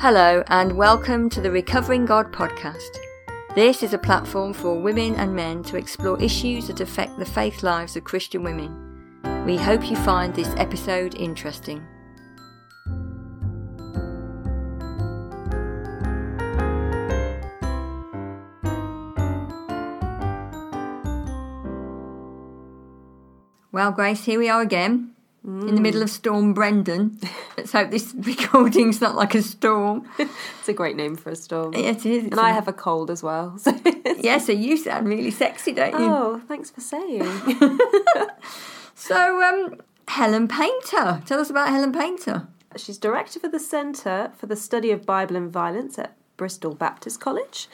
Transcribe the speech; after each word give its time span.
Hello, 0.00 0.42
and 0.46 0.78
welcome 0.78 1.28
to 1.28 1.42
the 1.42 1.50
Recovering 1.50 2.06
God 2.06 2.32
podcast. 2.32 2.96
This 3.54 3.82
is 3.82 3.92
a 3.92 3.98
platform 3.98 4.54
for 4.54 4.80
women 4.80 5.14
and 5.16 5.36
men 5.36 5.62
to 5.64 5.76
explore 5.76 6.18
issues 6.22 6.68
that 6.68 6.80
affect 6.80 7.18
the 7.18 7.26
faith 7.26 7.62
lives 7.62 7.96
of 7.96 8.04
Christian 8.04 8.42
women. 8.42 9.44
We 9.44 9.58
hope 9.58 9.90
you 9.90 9.96
find 9.96 10.34
this 10.34 10.48
episode 10.56 11.16
interesting. 11.16 11.86
Well, 23.70 23.92
Grace, 23.92 24.24
here 24.24 24.38
we 24.38 24.48
are 24.48 24.62
again 24.62 25.14
in 25.44 25.74
the 25.74 25.80
middle 25.80 26.02
of 26.02 26.10
Storm 26.10 26.52
Brendan. 26.52 27.18
Let's 27.56 27.72
hope 27.72 27.90
this 27.90 28.14
recording's 28.14 29.00
not 29.00 29.14
like 29.14 29.34
a 29.34 29.42
storm. 29.42 30.08
It's 30.18 30.68
a 30.68 30.72
great 30.72 30.96
name 30.96 31.16
for 31.16 31.30
a 31.30 31.36
storm. 31.36 31.74
Yes, 31.74 32.04
it 32.04 32.12
is. 32.12 32.24
And 32.24 32.38
I 32.38 32.50
have 32.50 32.68
a 32.68 32.72
cold 32.72 33.10
as 33.10 33.22
well. 33.22 33.58
So 33.58 33.72
Yeah, 34.18 34.38
so 34.38 34.52
you 34.52 34.76
sound 34.76 35.08
really 35.08 35.30
sexy, 35.30 35.72
don't 35.72 35.92
you? 35.92 36.06
Oh, 36.06 36.42
thanks 36.46 36.70
for 36.70 36.82
saying. 36.82 37.22
So, 38.94 39.42
um, 39.42 39.80
Helen 40.08 40.46
Paynter. 40.46 41.22
Tell 41.24 41.40
us 41.40 41.48
about 41.48 41.70
Helen 41.70 41.90
Paynter. 41.90 42.46
She's 42.76 42.98
director 42.98 43.40
for 43.40 43.48
the 43.48 43.58
Centre 43.58 44.30
for 44.36 44.46
the 44.46 44.56
Study 44.56 44.90
of 44.90 45.06
Bible 45.06 45.36
and 45.36 45.50
Violence 45.50 45.98
at 45.98 46.14
Bristol 46.36 46.74
Baptist 46.74 47.18
College. 47.18 47.66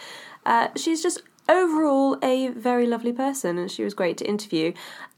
Uh, 0.45 0.69
she's 0.77 1.03
just 1.03 1.23
overall 1.49 2.17
a 2.23 2.49
very 2.49 2.87
lovely 2.87 3.13
person 3.13 3.59
and 3.59 3.71
she 3.73 3.83
was 3.83 3.93
great 3.93 4.17
to 4.19 4.25
interview. 4.25 4.73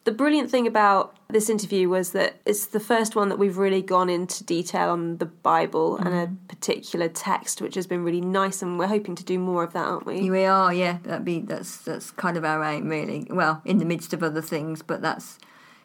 The 0.08 0.14
brilliant 0.14 0.50
thing 0.50 0.66
about 0.66 1.14
this 1.28 1.50
interview 1.50 1.90
was 1.90 2.12
that 2.12 2.40
it's 2.46 2.64
the 2.64 2.80
first 2.80 3.14
one 3.14 3.28
that 3.28 3.38
we've 3.38 3.58
really 3.58 3.82
gone 3.82 4.08
into 4.08 4.42
detail 4.42 4.88
on 4.88 5.18
the 5.18 5.26
Bible 5.26 5.98
and 5.98 6.08
a 6.08 6.26
mm-hmm. 6.28 6.46
particular 6.46 7.10
text, 7.10 7.60
which 7.60 7.74
has 7.74 7.86
been 7.86 8.02
really 8.02 8.22
nice, 8.22 8.62
and 8.62 8.78
we're 8.78 8.86
hoping 8.86 9.14
to 9.16 9.22
do 9.22 9.38
more 9.38 9.62
of 9.64 9.74
that, 9.74 9.84
aren't 9.84 10.06
we? 10.06 10.30
We 10.30 10.46
are, 10.46 10.72
yeah. 10.72 10.96
That'd 11.02 11.26
be 11.26 11.40
that's 11.40 11.76
that's 11.82 12.10
kind 12.10 12.38
of 12.38 12.44
our 12.46 12.64
aim, 12.64 12.88
really. 12.88 13.26
Well, 13.28 13.60
in 13.66 13.76
the 13.76 13.84
midst 13.84 14.14
of 14.14 14.22
other 14.22 14.40
things, 14.40 14.80
but 14.80 15.02
that's 15.02 15.38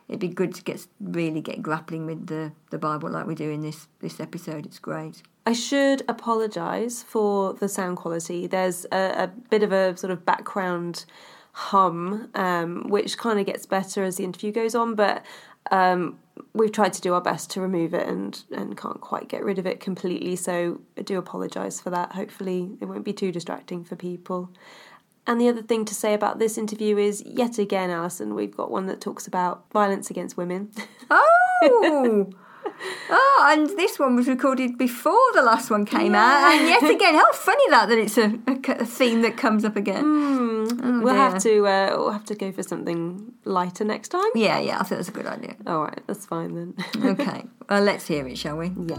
it'd 0.08 0.22
be 0.22 0.30
good 0.30 0.56
to 0.56 0.64
get 0.64 0.88
really 1.02 1.42
get 1.42 1.62
grappling 1.62 2.06
with 2.06 2.28
the 2.28 2.54
the 2.70 2.78
Bible 2.78 3.10
like 3.10 3.28
we 3.28 3.36
do 3.36 3.52
in 3.52 3.60
this 3.60 3.90
this 4.00 4.22
episode. 4.22 4.66
It's 4.66 4.80
great. 4.80 5.22
I 5.46 5.52
should 5.52 6.02
apologise 6.08 7.04
for 7.04 7.56
the 7.56 7.68
sound 7.68 7.98
quality. 7.98 8.48
There's 8.48 8.86
a, 8.86 9.24
a 9.24 9.28
bit 9.28 9.64
of 9.64 9.74
a 9.74 9.98
sort 9.98 10.12
of 10.12 10.26
background 10.26 11.04
hum, 11.54 12.30
um, 12.36 12.90
which 12.90 13.18
kind 13.18 13.40
of 13.40 13.46
gets 13.46 13.66
better 13.66 14.04
as 14.04 14.18
the 14.18 14.24
interview 14.24 14.52
goes 14.52 14.76
on, 14.76 14.96
but 14.96 15.24
um, 15.72 16.20
we've 16.54 16.72
tried 16.72 16.94
to 16.94 17.02
do 17.02 17.14
our 17.14 17.22
best 17.22 17.50
to 17.52 17.62
remove 17.62 17.94
it 17.94 18.08
and, 18.08 18.44
and 18.52 18.76
can't 18.76 19.00
quite 19.00 19.28
get 19.30 19.44
rid 19.44 19.60
of 19.60 19.66
it 19.66 19.80
completely. 19.80 20.36
So 20.36 20.82
I 20.98 21.04
do 21.04 21.18
apologise 21.18 21.80
for 21.80 21.90
that. 21.92 22.14
Hopefully, 22.14 22.72
it 22.82 22.86
won't 22.86 23.06
be 23.06 23.14
too 23.14 23.32
distracting 23.32 23.84
for 23.84 23.96
people. 23.96 24.50
And 25.26 25.40
the 25.40 25.48
other 25.48 25.62
thing 25.62 25.86
to 25.86 25.96
say 25.96 26.14
about 26.14 26.40
this 26.40 26.58
interview 26.58 26.98
is, 26.98 27.24
yet 27.26 27.58
again, 27.58 27.90
Alison, 27.90 28.36
we've 28.36 28.56
got 28.58 28.70
one 28.70 28.88
that 28.88 29.00
talks 29.00 29.26
about 29.26 29.64
violence 29.72 30.10
against 30.10 30.36
women. 30.36 30.70
Oh. 31.10 32.30
Oh, 33.10 33.50
and 33.52 33.68
this 33.78 34.00
one 34.00 34.16
was 34.16 34.28
recorded 34.28 34.78
before 34.78 35.32
the 35.34 35.42
last 35.42 35.70
one 35.70 35.86
came 35.86 36.16
out, 36.16 36.54
and 36.54 36.68
yet 36.68 36.84
again, 36.84 37.14
how 37.14 37.32
funny 37.32 37.64
that 37.70 37.88
that 37.88 37.98
it's 37.98 38.18
a, 38.18 38.40
a, 38.48 38.82
a 38.82 38.86
theme 38.86 39.22
that 39.22 39.38
comes 39.38 39.64
up 39.64 39.76
again. 39.76 40.04
Oh, 40.82 41.02
we'll 41.02 41.14
dear. 41.14 41.22
have 41.24 41.42
to 41.44 41.68
uh, 41.68 41.96
we'll 41.98 42.12
have 42.12 42.26
to 42.26 42.36
go 42.36 42.52
for 42.52 42.64
something 42.64 43.34
lighter 43.46 43.84
next 43.84 44.10
time. 44.10 44.30
Yeah, 44.36 44.60
yeah, 44.60 44.80
I 44.80 44.84
think 44.84 45.00
that's 45.00 45.10
a 45.10 45.12
good 45.12 45.26
idea. 45.28 45.56
All 45.68 45.84
right, 45.84 46.02
that's 46.08 46.26
fine 46.26 46.56
then. 46.56 46.76
Okay, 47.14 47.44
well, 47.70 47.84
let's 47.84 48.08
hear 48.08 48.28
it, 48.28 48.38
shall 48.38 48.58
we? 48.58 48.72
yeah. 48.88 48.98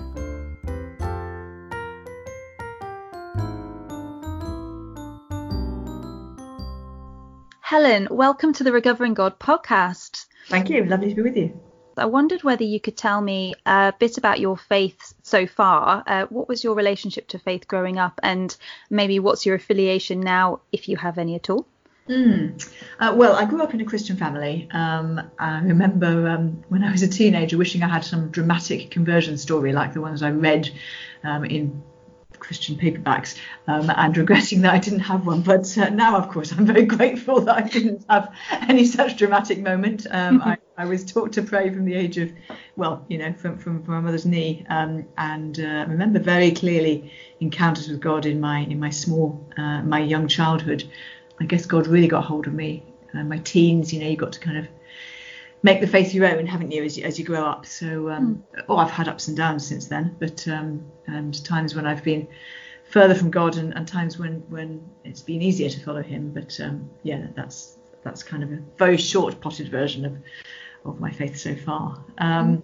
Helen, 7.61 8.09
welcome 8.11 8.53
to 8.53 8.63
the 8.65 8.73
Recovering 8.73 9.15
God 9.15 9.39
podcast. 9.41 10.27
Thank 10.49 10.69
you. 10.71 10.85
Lovely 10.85 11.09
to 11.09 11.15
be 11.15 11.23
with 11.23 11.37
you. 11.37 11.59
I 11.99 12.07
wondered 12.07 12.43
whether 12.43 12.65
you 12.65 12.81
could 12.81 12.97
tell 12.97 13.21
me 13.21 13.55
a 13.67 13.93
bit 13.99 14.19
about 14.19 14.41
your 14.41 14.57
faith 14.57 15.15
so 15.23 15.47
far. 15.47 16.03
Uh, 16.07 16.27
what 16.27 16.49
was 16.49 16.65
your 16.65 16.75
relationship 16.75 17.29
to 17.29 17.39
faith 17.39 17.69
growing 17.69 17.99
up, 17.99 18.21
and 18.23 18.57
maybe 18.91 19.19
what's 19.19 19.47
your 19.47 19.55
affiliation 19.55 20.21
now, 20.21 20.61
if 20.73 20.89
you 20.89 20.97
have 20.97 21.19
any 21.19 21.35
at 21.35 21.51
all? 21.51 21.67
Uh, 23.01 23.15
well, 23.17 23.35
I 23.35 23.47
grew 23.47 23.63
up 23.63 23.73
in 23.73 23.81
a 23.81 23.85
Christian 23.85 24.17
family. 24.17 24.69
Um, 24.73 25.31
I 25.39 25.61
remember 25.61 26.29
um, 26.29 26.63
when 26.69 26.85
I 26.85 26.93
was 26.93 27.03
a 27.03 27.09
teenager 27.09 27.57
wishing 27.57 27.83
I 27.83 27.89
had 27.89 28.05
some 28.05 28.31
dramatic 28.31 28.91
conversion 28.91 29.39
story 29.39 29.73
like 29.73 29.95
the 29.95 30.03
ones 30.03 30.23
I 30.23 30.31
read 30.31 30.71
um, 31.23 31.45
in 31.47 31.83
Christian 32.45 32.77
paperbacks 32.77 33.39
um, 33.67 33.91
and 33.91 34.17
regretting 34.17 34.61
that 34.63 34.75
I 34.75 34.79
didn't 34.79 35.01
have 35.01 35.27
one. 35.27 35.41
But 35.41 35.77
uh, 35.79 35.89
now, 35.89 36.17
of 36.17 36.29
course, 36.29 36.53
I'm 36.53 36.67
very 36.67 36.85
grateful 36.97 37.41
that 37.41 37.57
I 37.57 37.63
didn't 37.63 38.05
have 38.09 38.35
any 38.69 38.85
such 38.85 39.17
dramatic 39.17 39.59
moment. 39.61 40.07
Um, 40.11 40.43
I, 40.43 40.59
I 40.77 40.85
was 40.85 41.05
taught 41.05 41.33
to 41.35 41.43
pray 41.43 41.71
from 41.71 41.85
the 41.85 41.95
age 41.95 42.19
of, 42.19 42.33
well, 42.77 43.05
you 43.09 43.19
know, 43.19 43.33
from, 43.33 43.59
from, 43.59 43.83
from 43.83 43.95
my 43.95 44.01
mother's 44.01 44.27
knee, 44.27 44.67
um, 44.69 45.07
and 45.17 45.59
uh, 45.61 45.87
remember 45.89 46.19
very 46.19 46.51
clearly 46.51 47.13
encounters 47.41 47.89
with 47.89 48.01
God 48.01 48.27
in 48.27 48.41
my 48.41 48.61
in 48.61 48.81
my 48.81 48.91
small, 48.91 49.49
uh, 49.57 49.83
my 49.83 50.01
young 50.01 50.27
childhood. 50.27 50.85
I 51.41 51.45
guess 51.45 51.65
God 51.67 51.87
really 51.87 52.09
got 52.09 52.25
hold 52.25 52.47
of 52.47 52.55
me. 52.55 52.85
Uh, 53.15 53.23
my 53.23 53.39
teens, 53.39 53.93
you 53.93 54.01
know, 54.01 54.09
you 54.09 54.17
got 54.17 54.33
to 54.33 54.41
kind 54.41 54.59
of 54.59 54.67
make 55.65 55.81
the 55.81 55.87
faith 55.87 56.15
your 56.15 56.27
own, 56.27 56.47
haven't 56.47 56.71
you, 56.71 56.85
as 56.85 56.97
you, 56.97 57.05
as 57.05 57.19
you 57.19 57.25
grow 57.25 57.43
up? 57.45 57.67
So, 57.67 58.11
um, 58.11 58.45
oh, 58.69 58.77
I've 58.77 58.91
had 58.91 59.09
ups 59.09 59.27
and 59.29 59.37
downs 59.37 59.67
since 59.67 59.87
then, 59.87 60.15
but 60.21 60.47
um, 60.47 60.85
and 61.07 61.43
times 61.45 61.75
when 61.75 61.87
I've 61.87 62.05
been 62.05 62.29
further 62.91 63.15
from 63.15 63.31
God, 63.31 63.57
and, 63.57 63.75
and 63.75 63.89
times 63.89 64.19
when 64.19 64.45
when 64.51 64.87
it's 65.05 65.23
been 65.23 65.43
easier 65.43 65.71
to 65.71 65.81
follow 65.81 66.03
Him. 66.03 66.31
But 66.33 66.61
um, 66.61 66.89
yeah, 67.03 67.27
that's 67.35 67.79
that's 68.05 68.23
kind 68.23 68.45
of 68.45 68.53
a 68.53 68.59
very 68.79 68.99
short 68.99 69.41
potted 69.41 69.71
version 69.71 70.05
of 70.05 70.17
of 70.85 71.01
my 71.01 71.11
faith 71.11 71.37
so 71.37 71.57
far. 71.57 72.05
Um, 72.19 72.63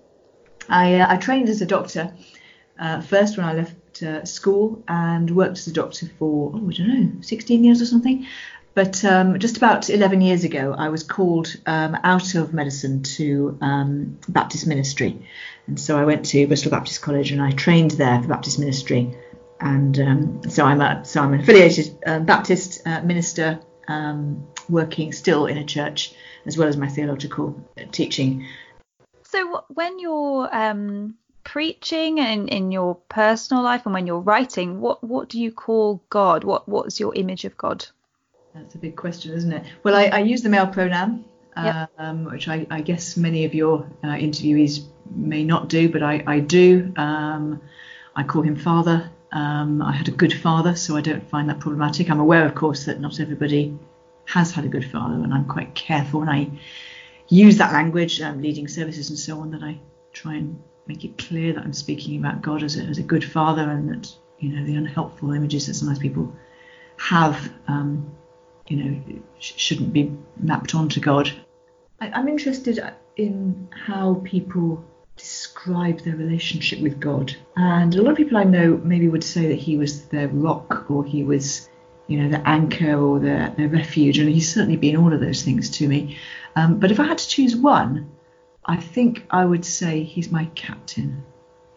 I 0.68 1.00
uh, 1.00 1.06
I 1.08 1.16
trained 1.16 1.48
as 1.48 1.62
a 1.62 1.66
doctor 1.66 2.14
uh, 2.78 3.00
first 3.00 3.38
when 3.38 3.46
I 3.46 3.54
left 3.54 4.02
uh, 4.02 4.24
school 4.26 4.84
and 4.88 5.34
worked 5.34 5.58
as 5.58 5.66
a 5.66 5.72
doctor 5.72 6.06
for 6.18 6.52
oh 6.54 6.68
I 6.68 6.72
don't 6.72 7.14
know 7.16 7.22
16 7.22 7.64
years 7.64 7.80
or 7.80 7.86
something. 7.86 8.26
But 8.74 9.04
um, 9.04 9.38
just 9.38 9.56
about 9.56 9.90
11 9.90 10.20
years 10.20 10.44
ago, 10.44 10.74
I 10.76 10.88
was 10.90 11.02
called 11.02 11.54
um, 11.66 11.96
out 12.04 12.34
of 12.36 12.54
medicine 12.54 13.02
to 13.02 13.58
um, 13.60 14.18
Baptist 14.28 14.66
ministry, 14.66 15.26
and 15.66 15.78
so 15.78 15.98
I 15.98 16.04
went 16.04 16.26
to 16.26 16.46
Bristol 16.46 16.70
Baptist 16.70 17.02
College 17.02 17.32
and 17.32 17.42
I 17.42 17.50
trained 17.50 17.92
there 17.92 18.22
for 18.22 18.28
Baptist 18.28 18.58
ministry. 18.58 19.16
And 19.60 19.98
um, 19.98 20.42
so 20.48 20.64
I'm 20.64 20.80
a 20.80 21.04
so 21.04 21.20
I'm 21.20 21.34
an 21.34 21.40
affiliated 21.40 21.98
um, 22.06 22.24
Baptist 22.24 22.80
uh, 22.86 23.02
minister, 23.02 23.60
um, 23.88 24.46
working 24.68 25.12
still 25.12 25.46
in 25.46 25.58
a 25.58 25.64
church 25.64 26.14
as 26.46 26.56
well 26.56 26.68
as 26.68 26.76
my 26.76 26.88
theological 26.88 27.62
teaching. 27.92 28.46
So, 29.24 29.64
when 29.68 29.98
you're 29.98 30.48
preaching 31.44 32.20
and 32.20 32.48
in 32.48 32.72
your 32.72 32.94
personal 33.08 33.62
life, 33.62 33.84
and 33.84 33.94
when 33.94 34.06
you're 34.06 34.20
writing, 34.20 34.80
what 34.80 35.02
what 35.04 35.28
do 35.28 35.40
you 35.40 35.52
call 35.52 36.02
God? 36.10 36.44
What 36.44 36.68
what's 36.68 37.00
your 37.00 37.14
image 37.14 37.44
of 37.44 37.56
God? 37.56 37.86
That's 38.54 38.74
a 38.74 38.78
big 38.78 38.96
question, 38.96 39.32
isn't 39.32 39.52
it? 39.52 39.64
Well, 39.82 39.94
I, 39.94 40.06
I 40.06 40.18
use 40.20 40.42
the 40.42 40.48
male 40.48 40.66
pronoun, 40.66 41.24
Yep. 41.56 41.90
um, 41.98 42.24
which 42.24 42.48
I, 42.48 42.66
I 42.70 42.80
guess 42.80 43.16
many 43.16 43.44
of 43.44 43.54
your 43.54 43.86
uh, 44.02 44.08
interviewees 44.08 44.84
may 45.14 45.44
not 45.44 45.68
do, 45.68 45.88
but 45.88 46.02
I, 46.02 46.22
I 46.26 46.40
do. 46.40 46.92
Um, 46.96 47.60
I 48.16 48.22
call 48.22 48.42
him 48.42 48.56
father. 48.56 49.10
Um, 49.32 49.82
I 49.82 49.92
had 49.92 50.08
a 50.08 50.12
good 50.12 50.32
father, 50.32 50.74
so 50.74 50.96
I 50.96 51.00
don't 51.00 51.28
find 51.28 51.48
that 51.48 51.60
problematic. 51.60 52.10
I'm 52.10 52.20
aware, 52.20 52.44
of 52.46 52.54
course, 52.54 52.84
that 52.86 53.00
not 53.00 53.20
everybody 53.20 53.78
has 54.26 54.52
had 54.52 54.64
a 54.64 54.68
good 54.68 54.84
father, 54.90 55.14
and 55.14 55.32
I'm 55.32 55.46
quite 55.46 55.74
careful 55.74 56.20
when 56.20 56.28
I 56.28 56.50
use 57.28 57.58
that 57.58 57.72
language, 57.72 58.20
um, 58.20 58.40
leading 58.42 58.66
services 58.66 59.10
and 59.10 59.18
so 59.18 59.38
on, 59.40 59.50
that 59.52 59.62
I 59.62 59.78
try 60.12 60.34
and 60.34 60.60
make 60.86 61.04
it 61.04 61.18
clear 61.18 61.52
that 61.52 61.62
I'm 61.62 61.72
speaking 61.72 62.18
about 62.18 62.42
God 62.42 62.62
as 62.62 62.76
a, 62.76 62.82
as 62.82 62.98
a 62.98 63.02
good 63.02 63.24
father, 63.24 63.62
and 63.70 63.88
that 63.90 64.12
you 64.38 64.50
know 64.50 64.64
the 64.64 64.74
unhelpful 64.74 65.32
images 65.32 65.66
that 65.66 65.74
sometimes 65.74 65.98
people 66.00 66.32
have 66.96 67.52
um, 67.68 68.10
you 68.70 68.76
know, 68.76 69.02
shouldn't 69.40 69.92
be 69.92 70.16
mapped 70.36 70.74
onto 70.74 71.00
God. 71.00 71.30
I, 72.00 72.08
I'm 72.10 72.28
interested 72.28 72.78
in 73.16 73.68
how 73.72 74.22
people 74.24 74.84
describe 75.16 76.00
their 76.00 76.16
relationship 76.16 76.80
with 76.80 77.00
God. 77.00 77.36
And 77.56 77.94
a 77.94 78.00
lot 78.00 78.12
of 78.12 78.16
people 78.16 78.38
I 78.38 78.44
know 78.44 78.80
maybe 78.82 79.08
would 79.08 79.24
say 79.24 79.48
that 79.48 79.58
he 79.58 79.76
was 79.76 80.06
their 80.06 80.28
rock 80.28 80.88
or 80.88 81.04
he 81.04 81.24
was, 81.24 81.68
you 82.06 82.22
know, 82.22 82.28
their 82.30 82.42
anchor 82.46 82.94
or 82.94 83.18
their, 83.18 83.52
their 83.58 83.68
refuge. 83.68 84.18
And 84.18 84.30
he's 84.30 84.54
certainly 84.54 84.76
been 84.76 84.96
all 84.96 85.12
of 85.12 85.20
those 85.20 85.42
things 85.42 85.68
to 85.70 85.88
me. 85.88 86.16
Um, 86.54 86.78
but 86.78 86.92
if 86.92 87.00
I 87.00 87.04
had 87.04 87.18
to 87.18 87.28
choose 87.28 87.56
one, 87.56 88.08
I 88.64 88.76
think 88.76 89.26
I 89.30 89.44
would 89.44 89.64
say 89.64 90.04
he's 90.04 90.30
my 90.30 90.44
captain 90.54 91.24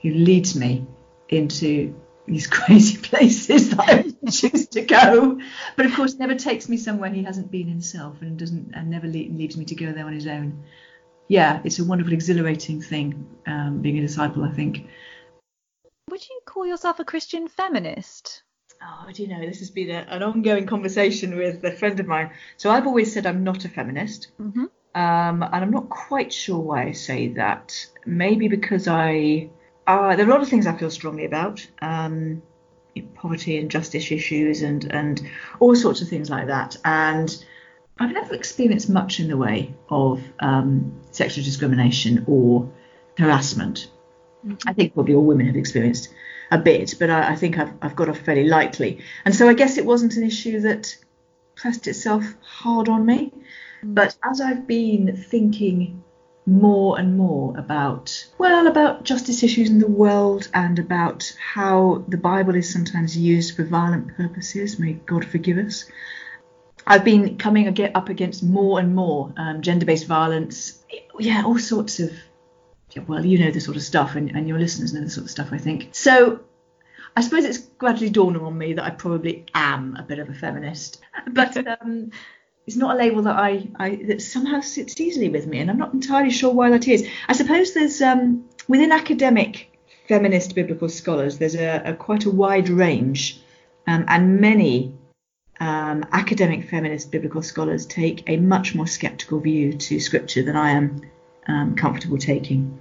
who 0.04 0.12
leads 0.12 0.56
me 0.56 0.86
into 1.30 1.96
these 2.28 2.48
crazy 2.60 2.98
places 2.98 3.72
that 3.72 3.80
I 3.80 4.30
choose 4.30 4.68
to 4.68 4.82
go, 4.82 5.40
but 5.76 5.86
of 5.86 5.94
course 5.94 6.16
never 6.16 6.36
takes 6.36 6.70
me 6.70 6.78
somewhere 6.78 7.10
he 7.10 7.24
hasn't 7.24 7.52
been 7.52 7.68
himself 7.68 8.22
and 8.22 8.38
doesn't 8.38 8.74
and 8.74 8.90
never 8.90 9.08
le- 9.08 9.32
leaves 9.38 9.58
me 9.58 9.66
to 9.66 9.76
go 9.76 9.92
there 9.92 10.06
on 10.06 10.14
his 10.14 10.28
own. 10.28 10.64
Yeah, 11.28 11.62
it's 11.64 11.80
a 11.80 11.86
wonderful, 11.86 12.14
exhilarating 12.14 12.82
thing 12.82 13.26
um, 13.48 13.82
being 13.82 13.98
a 13.98 14.02
disciple. 14.02 14.44
I 14.44 14.52
think. 14.52 14.88
Would 16.10 16.28
you 16.30 16.40
call 16.46 16.66
yourself 16.66 17.00
a 17.00 17.06
Christian 17.06 17.48
feminist? 17.48 18.44
Oh, 18.86 19.10
do 19.12 19.24
you 19.24 19.30
know, 19.30 19.40
this 19.40 19.60
has 19.60 19.70
been 19.70 19.90
a, 19.90 20.06
an 20.10 20.24
ongoing 20.24 20.66
conversation 20.66 21.38
with 21.38 21.64
a 21.64 21.72
friend 21.72 22.00
of 22.00 22.08
mine. 22.08 22.32
So 22.58 22.70
I've 22.70 22.86
always 22.86 23.14
said 23.14 23.26
I'm 23.26 23.44
not 23.44 23.66
a 23.66 23.70
feminist. 23.70 24.32
Mm-hmm. 24.40 24.66
Um, 24.96 25.42
and 25.42 25.56
I'm 25.56 25.72
not 25.72 25.90
quite 25.90 26.32
sure 26.32 26.60
why 26.60 26.84
I 26.84 26.92
say 26.92 27.30
that. 27.30 27.74
Maybe 28.06 28.48
because 28.48 28.88
I, 28.88 29.50
uh, 29.88 30.16
there 30.16 30.26
are 30.26 30.30
a 30.30 30.34
lot 30.34 30.42
of 30.42 30.50
things 30.50 30.68
I 30.68 30.78
feel 30.78 30.90
strongly 30.90 31.26
about, 31.26 31.66
um, 31.82 32.42
poverty 33.16 33.58
and 33.58 33.72
justice 33.72 34.12
issues 34.12 34.62
and 34.62 34.86
and 34.92 35.22
all 35.60 35.76
sorts 35.76 36.02
of 36.02 36.08
things 36.08 36.30
like 36.30 36.48
that. 36.48 36.78
And 36.86 37.44
I've 38.00 38.12
never 38.12 38.34
experienced 38.34 38.90
much 38.90 39.20
in 39.20 39.28
the 39.28 39.38
way 39.38 39.74
of 39.90 40.22
um, 40.40 41.00
sexual 41.12 41.44
discrimination 41.44 42.26
or 42.28 42.72
harassment. 43.18 43.90
Mm-hmm. 44.46 44.70
I 44.70 44.74
think 44.74 44.94
probably 44.94 45.16
all 45.16 45.26
women 45.26 45.48
have 45.48 45.56
experienced 45.56 46.10
a 46.52 46.58
bit, 46.58 46.96
but 47.00 47.10
I, 47.10 47.32
I 47.32 47.36
think 47.36 47.58
I've, 47.58 47.74
I've 47.82 47.96
got 47.96 48.10
off 48.10 48.20
fairly 48.20 48.48
lightly. 48.48 49.00
And 49.26 49.36
so 49.36 49.48
I 49.48 49.54
guess 49.54 49.78
it 49.78 49.86
wasn't 49.86 50.18
an 50.18 50.24
issue 50.24 50.60
that 50.62 50.96
pressed 51.56 51.88
itself 51.88 52.24
hard 52.42 52.90
on 52.90 53.06
me. 53.06 53.32
Mm. 53.84 53.96
But 53.96 54.18
as 54.24 54.42
I've 54.42 54.68
been 54.68 55.16
thinking 55.16 56.03
more 56.46 57.00
and 57.00 57.18
more 57.18 57.58
about, 57.58 58.28
well, 58.38 58.68
about 58.68 59.04
justice 59.04 59.44
issues 59.44 59.70
in 59.70 59.80
the 59.80 59.88
world 59.88 60.50
and 60.54 60.78
about 60.78 61.34
how 61.40 62.04
the 62.08 62.18
Bible 62.18 62.56
is 62.56 62.72
sometimes 62.72 63.18
used 63.18 63.56
for 63.56 63.64
violent 63.64 64.16
purposes, 64.16 64.78
may 64.78 64.94
God 64.94 65.24
forgive 65.26 65.58
us. 65.58 65.86
I've 66.86 67.06
been 67.06 67.38
coming 67.38 67.68
up 67.96 68.10
against 68.10 68.44
more 68.44 68.80
and 68.80 68.94
more 68.94 69.34
um, 69.38 69.62
gender-based 69.62 70.06
violence, 70.06 70.84
yeah, 71.18 71.44
all 71.46 71.58
sorts 71.58 72.00
of 72.00 72.12
well, 73.08 73.26
you 73.26 73.40
know 73.40 73.50
the 73.50 73.60
sort 73.60 73.78
of 73.78 73.84
stuff, 73.84 74.16
and, 74.16 74.30
and 74.36 74.48
your 74.48 74.60
listeners 74.60 74.94
know 74.94 75.02
the 75.02 75.10
sort 75.10 75.26
of 75.26 75.32
stuff, 75.32 75.50
I 75.52 75.58
think. 75.58 75.90
So 75.94 76.42
I 77.16 77.22
suppose 77.22 77.46
it's 77.46 77.58
gradually 77.58 78.10
dawning 78.10 78.42
on 78.42 78.58
me 78.58 78.74
that 78.74 78.84
I 78.84 78.90
probably 78.92 79.46
am 79.54 79.96
a 79.98 80.04
bit 80.04 80.20
of 80.20 80.30
a 80.30 80.34
feminist, 80.34 81.02
but 81.28 81.56
um, 81.68 82.12
it's 82.66 82.78
not 82.78 82.96
a 82.96 82.98
label 82.98 83.24
that 83.24 83.36
I, 83.36 83.68
I, 83.76 83.96
that 84.08 84.22
somehow 84.22 84.62
sits 84.62 85.00
easily 85.00 85.30
with 85.30 85.48
me, 85.48 85.60
and 85.60 85.70
I'm 85.70 85.78
not 85.78 85.94
entirely 85.94 86.32
sure 86.32 86.54
why 86.54 86.70
that 86.72 86.88
is. 86.88 87.08
I 87.28 87.34
suppose 87.34 87.74
there's 87.74 88.02
um, 88.02 88.46
within 88.68 88.92
academic 88.92 89.70
feminist 90.08 90.56
biblical 90.56 90.90
scholars, 90.90 91.38
there's 91.38 91.56
a, 91.56 91.82
a 91.86 91.94
quite 91.94 92.26
a 92.26 92.32
wide 92.32 92.70
range, 92.70 93.42
um, 93.88 94.06
and 94.08 94.40
many 94.40 94.94
um, 95.60 96.06
academic 96.12 96.70
feminist 96.70 97.12
biblical 97.12 97.42
scholars 97.42 97.86
take 97.86 98.24
a 98.28 98.38
much 98.38 98.76
more 98.76 98.88
sceptical 98.88 99.40
view 99.40 99.74
to 99.74 100.00
scripture 100.00 100.44
than 100.44 100.56
I 100.56 100.72
am 100.72 101.02
um, 101.48 101.76
comfortable 101.76 102.18
taking. 102.18 102.80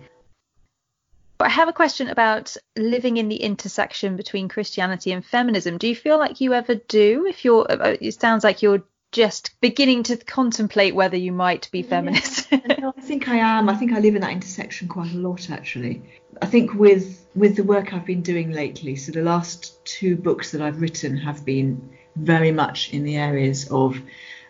I 1.40 1.48
have 1.48 1.68
a 1.68 1.72
question 1.72 2.08
about 2.08 2.56
living 2.78 3.16
in 3.16 3.28
the 3.28 3.36
intersection 3.36 4.16
between 4.16 4.48
Christianity 4.48 5.10
and 5.10 5.24
feminism. 5.24 5.76
Do 5.76 5.88
you 5.88 5.96
feel 5.96 6.18
like 6.18 6.40
you 6.40 6.54
ever 6.54 6.76
do? 6.76 7.26
If 7.26 7.44
you're, 7.44 7.66
uh, 7.68 7.96
it 8.00 8.20
sounds 8.20 8.44
like 8.44 8.62
you're 8.62 8.84
just 9.12 9.52
beginning 9.60 10.02
to 10.04 10.16
contemplate 10.16 10.94
whether 10.94 11.16
you 11.16 11.32
might 11.32 11.70
be 11.70 11.82
feminist. 11.82 12.48
Yeah, 12.82 12.90
I 12.96 13.00
think 13.00 13.28
I 13.28 13.36
am. 13.36 13.68
I 13.68 13.76
think 13.76 13.92
I 13.92 14.00
live 14.00 14.14
in 14.14 14.22
that 14.22 14.32
intersection 14.32 14.88
quite 14.88 15.12
a 15.12 15.18
lot, 15.18 15.50
actually. 15.50 16.02
I 16.40 16.46
think 16.46 16.74
with 16.74 17.24
with 17.34 17.56
the 17.56 17.62
work 17.62 17.92
I've 17.92 18.06
been 18.06 18.22
doing 18.22 18.50
lately, 18.50 18.96
so 18.96 19.12
the 19.12 19.22
last 19.22 19.84
two 19.84 20.16
books 20.16 20.50
that 20.52 20.60
I've 20.60 20.80
written 20.80 21.16
have 21.18 21.44
been 21.44 21.90
very 22.16 22.50
much 22.50 22.92
in 22.92 23.04
the 23.04 23.16
areas 23.16 23.70
of 23.70 24.00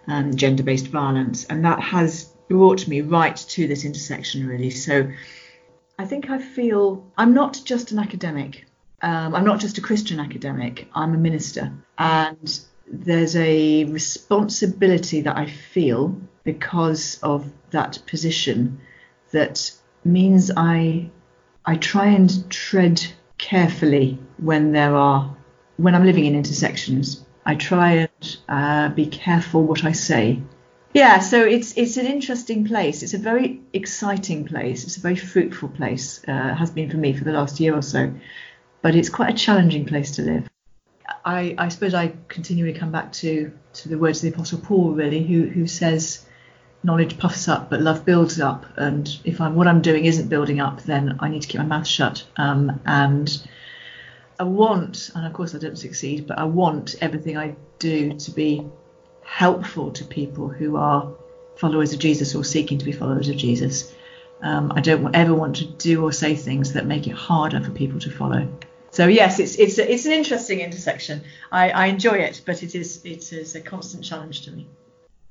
um, 0.06 0.34
gender-based 0.34 0.88
violence, 0.88 1.44
and 1.44 1.64
that 1.64 1.80
has 1.80 2.32
brought 2.48 2.88
me 2.88 3.02
right 3.02 3.36
to 3.36 3.68
this 3.68 3.84
intersection, 3.84 4.46
really. 4.46 4.70
So 4.70 5.10
I 5.98 6.06
think 6.06 6.30
I 6.30 6.38
feel 6.38 7.04
I'm 7.18 7.34
not 7.34 7.60
just 7.64 7.92
an 7.92 7.98
academic. 7.98 8.64
Um, 9.02 9.34
I'm 9.34 9.44
not 9.44 9.60
just 9.60 9.78
a 9.78 9.80
Christian 9.80 10.20
academic. 10.20 10.88
I'm 10.94 11.14
a 11.14 11.18
minister, 11.18 11.72
and 11.98 12.60
there's 12.92 13.34
a 13.36 13.84
responsibility 13.84 15.22
that 15.22 15.36
I 15.36 15.46
feel 15.46 16.16
because 16.44 17.18
of 17.22 17.50
that 17.70 17.98
position 18.06 18.80
that 19.32 19.72
means 20.04 20.50
I 20.56 21.10
I 21.64 21.76
try 21.76 22.06
and 22.06 22.50
tread 22.50 23.02
carefully 23.38 24.18
when 24.36 24.72
there 24.72 24.94
are 24.94 25.34
when 25.78 25.94
I'm 25.94 26.04
living 26.04 26.26
in 26.26 26.34
intersections. 26.34 27.24
I 27.44 27.56
try 27.56 27.92
and 28.08 28.36
uh, 28.48 28.88
be 28.90 29.06
careful 29.06 29.64
what 29.64 29.84
I 29.84 29.92
say 29.92 30.42
yeah, 30.94 31.20
so 31.20 31.42
it's 31.42 31.76
it's 31.78 31.96
an 31.96 32.06
interesting 32.06 32.66
place. 32.66 33.02
It's 33.02 33.14
a 33.14 33.18
very 33.18 33.60
exciting 33.72 34.44
place. 34.44 34.84
It's 34.84 34.98
a 34.98 35.00
very 35.00 35.16
fruitful 35.16 35.70
place. 35.70 36.22
Uh, 36.28 36.54
has 36.54 36.70
been 36.70 36.90
for 36.90 36.98
me 36.98 37.14
for 37.14 37.24
the 37.24 37.32
last 37.32 37.60
year 37.60 37.74
or 37.74 37.82
so, 37.82 38.12
but 38.82 38.94
it's 38.94 39.08
quite 39.08 39.30
a 39.30 39.36
challenging 39.36 39.86
place 39.86 40.10
to 40.16 40.22
live. 40.22 40.51
I, 41.24 41.54
I 41.58 41.68
suppose 41.68 41.94
I 41.94 42.12
continually 42.28 42.72
come 42.72 42.90
back 42.90 43.12
to 43.14 43.52
to 43.74 43.88
the 43.88 43.98
words 43.98 44.18
of 44.18 44.30
the 44.30 44.36
Apostle 44.36 44.58
Paul, 44.58 44.92
really, 44.92 45.22
who 45.22 45.46
who 45.46 45.66
says, 45.66 46.24
"Knowledge 46.82 47.18
puffs 47.18 47.48
up, 47.48 47.70
but 47.70 47.80
love 47.80 48.04
builds 48.04 48.40
up." 48.40 48.66
And 48.76 49.08
if 49.24 49.40
I'm 49.40 49.54
what 49.54 49.66
I'm 49.68 49.82
doing 49.82 50.04
isn't 50.04 50.28
building 50.28 50.60
up, 50.60 50.82
then 50.82 51.16
I 51.20 51.28
need 51.28 51.42
to 51.42 51.48
keep 51.48 51.60
my 51.60 51.66
mouth 51.66 51.86
shut. 51.86 52.24
Um, 52.36 52.80
and 52.84 53.46
I 54.38 54.44
want, 54.44 55.10
and 55.14 55.26
of 55.26 55.32
course 55.32 55.54
I 55.54 55.58
don't 55.58 55.78
succeed, 55.78 56.26
but 56.26 56.38
I 56.38 56.44
want 56.44 56.96
everything 57.00 57.36
I 57.36 57.54
do 57.78 58.14
to 58.14 58.30
be 58.30 58.66
helpful 59.22 59.92
to 59.92 60.04
people 60.04 60.48
who 60.48 60.76
are 60.76 61.12
followers 61.56 61.92
of 61.92 61.98
Jesus 62.00 62.34
or 62.34 62.44
seeking 62.44 62.78
to 62.78 62.84
be 62.84 62.92
followers 62.92 63.28
of 63.28 63.36
Jesus. 63.36 63.94
Um, 64.42 64.72
I 64.74 64.80
don't 64.80 65.14
ever 65.14 65.34
want 65.34 65.56
to 65.56 65.64
do 65.64 66.02
or 66.02 66.12
say 66.12 66.34
things 66.34 66.72
that 66.72 66.86
make 66.86 67.06
it 67.06 67.12
harder 67.14 67.60
for 67.60 67.70
people 67.70 68.00
to 68.00 68.10
follow. 68.10 68.48
So 68.92 69.06
yes, 69.08 69.40
it's 69.40 69.56
it's 69.56 69.78
a, 69.78 69.92
it's 69.92 70.06
an 70.06 70.12
interesting 70.12 70.60
intersection. 70.60 71.22
I, 71.50 71.70
I 71.70 71.86
enjoy 71.86 72.18
it, 72.18 72.42
but 72.46 72.62
it 72.62 72.74
is 72.74 73.04
it 73.04 73.32
is 73.32 73.54
a 73.54 73.60
constant 73.60 74.04
challenge 74.04 74.42
to 74.42 74.52
me. 74.52 74.68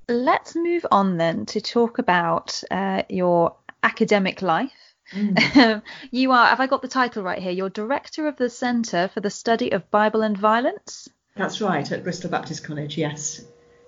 Let's 0.10 0.56
move 0.56 0.86
on 0.92 1.18
then 1.18 1.46
to 1.48 1.62
talk 1.62 1.98
about 1.98 2.62
uh, 2.70 3.04
your 3.08 3.56
academic 3.82 4.42
life. 4.42 4.72
Mm. 5.14 5.82
you 6.12 6.32
are, 6.32 6.48
have 6.48 6.60
I 6.60 6.68
got 6.68 6.82
the 6.82 6.88
title 6.88 7.24
right 7.24 7.42
here? 7.42 7.52
You're 7.52 7.70
director 7.70 8.28
of 8.28 8.36
the 8.36 8.50
Centre 8.50 9.10
for 9.14 9.22
the 9.22 9.30
Study 9.30 9.72
of 9.72 9.90
Bible 9.90 10.22
and 10.22 10.38
Violence. 10.38 11.08
That's 11.36 11.62
right, 11.62 11.90
at 11.90 12.04
Bristol 12.04 12.30
Baptist 12.30 12.66
College, 12.66 12.98
yes 12.98 13.42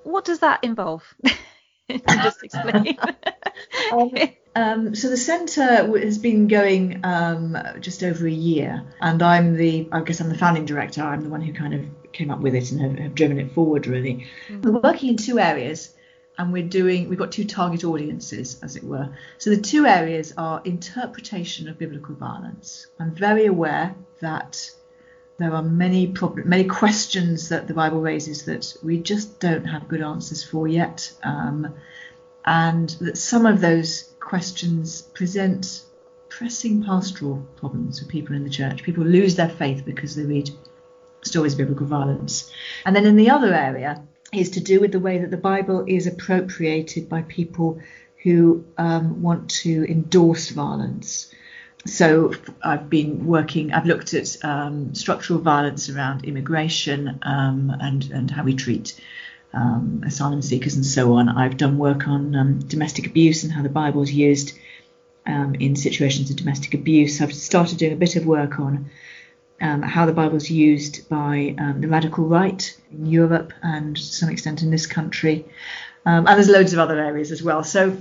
what 0.04 0.26
does 0.26 0.40
that 0.40 0.64
involve? 0.64 1.04
just 1.90 2.44
explain. 2.44 2.98
um, 3.92 4.12
um, 4.56 4.96
so 4.96 5.10
the 5.10 5.18
centre 5.18 5.98
has 6.00 6.18
been 6.18 6.48
going 6.48 7.00
um, 7.04 7.58
just 7.80 8.04
over 8.04 8.28
a 8.28 8.32
year, 8.32 8.84
and 9.02 9.22
I'm 9.22 9.56
the, 9.56 9.88
I 9.92 10.02
guess 10.02 10.22
I'm 10.22 10.30
the 10.30 10.38
founding 10.38 10.66
director. 10.66 11.02
I'm 11.02 11.22
the 11.22 11.30
one 11.30 11.42
who 11.42 11.54
kind 11.54 11.74
of 11.74 11.82
came 12.12 12.30
up 12.30 12.40
with 12.40 12.54
it 12.54 12.72
and 12.72 12.82
have, 12.82 13.00
have 13.00 13.16
driven 13.16 13.40
it 13.40 13.52
forward. 13.52 13.88
Really, 13.88 14.28
mm. 14.48 14.62
we're 14.62 14.80
working 14.80 15.10
in 15.10 15.18
two 15.18 15.40
areas, 15.40 15.94
and 16.38 16.54
we're 16.54 16.68
doing, 16.68 17.10
we've 17.10 17.20
got 17.20 17.32
two 17.32 17.46
target 17.46 17.84
audiences, 17.84 18.60
as 18.62 18.76
it 18.76 18.84
were. 18.84 19.10
So 19.38 19.50
the 19.50 19.62
two 19.62 19.86
areas 19.86 20.34
are 20.38 20.62
interpretation 20.64 21.68
of 21.68 21.78
biblical 21.78 22.16
violence. 22.16 22.88
I'm 23.00 23.16
very 23.16 23.46
aware 23.46 23.96
that 24.20 24.72
there 25.38 25.54
are 25.54 25.64
many 25.64 26.08
problem, 26.08 26.48
many 26.48 26.66
questions 26.66 27.50
that 27.50 27.68
the 27.68 27.74
Bible 27.74 28.02
raises 28.02 28.46
that 28.46 28.78
we 28.84 28.98
just 28.98 29.40
don't 29.40 29.66
have 29.66 29.88
good 29.88 30.02
answers 30.02 30.44
for 30.44 30.68
yet, 30.68 31.12
um, 31.24 31.74
and 32.46 32.90
that 33.02 33.18
some 33.18 33.46
of 33.46 33.60
those 33.60 34.13
questions 34.24 35.02
present 35.02 35.84
pressing 36.30 36.84
pastoral 36.84 37.38
problems 37.58 38.00
for 38.00 38.06
people 38.06 38.36
in 38.36 38.44
the 38.44 38.50
church. 38.50 38.82
People 38.82 39.04
lose 39.04 39.36
their 39.36 39.50
faith 39.50 39.84
because 39.86 40.16
they 40.16 40.24
read 40.24 40.50
stories 41.22 41.54
of 41.54 41.60
biblical 41.60 41.86
violence. 41.86 42.52
And 42.86 42.96
then 42.96 43.06
in 43.06 43.16
the 43.16 43.30
other 43.30 43.54
area 43.54 44.02
is 44.32 44.50
to 44.52 44.60
do 44.60 44.80
with 44.80 44.92
the 44.92 45.00
way 45.00 45.20
that 45.20 45.30
the 45.30 45.38
Bible 45.38 45.86
is 45.88 46.08
appropriated 46.08 47.08
by 47.08 47.22
people 47.24 47.80
who 48.24 48.66
um, 48.78 49.22
want 49.22 49.50
to 49.50 49.86
endorse 49.86 50.50
violence 50.50 51.34
so 51.86 52.34
I've 52.64 52.90
been 52.90 53.26
working. 53.26 53.74
I've 53.74 53.86
looked 53.86 54.14
at 54.14 54.38
um, 54.44 54.96
structural 54.96 55.40
violence 55.40 55.90
around 55.90 56.24
immigration 56.24 57.20
um, 57.24 57.76
and 57.82 58.10
and 58.12 58.32
how 58.32 58.44
we 58.44 58.56
treat 58.56 59.00
um, 59.54 60.04
asylum 60.06 60.42
seekers 60.42 60.76
and 60.76 60.86
so 60.86 61.14
on. 61.14 61.30
I've 61.30 61.58
done 61.58 61.78
work 61.78 62.08
on 62.08 62.36
um, 62.36 62.60
domestic 62.60 63.08
abuse 63.08 63.44
and 63.44 63.52
how 63.52 63.62
the 63.62 63.70
Bible 63.70 64.02
is 64.02 64.14
used 64.14 64.58
um, 65.26 65.56
in 65.56 65.76
situations 65.76 66.30
of 66.30 66.38
domestic 66.38 66.74
abuse. 66.74 67.22
I've 67.22 67.34
started 67.34 67.78
doing 67.78 67.94
a 67.94 67.98
bit 67.98 68.16
of 68.16 68.26
work 68.26 68.60
on 68.60 68.90
um, 69.62 69.82
how 69.82 70.06
the 70.06 70.14
Bible 70.14 70.38
is 70.38 70.50
used 70.50 71.08
by 71.08 71.56
the 71.80 71.88
radical 71.88 72.26
right 72.26 72.78
in 72.92 73.06
Europe 73.06 73.54
and 73.62 73.96
to 73.96 74.02
some 74.02 74.30
extent 74.30 74.62
in 74.62 74.72
this 74.72 74.88
country, 74.88 75.46
and 76.06 76.28
there's 76.28 76.50
loads 76.50 76.74
of 76.74 76.80
other 76.80 77.00
areas 77.00 77.32
as 77.32 77.42
well. 77.42 77.64
So 77.64 77.96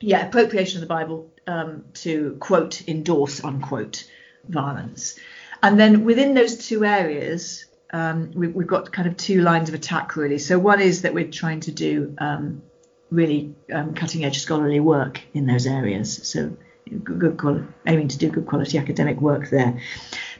yeah, 0.00 0.26
appropriation 0.26 0.78
of 0.78 0.88
the 0.88 0.94
Bible 0.94 1.30
um, 1.46 1.84
to 1.94 2.36
quote, 2.40 2.86
endorse, 2.88 3.42
unquote, 3.42 4.08
violence. 4.48 5.18
And 5.62 5.78
then 5.78 6.04
within 6.04 6.34
those 6.34 6.68
two 6.68 6.84
areas, 6.84 7.64
um, 7.92 8.32
we, 8.34 8.48
have 8.48 8.66
got 8.66 8.92
kind 8.92 9.08
of 9.08 9.16
two 9.16 9.42
lines 9.42 9.68
of 9.68 9.74
attack 9.74 10.16
really. 10.16 10.38
So 10.38 10.58
one 10.58 10.80
is 10.80 11.02
that 11.02 11.14
we're 11.14 11.30
trying 11.30 11.60
to 11.60 11.72
do 11.72 12.14
um, 12.18 12.62
really 13.10 13.54
um, 13.72 13.94
cutting 13.94 14.24
edge 14.24 14.40
scholarly 14.40 14.80
work 14.80 15.20
in 15.34 15.46
those 15.46 15.66
areas. 15.66 16.26
So 16.26 16.56
good, 17.04 17.36
good 17.36 17.72
aiming 17.86 18.08
to 18.08 18.18
do 18.18 18.30
good 18.30 18.46
quality 18.46 18.78
academic 18.78 19.20
work 19.20 19.50
there. 19.50 19.80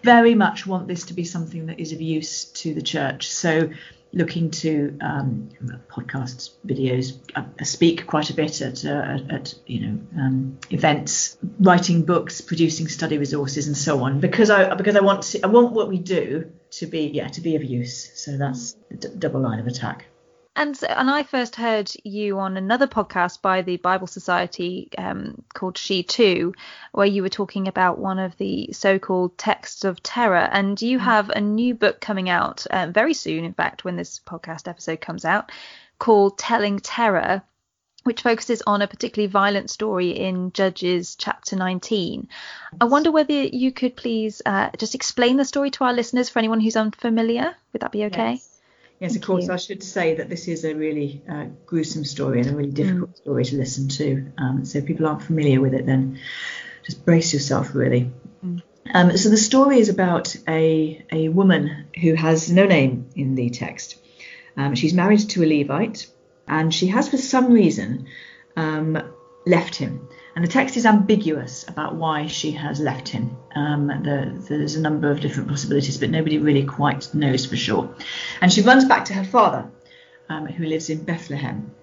very 0.03 0.35
much 0.35 0.67
want 0.67 0.89
this 0.89 1.05
to 1.07 1.15
be 1.15 1.25
something 1.25 1.67
that 1.67 1.81
is 1.81 1.93
of 1.93 2.01
use 2.01 2.45
to 2.45 2.75
the 2.75 2.83
church. 2.83 3.31
So 3.31 3.71
looking 4.13 4.51
to 4.51 4.97
um, 5.01 5.51
podcasts, 5.89 6.53
videos, 6.67 7.19
I 7.35 7.41
uh, 7.61 7.65
speak 7.65 8.07
quite 8.07 8.31
a 8.31 8.35
bit 8.35 8.63
at, 8.63 8.85
uh, 8.85 9.19
at 9.29 9.55
you 9.67 9.87
know 9.87 9.99
um, 10.17 10.59
events, 10.71 11.37
writing 11.61 12.05
books, 12.05 12.41
producing 12.41 12.89
study 12.89 13.19
resources, 13.19 13.67
and 13.67 13.77
so 13.77 14.03
on. 14.05 14.21
Because 14.21 14.51
I 14.51 14.75
because 14.75 14.97
I 14.97 15.01
want 15.01 15.23
to, 15.23 15.45
I 15.45 15.49
want 15.49 15.73
what 15.73 15.89
we 15.89 15.99
do 15.99 16.51
to 16.79 16.87
be 16.87 17.09
yeah 17.09 17.29
to 17.29 17.41
be 17.41 17.57
of 17.57 17.65
use. 17.65 18.11
So 18.15 18.37
that's 18.37 18.77
the 18.91 18.97
d- 18.97 19.09
double 19.19 19.41
line 19.41 19.59
of 19.59 19.67
attack. 19.67 20.07
And 20.57 20.79
and 20.89 21.11
I 21.11 21.23
first 21.23 21.57
heard 21.57 21.93
you 22.03 22.39
on 22.39 22.57
another 22.57 22.87
podcast 22.87 23.43
by 23.43 23.61
the 23.61 23.77
Bible 23.77 24.07
Society 24.07 24.89
um, 24.97 25.43
called 25.53 25.77
She 25.77 26.03
Too, 26.03 26.55
where 26.93 27.07
you 27.07 27.23
were 27.23 27.29
talking 27.29 27.69
about 27.69 27.99
one 27.99 28.19
of 28.19 28.37
the 28.39 28.73
so-called 28.73 29.37
texts 29.37 29.85
of 29.85 30.03
terror. 30.03 30.49
And 30.51 30.81
you 30.81 30.99
mm. 30.99 31.03
have 31.03 31.29
a 31.29 31.43
new 31.43 31.75
book 31.75 32.01
coming 32.01 32.31
out 32.31 32.67
uh, 32.71 32.89
very 32.91 33.13
soon, 33.13 33.45
in 33.45 33.53
fact, 33.53 33.85
when 33.85 33.97
this 33.97 34.19
podcast 34.19 34.67
episode 34.67 35.03
comes 35.03 35.27
out, 35.27 35.53
called 35.99 36.39
Telling 36.39 36.79
Terror, 36.79 37.43
which 38.07 38.23
focuses 38.23 38.63
on 38.67 38.83
a 38.83 38.87
particularly 38.87 39.31
violent 39.31 39.69
story 39.69 40.11
in 40.11 40.53
Judges 40.53 41.17
chapter 41.17 41.57
19. 41.57 42.29
I 42.81 42.85
wonder 42.85 43.11
whether 43.11 43.33
you 43.33 43.73
could 43.73 43.97
please 43.97 44.41
uh, 44.47 44.71
just 44.79 44.95
explain 44.95 45.37
the 45.37 45.45
story 45.45 45.71
to 45.73 45.85
our 45.85 45.93
listeners 45.93 46.29
for 46.29 46.39
anyone 46.39 46.61
who's 46.61 46.77
unfamiliar. 46.77 47.57
Would 47.73 47.83
that 47.83 47.93
be 47.93 48.05
okay? 48.05 48.33
Yes. 48.33 48.53
Yes, 49.01 49.13
Thank 49.13 49.25
of 49.25 49.27
course. 49.27 49.47
You. 49.47 49.53
I 49.53 49.57
should 49.57 49.83
say 49.83 50.15
that 50.15 50.31
this 50.31 50.49
is 50.49 50.65
a 50.65 50.75
really 50.75 51.23
uh, 51.31 51.47
gruesome 51.67 52.05
story 52.05 52.41
and 52.41 52.49
a 52.49 52.57
really 52.57 52.71
difficult 52.71 53.11
mm. 53.11 53.17
story 53.17 53.45
to 53.45 53.57
listen 53.57 53.89
to. 53.89 54.33
Um, 54.39 54.65
so 54.65 54.79
if 54.79 54.87
people 54.87 55.07
aren't 55.07 55.23
familiar 55.23 55.61
with 55.61 55.75
it, 55.75 55.85
then 55.85 56.19
just 56.83 57.05
brace 57.05 57.35
yourself, 57.35 57.75
really. 57.75 58.11
Mm. 58.43 58.63
Um, 58.95 59.17
so 59.17 59.29
the 59.29 59.37
story 59.37 59.81
is 59.81 59.89
about 59.89 60.35
a 60.49 61.05
a 61.13 61.29
woman 61.29 61.89
who 62.01 62.15
has 62.15 62.51
no 62.51 62.65
name 62.65 63.11
in 63.15 63.35
the 63.35 63.51
text. 63.51 63.99
Um, 64.57 64.75
she's 64.75 64.95
married 64.95 65.29
to 65.31 65.43
a 65.43 65.47
Levite, 65.47 66.07
and 66.49 66.73
she 66.73 66.89
has, 66.89 67.09
for 67.09 67.19
some 67.19 67.53
reason, 67.53 68.07
um, 68.57 69.03
left 69.47 69.75
him. 69.77 70.09
And 70.35 70.45
the 70.45 70.51
text 70.51 70.77
is 70.77 70.85
ambiguous 70.85 71.67
about 71.67 71.95
why 71.95 72.27
she 72.27 72.51
has 72.53 72.79
left 72.79 73.09
him. 73.09 73.37
Um, 73.55 73.87
the, 73.87 74.45
there's 74.49 74.75
a 74.75 74.81
number 74.81 75.11
of 75.11 75.21
different 75.21 75.49
possibilities, 75.49 75.97
but 75.97 76.11
nobody 76.11 76.39
really 76.39 76.65
quite 76.65 77.15
knows 77.15 77.47
for 77.47 77.57
sure. 77.57 77.95
And 78.41 78.53
she 78.53 78.61
runs 78.61 78.85
back 78.85 79.07
to 79.07 79.15
her 79.15 79.25
father, 79.25 79.71
um, 80.29 80.47
who 80.47 80.67
lives 80.67 80.91
in 80.91 81.05
Bethlehem. 81.05 81.75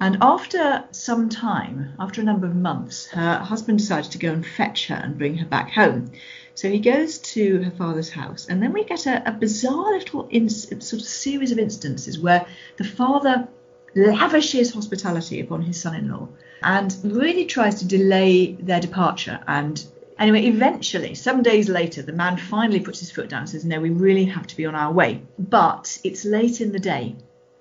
And 0.00 0.16
after 0.22 0.84
some 0.92 1.28
time, 1.28 1.92
after 2.00 2.20
a 2.20 2.24
number 2.24 2.46
of 2.46 2.56
months, 2.56 3.06
her 3.08 3.34
husband 3.34 3.78
decides 3.78 4.08
to 4.08 4.18
go 4.18 4.32
and 4.32 4.44
fetch 4.44 4.88
her 4.88 4.94
and 4.94 5.18
bring 5.18 5.36
her 5.36 5.46
back 5.46 5.70
home. 5.70 6.10
So 6.54 6.68
he 6.68 6.78
goes 6.78 7.18
to 7.18 7.62
her 7.62 7.70
father's 7.70 8.10
house, 8.10 8.46
and 8.48 8.62
then 8.62 8.72
we 8.72 8.84
get 8.84 9.06
a, 9.06 9.28
a 9.28 9.32
bizarre 9.32 9.92
little 9.92 10.26
in, 10.28 10.48
sort 10.48 10.94
of 10.94 11.02
series 11.02 11.52
of 11.52 11.58
instances 11.58 12.18
where 12.18 12.46
the 12.76 12.84
father 12.84 13.46
lavishes 13.94 14.72
hospitality 14.72 15.40
upon 15.40 15.62
his 15.62 15.80
son 15.80 15.94
in 15.94 16.08
law 16.10 16.28
and 16.62 16.96
really 17.02 17.46
tries 17.46 17.76
to 17.76 17.86
delay 17.86 18.52
their 18.52 18.80
departure. 18.80 19.40
And 19.46 19.82
anyway, 20.18 20.44
eventually, 20.46 21.14
some 21.14 21.42
days 21.42 21.68
later, 21.68 22.02
the 22.02 22.12
man 22.12 22.36
finally 22.36 22.80
puts 22.80 23.00
his 23.00 23.10
foot 23.10 23.28
down 23.28 23.40
and 23.40 23.48
says, 23.48 23.64
No, 23.64 23.80
we 23.80 23.90
really 23.90 24.26
have 24.26 24.46
to 24.48 24.56
be 24.56 24.66
on 24.66 24.74
our 24.74 24.92
way. 24.92 25.22
But 25.38 25.98
it's 26.04 26.24
late 26.24 26.60
in 26.60 26.72
the 26.72 26.78
day 26.78 27.16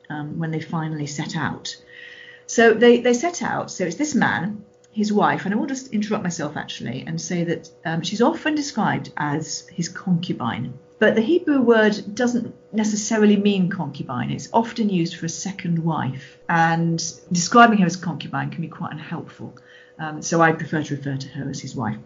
um, 0.10 0.38
when 0.40 0.52
they 0.52 0.62
finally 0.62 1.08
set 1.08 1.36
out. 1.36 1.76
So 2.48 2.74
they, 2.74 3.00
they 3.00 3.14
set 3.14 3.42
out. 3.44 3.72
So 3.72 3.86
it's 3.86 3.96
this 3.96 4.16
man, 4.16 4.64
his 4.92 5.14
wife, 5.14 5.46
and 5.46 5.54
I 5.54 5.58
will 5.58 5.68
just 5.68 5.94
interrupt 5.94 6.24
myself 6.24 6.58
actually 6.58 7.04
and 7.06 7.22
say 7.22 7.44
that 7.44 7.70
um, 7.86 8.02
she's 8.02 8.22
often 8.22 8.56
described 8.56 9.12
as 9.18 9.68
his 9.70 9.88
concubine. 9.88 10.74
But 11.00 11.16
the 11.16 11.22
Hebrew 11.22 11.62
word 11.62 12.14
doesn't 12.14 12.54
necessarily 12.74 13.38
mean 13.38 13.70
concubine. 13.70 14.32
It's 14.32 14.50
often 14.52 14.90
used 14.90 15.16
for 15.16 15.26
a 15.26 15.30
second 15.30 15.80
wife, 15.80 16.38
and 16.50 17.02
describing 17.32 17.80
her 17.80 17.86
as 17.86 17.96
concubine 17.96 18.52
can 18.52 18.62
be 18.62 18.68
quite 18.68 18.92
unhelpful. 18.92 19.58
Um, 19.98 20.22
so 20.22 20.42
I 20.42 20.52
prefer 20.52 20.84
to 20.84 20.96
refer 20.96 21.16
to 21.16 21.28
her 21.30 21.50
as 21.50 21.62
his 21.62 21.76
wife. 21.76 21.98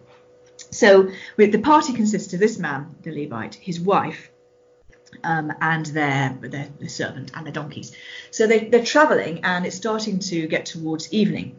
So 0.70 1.10
the 1.36 1.58
party 1.58 1.92
consists 1.92 2.32
of 2.34 2.40
this 2.40 2.58
man, 2.58 2.94
the 3.02 3.10
Levite, 3.10 3.56
his 3.56 3.80
wife, 3.80 4.30
um, 5.22 5.52
and 5.60 5.86
their, 5.86 6.36
their, 6.40 6.68
their 6.78 6.88
servant 6.88 7.32
and 7.34 7.46
their 7.46 7.52
donkeys. 7.52 7.96
So 8.30 8.46
they, 8.46 8.68
they're 8.68 8.84
travelling, 8.84 9.44
and 9.44 9.66
it's 9.66 9.76
starting 9.76 10.20
to 10.20 10.46
get 10.46 10.66
towards 10.66 11.12
evening. 11.12 11.58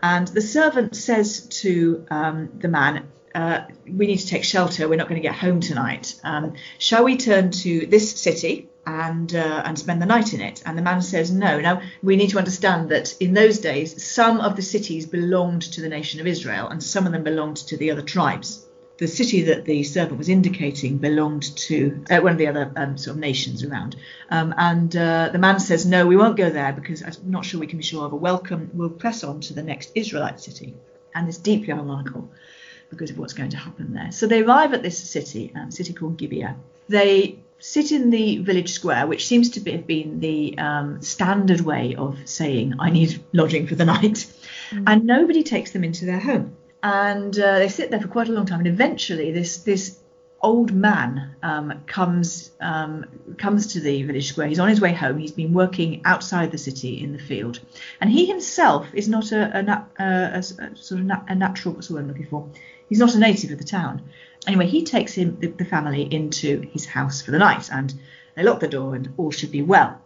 And 0.00 0.28
the 0.28 0.40
servant 0.40 0.94
says 0.94 1.40
to 1.62 2.06
um, 2.10 2.50
the 2.58 2.68
man, 2.68 3.08
uh, 3.34 3.64
we 3.86 4.06
need 4.06 4.18
to 4.18 4.26
take 4.26 4.44
shelter. 4.44 4.88
We're 4.88 4.96
not 4.96 5.08
going 5.08 5.20
to 5.20 5.26
get 5.26 5.36
home 5.36 5.60
tonight. 5.60 6.14
Um, 6.24 6.54
shall 6.78 7.04
we 7.04 7.16
turn 7.16 7.50
to 7.50 7.86
this 7.86 8.20
city 8.20 8.68
and 8.86 9.34
uh, 9.34 9.62
and 9.64 9.78
spend 9.78 10.00
the 10.00 10.06
night 10.06 10.34
in 10.34 10.40
it? 10.40 10.62
And 10.64 10.76
the 10.76 10.82
man 10.82 11.02
says 11.02 11.30
no. 11.30 11.60
Now 11.60 11.82
we 12.02 12.16
need 12.16 12.30
to 12.30 12.38
understand 12.38 12.90
that 12.90 13.14
in 13.20 13.34
those 13.34 13.58
days, 13.58 14.02
some 14.02 14.40
of 14.40 14.56
the 14.56 14.62
cities 14.62 15.06
belonged 15.06 15.62
to 15.72 15.80
the 15.80 15.88
nation 15.88 16.20
of 16.20 16.26
Israel, 16.26 16.68
and 16.68 16.82
some 16.82 17.06
of 17.06 17.12
them 17.12 17.24
belonged 17.24 17.58
to 17.68 17.76
the 17.76 17.90
other 17.90 18.02
tribes. 18.02 18.64
The 18.98 19.06
city 19.06 19.42
that 19.42 19.64
the 19.64 19.84
servant 19.84 20.18
was 20.18 20.28
indicating 20.28 20.98
belonged 20.98 21.56
to 21.56 22.04
uh, 22.10 22.18
one 22.18 22.32
of 22.32 22.38
the 22.38 22.48
other 22.48 22.72
um, 22.74 22.98
sort 22.98 23.14
of 23.14 23.20
nations 23.20 23.62
around. 23.62 23.94
Um, 24.28 24.52
and 24.58 24.96
uh, 24.96 25.28
the 25.32 25.38
man 25.38 25.60
says, 25.60 25.86
No, 25.86 26.04
we 26.04 26.16
won't 26.16 26.36
go 26.36 26.50
there 26.50 26.72
because 26.72 27.02
I'm 27.02 27.30
not 27.30 27.44
sure 27.44 27.60
we 27.60 27.68
can 27.68 27.78
be 27.78 27.84
sure 27.84 28.04
of 28.04 28.12
a 28.12 28.16
welcome. 28.16 28.70
We'll 28.74 28.90
press 28.90 29.22
on 29.22 29.40
to 29.42 29.54
the 29.54 29.62
next 29.62 29.92
Israelite 29.94 30.40
city. 30.40 30.74
And 31.14 31.28
it's 31.28 31.38
deeply 31.38 31.72
ironical 31.72 32.28
because 32.90 33.10
of 33.10 33.18
what's 33.18 33.32
going 33.32 33.50
to 33.50 33.56
happen 33.56 33.94
there. 33.94 34.12
So 34.12 34.26
they 34.26 34.42
arrive 34.42 34.72
at 34.72 34.82
this 34.82 34.98
city, 34.98 35.52
um, 35.54 35.70
city 35.70 35.92
called 35.92 36.16
Gibeah. 36.16 36.56
They 36.88 37.38
sit 37.58 37.92
in 37.92 38.10
the 38.10 38.38
village 38.38 38.70
square, 38.70 39.06
which 39.06 39.26
seems 39.26 39.50
to 39.50 39.60
be, 39.60 39.72
have 39.72 39.86
been 39.86 40.20
the 40.20 40.56
um, 40.58 41.02
standard 41.02 41.60
way 41.60 41.94
of 41.96 42.18
saying, 42.24 42.74
I 42.78 42.90
need 42.90 43.22
lodging 43.32 43.66
for 43.66 43.74
the 43.74 43.84
night. 43.84 44.26
Mm. 44.70 44.84
And 44.86 45.04
nobody 45.04 45.42
takes 45.42 45.72
them 45.72 45.84
into 45.84 46.06
their 46.06 46.20
home. 46.20 46.56
And 46.82 47.36
uh, 47.38 47.58
they 47.58 47.68
sit 47.68 47.90
there 47.90 48.00
for 48.00 48.08
quite 48.08 48.28
a 48.28 48.32
long 48.32 48.46
time. 48.46 48.60
And 48.60 48.68
eventually, 48.68 49.32
this, 49.32 49.58
this 49.58 49.98
old 50.40 50.72
man 50.72 51.34
um, 51.42 51.82
comes 51.86 52.52
um, 52.60 53.04
comes 53.38 53.72
to 53.72 53.80
the 53.80 54.02
village 54.04 54.28
square. 54.28 54.46
He's 54.46 54.58
on 54.58 54.68
his 54.68 54.80
way 54.80 54.92
home. 54.92 55.18
He's 55.18 55.32
been 55.32 55.52
working 55.52 56.02
outside 56.04 56.52
the 56.52 56.58
city 56.58 57.02
in 57.02 57.12
the 57.12 57.18
field, 57.18 57.60
and 58.00 58.10
he 58.10 58.26
himself 58.26 58.86
is 58.94 59.08
not 59.08 59.32
a, 59.32 59.58
a, 59.58 60.02
a, 60.02 60.38
a 60.38 60.42
sort 60.42 61.00
of 61.00 61.06
na- 61.06 61.24
a 61.28 61.34
natural. 61.34 61.74
What's 61.74 61.88
the 61.88 61.94
word 61.94 62.04
I'm 62.04 62.08
looking 62.08 62.26
for? 62.26 62.48
He's 62.88 62.98
not 62.98 63.14
a 63.14 63.18
native 63.18 63.50
of 63.50 63.58
the 63.58 63.64
town. 63.64 64.02
Anyway, 64.46 64.66
he 64.66 64.84
takes 64.84 65.12
him, 65.12 65.38
the, 65.40 65.48
the 65.48 65.64
family 65.64 66.02
into 66.02 66.62
his 66.72 66.86
house 66.86 67.20
for 67.22 67.30
the 67.30 67.38
night, 67.38 67.68
and 67.70 67.92
they 68.34 68.42
lock 68.42 68.60
the 68.60 68.68
door, 68.68 68.94
and 68.94 69.12
all 69.16 69.30
should 69.30 69.52
be 69.52 69.62
well. 69.62 70.00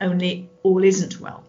Only 0.00 0.50
all 0.62 0.84
isn't 0.84 1.20
well, 1.20 1.44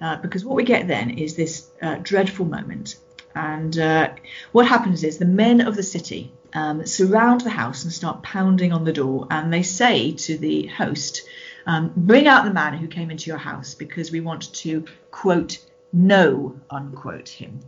uh, 0.00 0.16
because 0.16 0.44
what 0.44 0.56
we 0.56 0.64
get 0.64 0.88
then 0.88 1.18
is 1.18 1.34
this 1.34 1.68
uh, 1.80 1.96
dreadful 2.02 2.46
moment. 2.46 2.96
And 3.34 3.78
uh, 3.78 4.12
what 4.52 4.66
happens 4.66 5.04
is 5.04 5.18
the 5.18 5.24
men 5.24 5.60
of 5.60 5.76
the 5.76 5.82
city 5.82 6.32
um, 6.52 6.86
surround 6.86 7.42
the 7.42 7.50
house 7.50 7.84
and 7.84 7.92
start 7.92 8.22
pounding 8.22 8.72
on 8.72 8.84
the 8.84 8.92
door, 8.92 9.26
and 9.30 9.52
they 9.52 9.62
say 9.62 10.12
to 10.12 10.38
the 10.38 10.66
host, 10.66 11.22
um, 11.66 11.92
"Bring 11.96 12.26
out 12.26 12.44
the 12.44 12.52
man 12.52 12.74
who 12.74 12.88
came 12.88 13.10
into 13.10 13.28
your 13.28 13.38
house, 13.38 13.74
because 13.74 14.10
we 14.10 14.20
want 14.20 14.52
to 14.54 14.84
quote 15.10 15.58
know, 15.92 16.58
unquote, 16.70 17.28
him. 17.28 17.60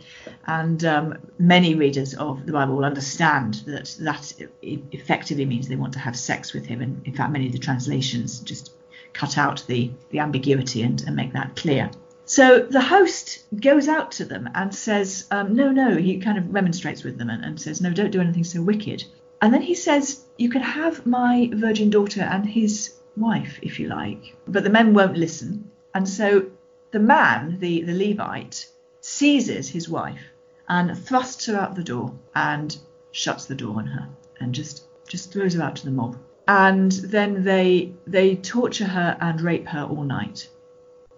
And 0.46 0.84
um, 0.84 1.18
many 1.38 1.74
readers 1.74 2.14
of 2.14 2.46
the 2.46 2.52
Bible 2.52 2.76
will 2.76 2.84
understand 2.84 3.54
that 3.66 3.96
that 4.00 4.32
effectively 4.62 5.44
means 5.44 5.68
they 5.68 5.76
want 5.76 5.94
to 5.94 5.98
have 5.98 6.16
sex 6.16 6.52
with 6.52 6.66
him. 6.66 6.82
And 6.82 7.06
in 7.06 7.14
fact, 7.14 7.32
many 7.32 7.46
of 7.46 7.52
the 7.52 7.58
translations 7.58 8.40
just 8.40 8.72
cut 9.12 9.38
out 9.38 9.64
the, 9.66 9.90
the 10.10 10.18
ambiguity 10.18 10.82
and, 10.82 11.02
and 11.06 11.16
make 11.16 11.32
that 11.32 11.56
clear. 11.56 11.90
So 12.26 12.60
the 12.60 12.80
host 12.80 13.44
goes 13.60 13.88
out 13.88 14.12
to 14.12 14.24
them 14.24 14.48
and 14.54 14.72
says, 14.72 15.26
um, 15.32 15.56
No, 15.56 15.72
no, 15.72 15.96
he 15.96 16.20
kind 16.20 16.38
of 16.38 16.54
remonstrates 16.54 17.02
with 17.02 17.18
them 17.18 17.28
and, 17.28 17.44
and 17.44 17.60
says, 17.60 17.80
No, 17.80 17.92
don't 17.92 18.12
do 18.12 18.20
anything 18.20 18.44
so 18.44 18.62
wicked. 18.62 19.04
And 19.42 19.52
then 19.52 19.62
he 19.62 19.74
says, 19.74 20.24
You 20.36 20.50
can 20.50 20.62
have 20.62 21.06
my 21.06 21.50
virgin 21.52 21.90
daughter 21.90 22.20
and 22.20 22.46
his 22.46 22.94
wife, 23.16 23.58
if 23.62 23.80
you 23.80 23.88
like. 23.88 24.36
But 24.46 24.62
the 24.62 24.70
men 24.70 24.94
won't 24.94 25.16
listen. 25.16 25.70
And 25.92 26.08
so 26.08 26.46
the 26.92 26.98
man, 26.98 27.58
the, 27.60 27.82
the 27.82 27.94
Levite, 27.94 28.66
seizes 29.00 29.68
his 29.68 29.88
wife 29.88 30.20
and 30.68 30.96
thrusts 30.96 31.46
her 31.46 31.56
out 31.56 31.74
the 31.74 31.84
door 31.84 32.12
and 32.34 32.76
shuts 33.12 33.46
the 33.46 33.54
door 33.54 33.76
on 33.76 33.86
her 33.86 34.08
and 34.38 34.54
just 34.54 34.84
just 35.08 35.32
throws 35.32 35.54
her 35.54 35.62
out 35.62 35.76
to 35.76 35.84
the 35.84 35.90
mob. 35.90 36.16
And 36.46 36.92
then 36.92 37.44
they 37.44 37.92
they 38.06 38.36
torture 38.36 38.86
her 38.86 39.16
and 39.20 39.40
rape 39.40 39.66
her 39.68 39.82
all 39.82 40.04
night. 40.04 40.48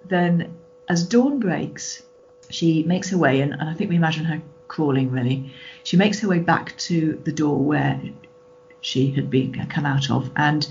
Then 0.08 0.54
as 0.88 1.06
dawn 1.06 1.38
breaks, 1.40 2.02
she 2.50 2.82
makes 2.82 3.10
her 3.10 3.18
way 3.18 3.40
and, 3.40 3.52
and 3.52 3.68
I 3.68 3.74
think 3.74 3.90
we 3.90 3.96
imagine 3.96 4.24
her 4.24 4.42
crawling 4.68 5.10
really. 5.10 5.52
She 5.84 5.96
makes 5.96 6.20
her 6.20 6.28
way 6.28 6.38
back 6.38 6.76
to 6.78 7.20
the 7.24 7.32
door 7.32 7.58
where 7.58 8.00
she 8.80 9.10
had 9.12 9.30
been 9.30 9.52
come 9.68 9.86
out 9.86 10.10
of 10.10 10.30
and 10.36 10.66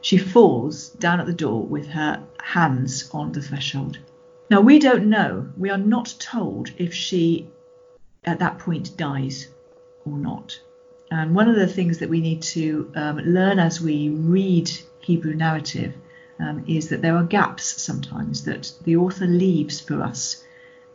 she 0.00 0.18
falls 0.18 0.90
down 0.90 1.20
at 1.20 1.26
the 1.26 1.32
door 1.32 1.62
with 1.62 1.86
her 1.88 2.22
hands 2.40 3.08
on 3.12 3.32
the 3.32 3.42
threshold 3.42 3.98
now, 4.48 4.60
we 4.60 4.78
don't 4.78 5.06
know, 5.06 5.48
we 5.56 5.70
are 5.70 5.78
not 5.78 6.14
told 6.18 6.70
if 6.78 6.94
she 6.94 7.48
at 8.24 8.38
that 8.38 8.58
point 8.58 8.96
dies 8.96 9.48
or 10.04 10.16
not. 10.18 10.60
And 11.10 11.34
one 11.34 11.48
of 11.48 11.56
the 11.56 11.66
things 11.66 11.98
that 11.98 12.08
we 12.08 12.20
need 12.20 12.42
to 12.42 12.90
um, 12.94 13.18
learn 13.18 13.58
as 13.58 13.80
we 13.80 14.08
read 14.08 14.70
Hebrew 15.00 15.34
narrative 15.34 15.94
um, 16.38 16.64
is 16.66 16.88
that 16.88 17.02
there 17.02 17.16
are 17.16 17.24
gaps 17.24 17.82
sometimes 17.82 18.44
that 18.44 18.72
the 18.82 18.96
author 18.96 19.26
leaves 19.26 19.80
for 19.80 20.02
us 20.02 20.44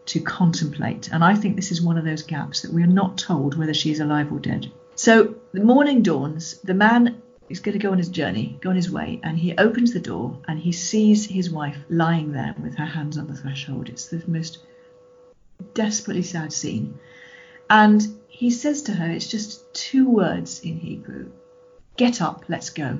to 0.07 0.19
contemplate. 0.19 1.09
And 1.11 1.23
I 1.23 1.35
think 1.35 1.55
this 1.55 1.71
is 1.71 1.81
one 1.81 1.97
of 1.97 2.05
those 2.05 2.23
gaps 2.23 2.61
that 2.61 2.73
we 2.73 2.83
are 2.83 2.87
not 2.87 3.17
told 3.17 3.57
whether 3.57 3.73
she 3.73 3.91
is 3.91 3.99
alive 3.99 4.31
or 4.31 4.39
dead. 4.39 4.71
So 4.95 5.35
the 5.53 5.63
morning 5.63 6.03
dawns, 6.03 6.59
the 6.63 6.73
man 6.73 7.21
is 7.51 7.59
going 7.59 7.77
to 7.77 7.79
go 7.79 7.91
on 7.91 7.97
his 7.97 8.09
journey, 8.09 8.57
go 8.61 8.69
on 8.69 8.75
his 8.75 8.91
way, 8.91 9.19
and 9.23 9.37
he 9.37 9.55
opens 9.57 9.93
the 9.93 9.99
door 9.99 10.37
and 10.47 10.59
he 10.59 10.71
sees 10.71 11.25
his 11.27 11.49
wife 11.49 11.77
lying 11.89 12.31
there 12.31 12.55
with 12.61 12.75
her 12.75 12.85
hands 12.85 13.17
on 13.17 13.27
the 13.27 13.35
threshold. 13.35 13.89
It's 13.89 14.07
the 14.07 14.23
most 14.27 14.59
desperately 15.73 16.23
sad 16.23 16.53
scene. 16.53 16.97
And 17.69 18.01
he 18.27 18.49
says 18.49 18.83
to 18.83 18.93
her, 18.93 19.09
it's 19.09 19.27
just 19.27 19.73
two 19.73 20.09
words 20.09 20.61
in 20.61 20.77
Hebrew 20.77 21.31
Get 21.97 22.21
up, 22.21 22.45
let's 22.47 22.69
go. 22.69 22.97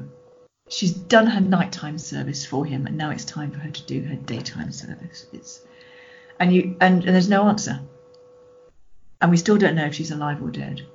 She's 0.70 0.92
done 0.92 1.28
her 1.28 1.42
nighttime 1.42 1.98
service 1.98 2.46
for 2.46 2.66
him, 2.66 2.86
and 2.86 2.98
now 2.98 3.10
it's 3.10 3.26
time 3.26 3.52
for 3.52 3.60
her 3.60 3.72
to 3.72 3.86
do 3.86 4.02
her 4.04 4.16
daytime 4.16 4.72
service. 4.72 5.26
It's 5.34 5.62
and 6.40 6.54
you 6.54 6.76
and, 6.80 7.04
and 7.04 7.16
there's 7.16 7.30
no 7.30 7.48
answer. 7.48 7.80
And 9.22 9.32
we 9.32 9.38
still 9.38 9.58
don't 9.58 9.76
know 9.76 9.86
if 9.86 9.96
she's 9.96 10.12
alive 10.12 10.42
or 10.42 10.50
dead. 10.50 10.86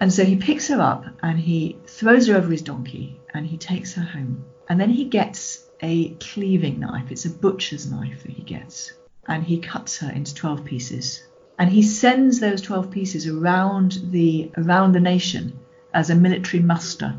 And 0.00 0.12
so 0.12 0.24
he 0.24 0.36
picks 0.36 0.68
her 0.68 0.80
up 0.80 1.04
and 1.22 1.38
he 1.38 1.78
throws 1.86 2.26
her 2.26 2.36
over 2.36 2.50
his 2.50 2.62
donkey 2.62 3.20
and 3.32 3.46
he 3.46 3.56
takes 3.56 3.94
her 3.94 4.02
home. 4.02 4.44
And 4.68 4.80
then 4.80 4.90
he 4.90 5.04
gets 5.04 5.64
a 5.80 6.10
cleaving 6.14 6.80
knife. 6.80 7.10
It's 7.10 7.26
a 7.26 7.30
butcher's 7.30 7.90
knife 7.90 8.22
that 8.22 8.32
he 8.32 8.42
gets. 8.42 8.92
And 9.26 9.44
he 9.44 9.58
cuts 9.58 9.98
her 9.98 10.10
into 10.10 10.34
12 10.34 10.64
pieces. 10.64 11.22
And 11.58 11.70
he 11.70 11.82
sends 11.82 12.40
those 12.40 12.60
12 12.62 12.90
pieces 12.90 13.26
around 13.28 13.98
the 14.10 14.50
around 14.56 14.92
the 14.92 15.00
nation 15.00 15.58
as 15.92 16.10
a 16.10 16.14
military 16.14 16.62
muster 16.62 17.14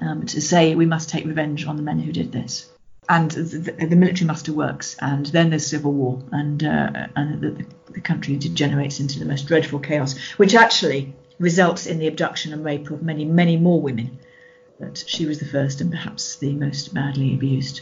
um, 0.00 0.26
to 0.26 0.40
say 0.40 0.74
we 0.74 0.86
must 0.86 1.08
take 1.08 1.26
revenge 1.26 1.66
on 1.66 1.76
the 1.76 1.82
men 1.82 1.98
who 1.98 2.12
did 2.12 2.30
this. 2.30 2.70
And 3.08 3.30
the, 3.30 3.86
the 3.86 3.96
military 3.96 4.28
muster 4.28 4.52
works, 4.52 4.96
and 5.00 5.26
then 5.26 5.50
there's 5.50 5.66
civil 5.66 5.92
war, 5.92 6.22
and 6.30 6.62
uh, 6.62 7.08
and 7.16 7.40
the, 7.40 7.66
the 7.90 8.00
country 8.00 8.36
degenerates 8.36 9.00
into 9.00 9.18
the 9.18 9.24
most 9.24 9.48
dreadful 9.48 9.80
chaos, 9.80 10.16
which 10.36 10.54
actually 10.54 11.12
results 11.40 11.86
in 11.86 11.98
the 11.98 12.06
abduction 12.06 12.52
and 12.52 12.64
rape 12.64 12.90
of 12.90 13.02
many, 13.02 13.24
many 13.24 13.56
more 13.56 13.80
women. 13.80 14.20
But 14.78 15.02
she 15.06 15.26
was 15.26 15.40
the 15.40 15.46
first 15.46 15.80
and 15.80 15.90
perhaps 15.90 16.36
the 16.36 16.52
most 16.52 16.94
badly 16.94 17.34
abused. 17.34 17.80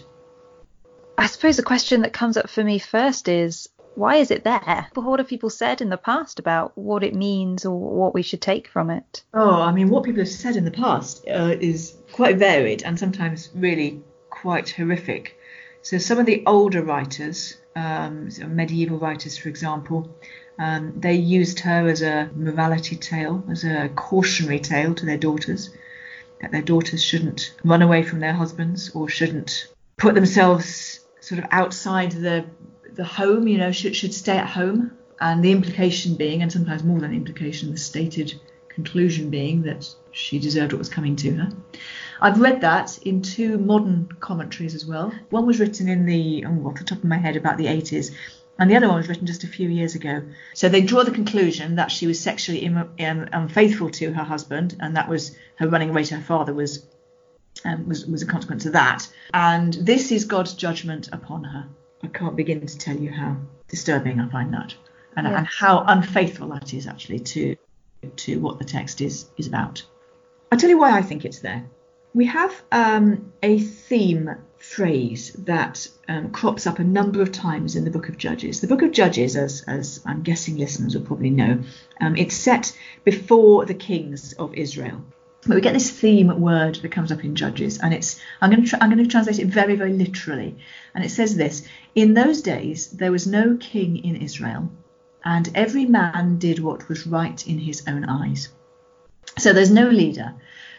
I 1.18 1.26
suppose 1.26 1.56
the 1.56 1.62
question 1.62 2.02
that 2.02 2.12
comes 2.12 2.36
up 2.36 2.48
for 2.48 2.64
me 2.64 2.78
first 2.78 3.28
is 3.28 3.68
why 3.96 4.16
is 4.16 4.30
it 4.30 4.44
there? 4.44 4.86
What 4.94 5.18
have 5.18 5.26
people 5.26 5.50
said 5.50 5.80
in 5.80 5.90
the 5.90 5.96
past 5.96 6.38
about 6.38 6.78
what 6.78 7.02
it 7.02 7.14
means 7.14 7.66
or 7.66 7.76
what 7.76 8.14
we 8.14 8.22
should 8.22 8.40
take 8.40 8.68
from 8.68 8.90
it? 8.90 9.24
Oh, 9.34 9.60
I 9.60 9.72
mean, 9.72 9.88
what 9.88 10.04
people 10.04 10.20
have 10.20 10.28
said 10.28 10.54
in 10.54 10.64
the 10.64 10.70
past 10.70 11.26
uh, 11.26 11.56
is 11.60 11.96
quite 12.12 12.36
varied 12.36 12.84
and 12.84 12.96
sometimes 12.96 13.50
really 13.54 14.00
quite 14.30 14.70
horrific. 14.70 15.36
So, 15.82 15.98
some 15.98 16.18
of 16.18 16.26
the 16.26 16.44
older 16.46 16.82
writers, 16.82 17.56
um, 17.74 18.28
medieval 18.54 18.98
writers, 18.98 19.36
for 19.36 19.48
example, 19.48 20.16
um, 20.58 20.92
they 20.96 21.14
used 21.14 21.60
her 21.60 21.88
as 21.88 22.02
a 22.02 22.30
morality 22.34 22.96
tale, 22.96 23.44
as 23.50 23.64
a 23.64 23.88
cautionary 23.94 24.60
tale 24.60 24.94
to 24.94 25.06
their 25.06 25.16
daughters, 25.16 25.70
that 26.40 26.52
their 26.52 26.62
daughters 26.62 27.02
shouldn't 27.02 27.54
run 27.64 27.82
away 27.82 28.02
from 28.02 28.20
their 28.20 28.32
husbands 28.32 28.90
or 28.94 29.08
shouldn't 29.08 29.68
put 29.96 30.14
themselves 30.14 31.00
sort 31.20 31.42
of 31.42 31.46
outside 31.50 32.12
the 32.12 32.44
the 32.94 33.04
home, 33.04 33.46
you 33.46 33.58
know, 33.58 33.70
should 33.70 33.94
should 33.94 34.12
stay 34.12 34.36
at 34.36 34.48
home. 34.48 34.92
And 35.20 35.44
the 35.44 35.50
implication 35.50 36.14
being, 36.14 36.42
and 36.42 36.52
sometimes 36.52 36.84
more 36.84 37.00
than 37.00 37.10
the 37.10 37.16
implication, 37.16 37.72
the 37.72 37.76
stated 37.76 38.34
conclusion 38.68 39.30
being 39.30 39.62
that 39.62 39.92
she 40.12 40.38
deserved 40.38 40.72
what 40.72 40.78
was 40.78 40.88
coming 40.88 41.16
to 41.16 41.34
her. 41.34 41.50
I've 42.20 42.40
read 42.40 42.60
that 42.60 42.98
in 42.98 43.22
two 43.22 43.58
modern 43.58 44.08
commentaries 44.20 44.74
as 44.76 44.86
well. 44.86 45.12
One 45.30 45.46
was 45.46 45.58
written 45.58 45.88
in 45.88 46.06
the, 46.06 46.44
oh, 46.46 46.68
off 46.68 46.78
the 46.78 46.84
top 46.84 46.98
of 46.98 47.04
my 47.04 47.18
head, 47.18 47.36
about 47.36 47.58
the 47.58 47.66
80s, 47.66 48.12
and 48.58 48.70
the 48.70 48.76
other 48.76 48.88
one 48.88 48.96
was 48.96 49.08
written 49.08 49.26
just 49.26 49.44
a 49.44 49.48
few 49.48 49.68
years 49.68 49.94
ago. 49.94 50.22
So 50.54 50.68
they 50.68 50.80
draw 50.80 51.04
the 51.04 51.10
conclusion 51.10 51.76
that 51.76 51.90
she 51.90 52.06
was 52.06 52.20
sexually 52.20 52.60
Im- 52.60 52.76
um, 52.76 53.28
unfaithful 53.32 53.90
to 53.90 54.12
her 54.12 54.24
husband, 54.24 54.76
and 54.80 54.96
that 54.96 55.08
was 55.08 55.36
her 55.56 55.68
running 55.68 55.90
away 55.90 56.04
to 56.04 56.16
her 56.16 56.22
father 56.22 56.52
was, 56.52 56.86
um, 57.64 57.88
was 57.88 58.06
was 58.06 58.22
a 58.22 58.26
consequence 58.26 58.66
of 58.66 58.72
that. 58.72 59.08
And 59.32 59.72
this 59.74 60.10
is 60.10 60.24
God's 60.24 60.54
judgment 60.54 61.08
upon 61.12 61.44
her. 61.44 61.68
I 62.02 62.08
can't 62.08 62.36
begin 62.36 62.66
to 62.66 62.78
tell 62.78 62.96
you 62.96 63.10
how 63.10 63.36
disturbing 63.68 64.20
I 64.20 64.28
find 64.28 64.52
that, 64.54 64.74
and, 65.16 65.26
yeah. 65.26 65.38
and 65.38 65.46
how 65.46 65.84
unfaithful 65.86 66.48
that 66.48 66.74
is 66.74 66.86
actually 66.86 67.20
to 67.20 67.56
to 68.16 68.40
what 68.40 68.58
the 68.58 68.64
text 68.64 69.00
is 69.00 69.26
is 69.36 69.46
about. 69.46 69.84
I'll 70.50 70.58
tell 70.58 70.70
you 70.70 70.78
why 70.78 70.96
I 70.96 71.02
think 71.02 71.24
it's 71.24 71.40
there. 71.40 71.64
We 72.14 72.26
have 72.26 72.62
um, 72.72 73.32
a 73.42 73.58
theme 73.58 74.34
phrase 74.58 75.32
that 75.38 75.88
um, 76.08 76.30
crops 76.30 76.66
up 76.66 76.78
a 76.78 76.84
number 76.84 77.22
of 77.22 77.32
times 77.32 77.76
in 77.76 77.84
the 77.84 77.90
book 77.90 78.08
of 78.08 78.18
Judges. 78.18 78.60
The 78.60 78.66
book 78.66 78.82
of 78.82 78.92
Judges, 78.92 79.36
as, 79.36 79.62
as 79.62 80.00
I'm 80.04 80.22
guessing 80.22 80.56
listeners 80.56 80.94
will 80.94 81.04
probably 81.04 81.30
know, 81.30 81.60
um, 82.00 82.16
it's 82.16 82.34
set 82.34 82.76
before 83.04 83.64
the 83.64 83.74
kings 83.74 84.32
of 84.34 84.54
Israel. 84.54 85.02
But 85.46 85.54
we 85.54 85.60
get 85.60 85.74
this 85.74 85.90
theme 85.90 86.40
word 86.40 86.76
that 86.76 86.90
comes 86.90 87.12
up 87.12 87.24
in 87.24 87.36
Judges, 87.36 87.78
and 87.78 87.94
it's 87.94 88.20
I'm 88.40 88.50
going 88.50 88.64
to 88.64 88.68
tra- 88.68 88.80
I'm 88.82 88.90
going 88.90 89.02
to 89.02 89.10
translate 89.10 89.38
it 89.38 89.46
very 89.46 89.76
very 89.76 89.92
literally, 89.92 90.56
and 90.94 91.04
it 91.04 91.10
says 91.10 91.36
this: 91.36 91.62
In 91.94 92.14
those 92.14 92.42
days 92.42 92.88
there 92.88 93.12
was 93.12 93.26
no 93.26 93.56
king 93.56 94.04
in 94.04 94.16
Israel, 94.16 94.68
and 95.24 95.48
every 95.54 95.86
man 95.86 96.38
did 96.38 96.58
what 96.58 96.88
was 96.88 97.06
right 97.06 97.46
in 97.46 97.58
his 97.58 97.84
own 97.86 98.04
eyes. 98.04 98.48
So 99.38 99.52
there's 99.52 99.70
no 99.70 99.88
leader. 99.88 100.34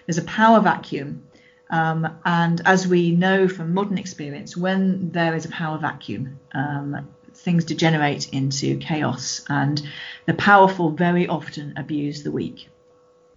There's 0.05 0.17
a 0.17 0.23
power 0.23 0.59
vacuum 0.59 1.23
um, 1.69 2.19
and 2.25 2.61
as 2.65 2.87
we 2.87 3.11
know 3.11 3.47
from 3.47 3.73
modern 3.73 3.97
experience, 3.97 4.57
when 4.57 5.11
there 5.11 5.35
is 5.35 5.45
a 5.45 5.49
power 5.49 5.77
vacuum, 5.77 6.39
um, 6.53 7.07
things 7.33 7.65
degenerate 7.65 8.33
into 8.33 8.77
chaos, 8.77 9.45
and 9.49 9.81
the 10.25 10.33
powerful 10.33 10.89
very 10.91 11.27
often 11.27 11.73
abuse 11.77 12.23
the 12.23 12.31
weak. 12.31 12.69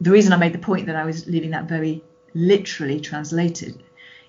The 0.01 0.11
reason 0.11 0.33
I 0.33 0.37
made 0.37 0.55
the 0.55 0.59
point 0.59 0.87
that 0.87 0.97
I 0.97 1.05
was 1.05 1.27
leaving 1.27 1.51
that 1.51 1.69
very 1.69 2.03
literally 2.35 3.01
translated 3.01 3.83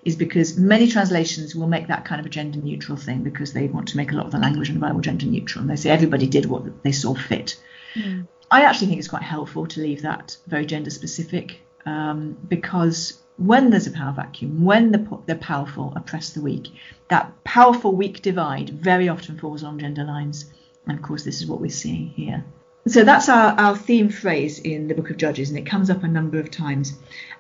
is 0.04 0.16
because 0.18 0.58
many 0.58 0.88
translations 0.88 1.56
will 1.56 1.68
make 1.68 1.88
that 1.88 2.04
kind 2.04 2.20
of 2.20 2.26
a 2.26 2.30
gender 2.30 2.60
neutral 2.60 2.98
thing 2.98 3.24
because 3.24 3.54
they 3.54 3.68
want 3.68 3.88
to 3.88 3.98
make 3.98 4.12
a 4.12 4.16
lot 4.16 4.26
of 4.26 4.34
the 4.34 4.38
language 4.38 4.68
in 4.68 4.76
the 4.76 4.82
Bible 4.82 5.00
gender 5.00 5.26
neutral. 5.26 5.62
And 5.62 5.72
they 5.72 5.78
say 5.78 5.90
everybody 5.90 6.28
did 6.28 6.46
what 6.46 6.84
they 6.84 6.92
saw 6.92 7.16
fit. 7.16 7.58
Mm. 7.96 8.28
I 8.52 8.64
actually 8.64 8.88
think 8.88 9.00
it's 9.00 9.08
quite 9.08 9.24
helpful 9.24 9.66
to 9.68 9.82
leave 9.82 10.02
that 10.02 10.38
very 10.46 10.66
gender 10.66 10.90
specific 10.90 11.62
um, 11.86 12.38
because 12.48 13.23
when 13.38 13.70
there's 13.70 13.88
a 13.88 13.92
power 13.92 14.14
vacuum, 14.14 14.64
when 14.64 14.92
the, 14.92 15.20
the 15.26 15.36
powerful 15.36 15.94
oppress 15.96 16.32
the 16.32 16.42
weak, 16.42 16.70
that 17.10 17.32
powerful 17.44 17.96
weak 17.96 18.22
divide 18.22 18.70
very 18.70 19.10
often 19.10 19.38
falls 19.38 19.64
on 19.64 19.80
gender 19.80 20.04
lines. 20.04 20.52
And 20.88 20.98
of 20.98 21.04
course, 21.04 21.24
this 21.24 21.42
is 21.42 21.48
what 21.48 21.62
we're 21.62 21.70
seeing 21.70 22.10
here. 22.10 22.44
So 22.88 23.04
that's 23.04 23.30
our, 23.30 23.58
our 23.58 23.78
theme 23.78 24.10
phrase 24.10 24.60
in 24.60 24.88
the 24.88 24.94
book 24.94 25.10
of 25.10 25.18
Judges, 25.18 25.50
and 25.50 25.58
it 25.58 25.66
comes 25.66 25.90
up 25.90 26.04
a 26.04 26.08
number 26.08 26.38
of 26.40 26.52
times. 26.52 26.94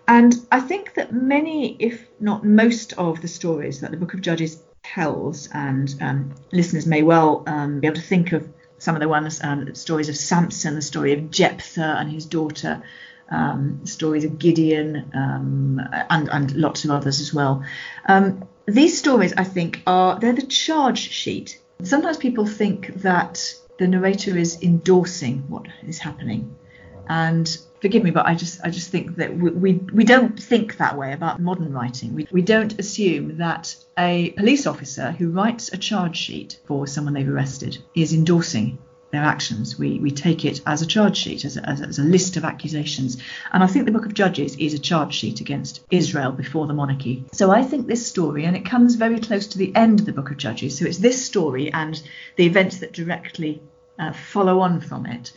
And 0.07 0.35
I 0.51 0.61
think 0.61 0.93
that 0.93 1.11
many, 1.11 1.75
if 1.79 2.07
not 2.19 2.45
most, 2.45 2.93
of 2.93 3.21
the 3.21 3.27
stories 3.27 3.81
that 3.81 3.91
the 3.91 3.97
book 3.97 4.13
of 4.13 4.21
Judges 4.21 4.63
tells, 4.83 5.49
and 5.53 5.93
um, 6.01 6.33
listeners 6.53 6.85
may 6.85 7.03
well 7.03 7.43
um, 7.45 7.81
be 7.81 7.87
able 7.87 7.97
to 7.97 8.01
think 8.01 8.31
of 8.31 8.47
some 8.77 8.95
of 8.95 9.01
the 9.01 9.09
ones, 9.09 9.41
um, 9.43 9.75
stories 9.75 10.09
of 10.09 10.15
Samson, 10.15 10.75
the 10.75 10.81
story 10.81 11.13
of 11.13 11.29
Jephthah 11.29 11.97
and 11.99 12.09
his 12.09 12.25
daughter, 12.25 12.81
um, 13.33 13.85
stories 13.85 14.23
of 14.23 14.37
Gideon, 14.37 15.11
um, 15.13 15.81
and, 16.09 16.29
and 16.29 16.55
lots 16.55 16.85
of 16.85 16.91
others 16.91 17.19
as 17.19 17.33
well. 17.33 17.63
Um, 18.07 18.47
these 18.65 18.97
stories, 18.97 19.33
I 19.35 19.43
think, 19.43 19.81
are 19.85 20.19
they're 20.19 20.33
the 20.33 20.45
charge 20.45 21.09
sheet. 21.09 21.59
Sometimes 21.81 22.17
people 22.17 22.45
think 22.45 22.93
that 23.01 23.53
the 23.79 23.87
narrator 23.87 24.37
is 24.37 24.61
endorsing 24.61 25.43
what 25.49 25.67
is 25.85 25.97
happening, 25.97 26.55
and 27.09 27.57
forgive 27.81 28.03
me, 28.03 28.11
but 28.11 28.25
I 28.25 28.35
just 28.35 28.61
I 28.63 28.69
just 28.69 28.91
think 28.91 29.15
that 29.17 29.35
we 29.35 29.49
we, 29.49 29.73
we 29.73 30.03
don't 30.05 30.41
think 30.41 30.77
that 30.77 30.97
way 30.97 31.11
about 31.11 31.41
modern 31.41 31.73
writing. 31.73 32.13
We, 32.13 32.27
we 32.31 32.41
don't 32.43 32.79
assume 32.79 33.37
that 33.37 33.75
a 33.97 34.29
police 34.31 34.67
officer 34.67 35.11
who 35.11 35.31
writes 35.31 35.73
a 35.73 35.77
charge 35.77 36.17
sheet 36.17 36.59
for 36.65 36.87
someone 36.87 37.13
they've 37.13 37.27
arrested 37.27 37.79
is 37.95 38.13
endorsing 38.13 38.77
their 39.13 39.23
actions. 39.23 39.77
We, 39.77 39.99
we 39.99 40.09
take 40.09 40.43
it 40.43 40.59
as 40.65 40.81
a 40.81 40.87
charge 40.87 41.15
sheet, 41.15 41.45
as 41.45 41.55
a, 41.55 41.69
as, 41.69 41.81
a, 41.81 41.85
as 41.85 41.99
a 41.99 42.03
list 42.03 42.35
of 42.35 42.43
accusations. 42.43 43.21
And 43.53 43.63
I 43.63 43.67
think 43.67 43.85
the 43.85 43.91
book 43.91 44.07
of 44.07 44.15
Judges 44.15 44.55
is 44.57 44.73
a 44.73 44.79
charge 44.79 45.13
sheet 45.13 45.39
against 45.39 45.85
Israel 45.91 46.31
before 46.31 46.65
the 46.65 46.73
monarchy. 46.73 47.23
So 47.31 47.51
I 47.51 47.61
think 47.61 47.85
this 47.85 48.05
story, 48.05 48.45
and 48.45 48.57
it 48.57 48.65
comes 48.65 48.95
very 48.95 49.19
close 49.19 49.45
to 49.47 49.59
the 49.59 49.73
end 49.75 49.99
of 49.99 50.07
the 50.07 50.13
book 50.13 50.31
of 50.31 50.37
Judges, 50.37 50.79
so 50.79 50.85
it's 50.85 50.97
this 50.97 51.23
story 51.23 51.71
and 51.71 52.01
the 52.37 52.45
events 52.45 52.79
that 52.79 52.91
directly 52.91 53.61
uh, 53.99 54.13
follow 54.13 54.59
on 54.61 54.81
from 54.81 55.05
it. 55.05 55.31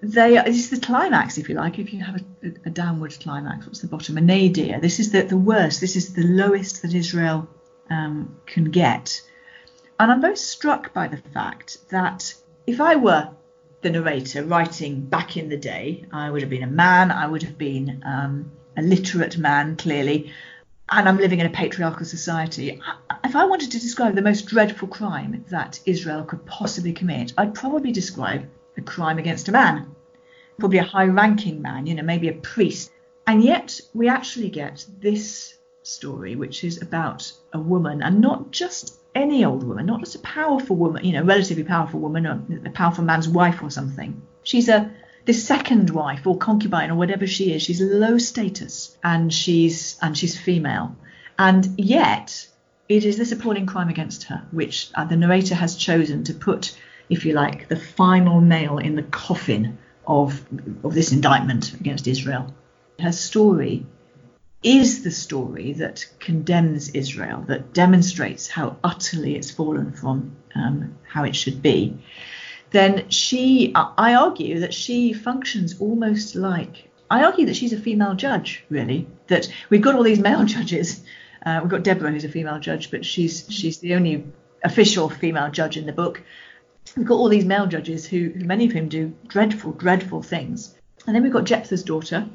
They 0.00 0.38
is 0.38 0.70
the 0.70 0.78
climax, 0.78 1.38
if 1.38 1.48
you 1.48 1.56
like. 1.56 1.80
If 1.80 1.92
you 1.92 2.04
have 2.04 2.22
a, 2.44 2.52
a 2.66 2.70
downward 2.70 3.16
climax, 3.18 3.66
what's 3.66 3.80
the 3.80 3.88
bottom? 3.88 4.16
A 4.16 4.20
nadir. 4.20 4.78
This 4.80 5.00
is 5.00 5.10
the, 5.10 5.22
the 5.22 5.36
worst. 5.36 5.80
This 5.80 5.96
is 5.96 6.14
the 6.14 6.22
lowest 6.22 6.82
that 6.82 6.94
Israel 6.94 7.48
um, 7.90 8.36
can 8.46 8.70
get. 8.70 9.20
And 9.98 10.12
I'm 10.12 10.20
very 10.20 10.36
struck 10.36 10.94
by 10.94 11.08
the 11.08 11.16
fact 11.16 11.78
that 11.90 12.32
if 12.68 12.82
I 12.82 12.96
were 12.96 13.30
the 13.80 13.88
narrator 13.88 14.44
writing 14.44 15.00
back 15.00 15.38
in 15.38 15.48
the 15.48 15.56
day, 15.56 16.04
I 16.12 16.30
would 16.30 16.42
have 16.42 16.50
been 16.50 16.64
a 16.64 16.66
man, 16.84 17.10
I 17.10 17.26
would 17.26 17.42
have 17.42 17.56
been 17.56 18.02
um, 18.04 18.52
a 18.76 18.82
literate 18.82 19.38
man, 19.38 19.76
clearly, 19.76 20.34
and 20.90 21.08
I'm 21.08 21.16
living 21.16 21.40
in 21.40 21.46
a 21.46 21.50
patriarchal 21.50 22.04
society. 22.04 22.78
If 23.24 23.34
I 23.34 23.46
wanted 23.46 23.70
to 23.70 23.80
describe 23.80 24.14
the 24.14 24.20
most 24.20 24.44
dreadful 24.44 24.88
crime 24.88 25.46
that 25.48 25.80
Israel 25.86 26.24
could 26.24 26.44
possibly 26.44 26.92
commit, 26.92 27.32
I'd 27.38 27.54
probably 27.54 27.90
describe 27.90 28.46
a 28.76 28.82
crime 28.82 29.16
against 29.16 29.48
a 29.48 29.52
man, 29.52 29.96
probably 30.58 30.78
a 30.78 30.84
high 30.84 31.06
ranking 31.06 31.62
man, 31.62 31.86
you 31.86 31.94
know, 31.94 32.02
maybe 32.02 32.28
a 32.28 32.34
priest. 32.34 32.90
And 33.26 33.42
yet 33.42 33.80
we 33.94 34.08
actually 34.08 34.50
get 34.50 34.84
this 35.00 35.54
story, 35.84 36.36
which 36.36 36.64
is 36.64 36.82
about 36.82 37.32
a 37.54 37.58
woman, 37.58 38.02
and 38.02 38.20
not 38.20 38.50
just 38.50 38.97
any 39.18 39.44
old 39.44 39.64
woman, 39.64 39.86
not 39.86 40.00
just 40.00 40.14
a 40.14 40.20
powerful 40.20 40.76
woman, 40.76 41.04
you 41.04 41.12
know, 41.12 41.24
relatively 41.24 41.64
powerful 41.64 42.00
woman, 42.00 42.26
or 42.26 42.42
a 42.64 42.70
powerful 42.70 43.04
man's 43.04 43.28
wife 43.28 43.62
or 43.62 43.70
something. 43.70 44.22
She's 44.42 44.68
a 44.68 44.90
this 45.24 45.46
second 45.46 45.90
wife 45.90 46.26
or 46.26 46.38
concubine 46.38 46.90
or 46.90 46.94
whatever 46.94 47.26
she 47.26 47.52
is. 47.52 47.62
She's 47.62 47.82
low 47.82 48.16
status 48.16 48.96
and 49.04 49.32
she's 49.32 49.98
and 50.00 50.16
she's 50.16 50.38
female, 50.38 50.96
and 51.38 51.68
yet 51.78 52.46
it 52.88 53.04
is 53.04 53.18
this 53.18 53.32
appalling 53.32 53.66
crime 53.66 53.88
against 53.90 54.24
her, 54.24 54.46
which 54.50 54.90
uh, 54.94 55.04
the 55.04 55.16
narrator 55.16 55.54
has 55.54 55.76
chosen 55.76 56.24
to 56.24 56.32
put, 56.32 56.74
if 57.10 57.26
you 57.26 57.34
like, 57.34 57.68
the 57.68 57.76
final 57.76 58.40
nail 58.40 58.78
in 58.78 58.96
the 58.96 59.02
coffin 59.02 59.78
of 60.06 60.42
of 60.82 60.94
this 60.94 61.12
indictment 61.12 61.74
against 61.74 62.06
Israel. 62.06 62.54
Her 62.98 63.12
story 63.12 63.86
is 64.62 65.04
the 65.04 65.10
story 65.10 65.72
that 65.74 66.06
condemns 66.18 66.90
Israel, 66.90 67.44
that 67.48 67.72
demonstrates 67.72 68.48
how 68.48 68.76
utterly 68.82 69.36
it's 69.36 69.50
fallen 69.50 69.92
from 69.92 70.36
um, 70.54 70.96
how 71.06 71.24
it 71.24 71.36
should 71.36 71.62
be, 71.62 71.96
then 72.70 73.08
she, 73.08 73.72
I 73.74 74.14
argue 74.14 74.60
that 74.60 74.74
she 74.74 75.12
functions 75.12 75.80
almost 75.80 76.34
like, 76.34 76.90
I 77.10 77.24
argue 77.24 77.46
that 77.46 77.56
she's 77.56 77.72
a 77.72 77.80
female 77.80 78.14
judge, 78.14 78.64
really. 78.68 79.06
That 79.28 79.48
we've 79.70 79.80
got 79.80 79.94
all 79.94 80.02
these 80.02 80.18
male 80.18 80.44
judges. 80.56 81.02
Uh, 81.44 81.60
we've 81.62 81.70
got 81.70 81.82
Deborah, 81.82 82.10
who's 82.10 82.24
a 82.24 82.28
female 82.28 82.58
judge, 82.58 82.90
but 82.90 83.04
she's 83.06 83.46
she's 83.48 83.78
the 83.78 83.94
only 83.94 84.26
official 84.62 85.08
female 85.08 85.50
judge 85.50 85.76
in 85.76 85.86
the 85.86 85.92
book. 85.92 86.22
We've 86.96 87.06
got 87.06 87.14
all 87.14 87.28
these 87.28 87.44
male 87.44 87.66
judges 87.66 88.06
who, 88.06 88.32
many 88.34 88.66
of 88.66 88.72
whom 88.72 88.88
do 88.88 89.14
dreadful, 89.26 89.72
dreadful 89.72 90.22
things. 90.22 90.74
And 91.06 91.14
then 91.14 91.22
we've 91.22 91.32
got 91.32 91.44
Jephthah's 91.44 91.82
daughter, 91.82 92.26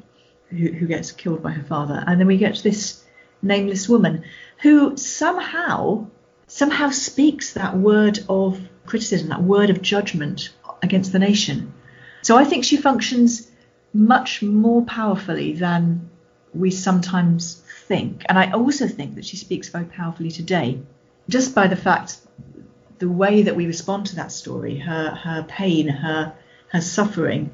who, 0.50 0.86
gets 0.86 1.12
killed 1.12 1.42
by 1.42 1.50
her 1.50 1.64
father, 1.64 2.02
and 2.06 2.20
then 2.20 2.26
we 2.26 2.36
get 2.36 2.62
this 2.62 3.04
nameless 3.42 3.88
woman 3.88 4.24
who 4.62 4.96
somehow 4.96 6.06
somehow 6.46 6.90
speaks 6.90 7.54
that 7.54 7.76
word 7.76 8.18
of 8.28 8.60
criticism, 8.86 9.28
that 9.28 9.42
word 9.42 9.70
of 9.70 9.82
judgment 9.82 10.50
against 10.82 11.12
the 11.12 11.18
nation. 11.18 11.72
So 12.22 12.36
I 12.36 12.44
think 12.44 12.64
she 12.64 12.76
functions 12.76 13.50
much 13.92 14.42
more 14.42 14.82
powerfully 14.84 15.54
than 15.54 16.10
we 16.52 16.70
sometimes 16.70 17.62
think. 17.86 18.24
And 18.28 18.38
I 18.38 18.52
also 18.52 18.86
think 18.86 19.14
that 19.14 19.24
she 19.24 19.36
speaks 19.36 19.68
very 19.68 19.84
powerfully 19.86 20.30
today, 20.30 20.80
just 21.28 21.54
by 21.54 21.66
the 21.66 21.76
fact 21.76 22.18
the 22.98 23.08
way 23.08 23.42
that 23.42 23.56
we 23.56 23.66
respond 23.66 24.06
to 24.06 24.16
that 24.16 24.32
story, 24.32 24.78
her 24.78 25.10
her 25.10 25.42
pain, 25.44 25.88
her 25.88 26.34
her 26.68 26.80
suffering, 26.80 27.50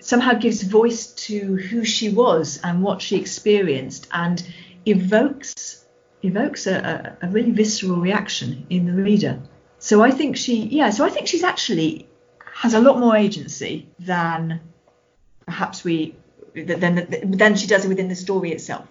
somehow 0.00 0.34
gives 0.34 0.62
voice 0.62 1.08
to 1.08 1.56
who 1.56 1.84
she 1.84 2.08
was 2.08 2.60
and 2.62 2.82
what 2.82 3.02
she 3.02 3.16
experienced 3.16 4.08
and 4.12 4.42
evokes 4.86 5.84
evokes 6.22 6.66
a, 6.66 7.16
a, 7.22 7.26
a, 7.26 7.30
really 7.30 7.50
visceral 7.50 7.96
reaction 7.96 8.66
in 8.68 8.84
the 8.84 8.92
reader. 8.92 9.40
So 9.78 10.02
I 10.02 10.10
think 10.10 10.36
she 10.36 10.64
yeah, 10.66 10.90
so 10.90 11.04
I 11.04 11.10
think 11.10 11.26
she's 11.26 11.44
actually 11.44 12.08
has 12.54 12.74
a 12.74 12.80
lot 12.80 12.98
more 12.98 13.16
agency 13.16 13.88
than 13.98 14.60
perhaps 15.46 15.84
we 15.84 16.14
than 16.54 17.06
than 17.24 17.56
she 17.56 17.66
does 17.66 17.86
within 17.86 18.08
the 18.08 18.16
story 18.16 18.52
itself. 18.52 18.86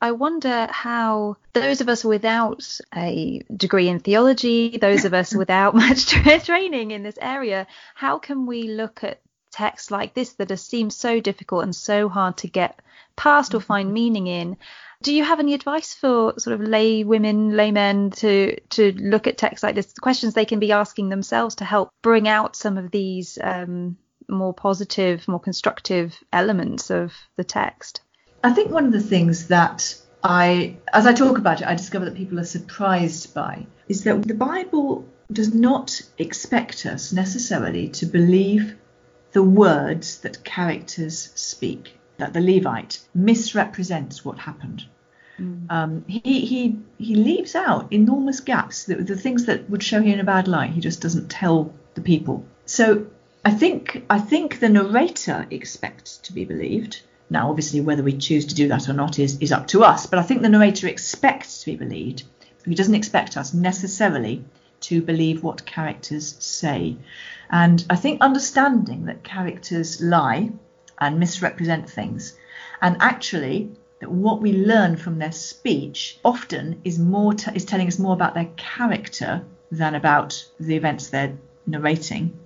I 0.00 0.10
wonder 0.10 0.68
how 0.70 1.36
those 1.54 1.80
of 1.80 1.88
us 1.88 2.04
without 2.04 2.78
a 2.94 3.42
degree 3.56 3.88
in 3.88 4.00
theology, 4.00 4.76
those 4.76 5.06
of 5.06 5.14
us 5.14 5.34
without 5.42 5.74
much 5.74 6.06
training 6.44 6.90
in 6.90 7.02
this 7.02 7.18
area, 7.20 7.66
how 7.94 8.18
can 8.18 8.44
we 8.44 8.64
look 8.64 9.02
at 9.02 9.20
texts 9.54 9.90
like 9.90 10.14
this 10.14 10.32
that 10.34 10.58
seem 10.58 10.90
so 10.90 11.20
difficult 11.20 11.62
and 11.62 11.74
so 11.74 12.08
hard 12.08 12.36
to 12.38 12.48
get 12.48 12.80
past 13.16 13.54
or 13.54 13.60
find 13.60 13.86
mm-hmm. 13.86 13.94
meaning 13.94 14.26
in. 14.26 14.56
Do 15.02 15.14
you 15.14 15.24
have 15.24 15.38
any 15.38 15.54
advice 15.54 15.94
for 15.94 16.34
sort 16.38 16.60
of 16.60 16.66
lay 16.66 17.04
women, 17.04 17.56
laymen 17.56 18.10
to 18.22 18.58
to 18.70 18.92
look 18.92 19.26
at 19.26 19.38
texts 19.38 19.62
like 19.62 19.74
this, 19.74 19.92
questions 19.92 20.34
they 20.34 20.44
can 20.44 20.58
be 20.58 20.72
asking 20.72 21.08
themselves 21.08 21.56
to 21.56 21.64
help 21.64 21.90
bring 22.02 22.26
out 22.26 22.56
some 22.56 22.78
of 22.78 22.90
these 22.90 23.38
um, 23.42 23.96
more 24.28 24.54
positive, 24.54 25.28
more 25.28 25.40
constructive 25.40 26.18
elements 26.32 26.90
of 26.90 27.12
the 27.36 27.44
text? 27.44 28.00
I 28.42 28.52
think 28.52 28.70
one 28.70 28.86
of 28.86 28.92
the 28.92 29.00
things 29.00 29.48
that 29.48 29.94
I, 30.22 30.78
as 30.92 31.06
I 31.06 31.12
talk 31.12 31.38
about 31.38 31.60
it, 31.60 31.66
I 31.66 31.74
discover 31.74 32.06
that 32.06 32.16
people 32.16 32.40
are 32.40 32.44
surprised 32.44 33.34
by 33.34 33.66
is 33.88 34.04
that 34.04 34.22
the 34.22 34.34
Bible 34.34 35.06
does 35.30 35.54
not 35.54 36.00
expect 36.18 36.86
us 36.86 37.12
necessarily 37.12 37.88
to 37.88 38.06
believe 38.06 38.76
the 39.34 39.42
words 39.42 40.18
that 40.20 40.44
characters 40.44 41.30
speak, 41.34 41.98
that 42.16 42.32
the 42.32 42.40
Levite 42.40 43.00
misrepresents 43.14 44.24
what 44.24 44.38
happened. 44.38 44.84
Mm. 45.38 45.70
Um, 45.70 46.04
he, 46.06 46.46
he, 46.46 46.78
he 46.98 47.16
leaves 47.16 47.56
out 47.56 47.92
enormous 47.92 48.40
gaps, 48.40 48.84
the, 48.84 48.94
the 48.94 49.16
things 49.16 49.46
that 49.46 49.68
would 49.68 49.82
show 49.82 50.00
him 50.00 50.14
in 50.14 50.20
a 50.20 50.24
bad 50.24 50.46
light. 50.46 50.70
He 50.70 50.80
just 50.80 51.02
doesn't 51.02 51.28
tell 51.28 51.74
the 51.94 52.00
people. 52.00 52.44
So 52.64 53.06
I 53.44 53.50
think 53.50 54.04
I 54.08 54.20
think 54.20 54.60
the 54.60 54.68
narrator 54.68 55.46
expects 55.50 56.18
to 56.18 56.32
be 56.32 56.44
believed. 56.44 57.02
Now, 57.28 57.50
obviously, 57.50 57.80
whether 57.80 58.04
we 58.04 58.16
choose 58.16 58.46
to 58.46 58.54
do 58.54 58.68
that 58.68 58.88
or 58.88 58.92
not 58.92 59.18
is, 59.18 59.38
is 59.40 59.50
up 59.50 59.66
to 59.68 59.82
us. 59.82 60.06
But 60.06 60.20
I 60.20 60.22
think 60.22 60.42
the 60.42 60.48
narrator 60.48 60.86
expects 60.86 61.60
to 61.60 61.66
be 61.66 61.76
believed. 61.76 62.22
He 62.64 62.76
doesn't 62.76 62.94
expect 62.94 63.36
us 63.36 63.52
necessarily 63.52 64.44
to 64.88 65.02
believe 65.02 65.42
what 65.42 65.66
characters 65.66 66.36
say. 66.38 66.96
And 67.50 67.84
I 67.90 67.96
think 67.96 68.20
understanding 68.20 69.06
that 69.06 69.22
characters 69.22 70.00
lie 70.00 70.50
and 70.98 71.18
misrepresent 71.18 71.88
things, 71.88 72.36
and 72.80 72.96
actually 73.00 73.70
that 74.00 74.10
what 74.10 74.40
we 74.40 74.52
learn 74.52 74.96
from 74.96 75.18
their 75.18 75.32
speech 75.32 76.18
often 76.24 76.80
is 76.84 76.98
more 76.98 77.34
t- 77.34 77.50
is 77.54 77.64
telling 77.64 77.86
us 77.86 77.98
more 77.98 78.14
about 78.14 78.34
their 78.34 78.50
character 78.56 79.44
than 79.70 79.94
about 79.94 80.44
the 80.60 80.76
events 80.76 81.08
they're 81.08 81.36
narrating. 81.66 82.38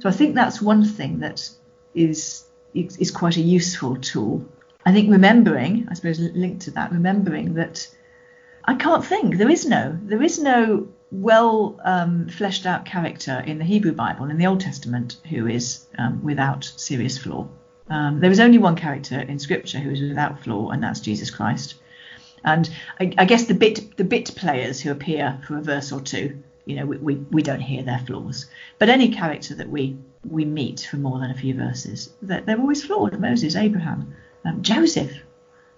So 0.00 0.08
I 0.08 0.12
think 0.12 0.34
that's 0.34 0.60
one 0.60 0.84
thing 0.84 1.20
that 1.20 1.48
is 1.94 2.44
is 2.74 3.10
quite 3.10 3.36
a 3.36 3.40
useful 3.40 3.96
tool. 3.96 4.44
I 4.84 4.92
think 4.92 5.10
remembering, 5.10 5.86
I 5.90 5.94
suppose 5.94 6.18
linked 6.18 6.62
to 6.62 6.70
that, 6.72 6.90
remembering 6.90 7.54
that 7.54 7.86
I 8.64 8.74
can't 8.74 9.04
think. 9.04 9.36
There 9.36 9.50
is 9.50 9.66
no, 9.66 9.98
there 10.02 10.22
is 10.22 10.38
no 10.38 10.88
well 11.12 11.78
um, 11.84 12.28
fleshed 12.28 12.64
out 12.64 12.86
character 12.86 13.42
in 13.46 13.58
the 13.58 13.64
Hebrew 13.64 13.92
Bible, 13.92 14.30
in 14.30 14.38
the 14.38 14.46
Old 14.46 14.60
Testament, 14.60 15.18
who 15.28 15.46
is 15.46 15.86
um, 15.98 16.24
without 16.24 16.64
serious 16.64 17.18
flaw. 17.18 17.46
Um, 17.90 18.20
there 18.20 18.30
is 18.30 18.40
only 18.40 18.58
one 18.58 18.76
character 18.76 19.20
in 19.20 19.38
Scripture 19.38 19.78
who 19.78 19.90
is 19.90 20.00
without 20.00 20.42
flaw, 20.42 20.70
and 20.70 20.82
that's 20.82 21.00
Jesus 21.00 21.30
Christ. 21.30 21.74
And 22.44 22.68
I, 22.98 23.12
I, 23.18 23.24
guess 23.26 23.44
the 23.44 23.54
bit 23.54 23.96
the 23.96 24.04
bit 24.04 24.34
players 24.34 24.80
who 24.80 24.90
appear 24.90 25.38
for 25.46 25.58
a 25.58 25.62
verse 25.62 25.92
or 25.92 26.00
two, 26.00 26.42
you 26.64 26.76
know, 26.76 26.86
we, 26.86 26.96
we, 26.96 27.14
we 27.16 27.42
don't 27.42 27.60
hear 27.60 27.82
their 27.82 28.00
flaws. 28.00 28.46
But 28.78 28.88
any 28.88 29.10
character 29.10 29.54
that 29.56 29.68
we 29.68 29.98
we 30.28 30.44
meet 30.44 30.88
for 30.90 30.96
more 30.96 31.20
than 31.20 31.30
a 31.30 31.36
few 31.36 31.54
verses, 31.54 32.10
they're, 32.22 32.40
they're 32.40 32.58
always 32.58 32.84
flawed. 32.84 33.20
Moses, 33.20 33.54
Abraham, 33.54 34.14
um, 34.44 34.62
Joseph, 34.62 35.12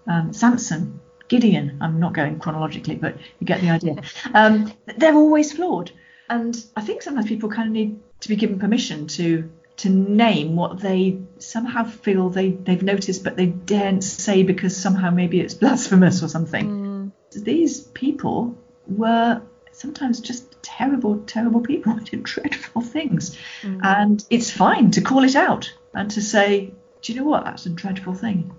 um, 0.06 0.32
Samson, 0.32 1.00
Gideon. 1.28 1.78
I'm 1.80 2.00
not 2.00 2.12
going 2.12 2.38
chronologically, 2.38 2.96
but 2.96 3.16
you 3.38 3.46
get 3.46 3.60
the 3.60 3.70
idea. 3.70 4.02
Um, 4.32 4.72
they're 4.96 5.14
always 5.14 5.52
flawed, 5.52 5.90
and 6.28 6.56
I 6.76 6.82
think 6.82 7.02
sometimes 7.02 7.26
people 7.26 7.48
kind 7.48 7.68
of 7.68 7.72
need 7.72 8.00
to 8.20 8.28
be 8.28 8.36
given 8.36 8.58
permission 8.58 9.06
to 9.08 9.50
to 9.76 9.90
name 9.90 10.54
what 10.54 10.78
they 10.80 11.20
somehow 11.38 11.84
feel 11.84 12.30
they 12.30 12.50
they've 12.50 12.82
noticed, 12.82 13.24
but 13.24 13.36
they 13.36 13.46
daren't 13.46 14.04
say 14.04 14.42
because 14.42 14.76
somehow 14.76 15.10
maybe 15.10 15.40
it's 15.40 15.54
blasphemous 15.62 16.22
or 16.22 16.28
something. 16.28 16.68
Mm. 16.68 17.44
These 17.44 17.80
people 17.80 18.56
were 18.86 19.42
sometimes 19.72 20.20
just 20.20 20.62
terrible, 20.62 21.18
terrible 21.26 21.60
people 21.60 21.92
who 21.92 22.04
did 22.04 22.22
dreadful 22.22 22.82
things, 22.82 23.36
mm. 23.62 23.80
and 23.82 24.24
it's 24.30 24.50
fine 24.50 24.90
to 24.92 25.00
call 25.00 25.24
it 25.24 25.34
out 25.34 25.72
and 25.94 26.10
to 26.12 26.22
say, 26.22 26.72
do 27.02 27.12
you 27.12 27.20
know 27.20 27.26
what? 27.26 27.44
That's 27.44 27.66
a 27.66 27.70
dreadful 27.70 28.14
thing. 28.14 28.54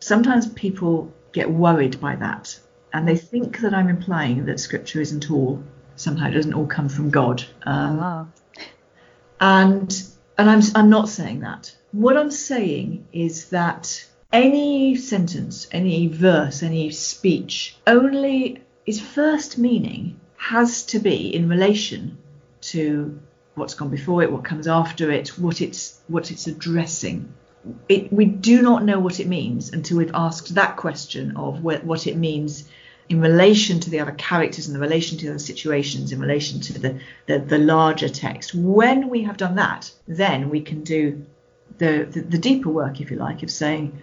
Sometimes 0.00 0.48
people 0.48 1.12
get 1.32 1.50
worried 1.50 2.00
by 2.00 2.16
that. 2.16 2.58
And 2.92 3.06
they 3.06 3.16
think 3.16 3.60
that 3.60 3.74
I'm 3.74 3.88
implying 3.88 4.46
that 4.46 4.60
scripture 4.60 5.00
isn't 5.00 5.30
all, 5.30 5.62
somehow 5.96 6.28
it 6.28 6.32
doesn't 6.32 6.54
all 6.54 6.66
come 6.66 6.88
from 6.88 7.10
God. 7.10 7.44
Um, 7.64 8.00
oh. 8.00 8.28
And 9.40 10.02
and 10.36 10.50
I'm 10.50 10.62
I'm 10.74 10.90
not 10.90 11.08
saying 11.08 11.40
that. 11.40 11.74
What 11.92 12.16
I'm 12.16 12.30
saying 12.30 13.06
is 13.12 13.50
that 13.50 14.06
any 14.32 14.96
sentence, 14.96 15.66
any 15.72 16.08
verse, 16.08 16.62
any 16.62 16.90
speech 16.90 17.76
only 17.86 18.62
its 18.86 19.00
first 19.00 19.58
meaning 19.58 20.18
has 20.36 20.84
to 20.86 20.98
be 20.98 21.34
in 21.34 21.48
relation 21.48 22.18
to 22.60 23.18
what's 23.54 23.74
gone 23.74 23.90
before 23.90 24.22
it, 24.22 24.32
what 24.32 24.44
comes 24.44 24.66
after 24.66 25.10
it, 25.10 25.28
what 25.38 25.60
it's 25.60 26.00
what 26.08 26.30
it's 26.30 26.46
addressing. 26.46 27.32
It, 27.88 28.12
we 28.12 28.24
do 28.24 28.62
not 28.62 28.84
know 28.84 28.98
what 28.98 29.20
it 29.20 29.26
means 29.26 29.72
until 29.72 29.98
we've 29.98 30.14
asked 30.14 30.54
that 30.54 30.76
question 30.76 31.36
of 31.36 31.62
what, 31.62 31.84
what 31.84 32.06
it 32.06 32.16
means 32.16 32.68
in 33.10 33.20
relation 33.20 33.80
to 33.80 33.90
the 33.90 34.00
other 34.00 34.12
characters, 34.12 34.68
in 34.68 34.72
the 34.72 34.80
relation 34.80 35.18
to 35.18 35.26
the 35.26 35.30
other 35.32 35.38
situations, 35.38 36.12
in 36.12 36.20
relation 36.20 36.60
to 36.60 36.78
the, 36.78 37.00
the, 37.26 37.38
the 37.40 37.58
larger 37.58 38.08
text. 38.08 38.54
When 38.54 39.08
we 39.08 39.24
have 39.24 39.36
done 39.36 39.56
that, 39.56 39.90
then 40.06 40.48
we 40.48 40.60
can 40.60 40.84
do 40.84 41.26
the, 41.78 42.06
the, 42.10 42.20
the 42.20 42.38
deeper 42.38 42.70
work, 42.70 43.00
if 43.00 43.10
you 43.10 43.16
like, 43.16 43.42
of 43.42 43.50
saying, 43.50 44.00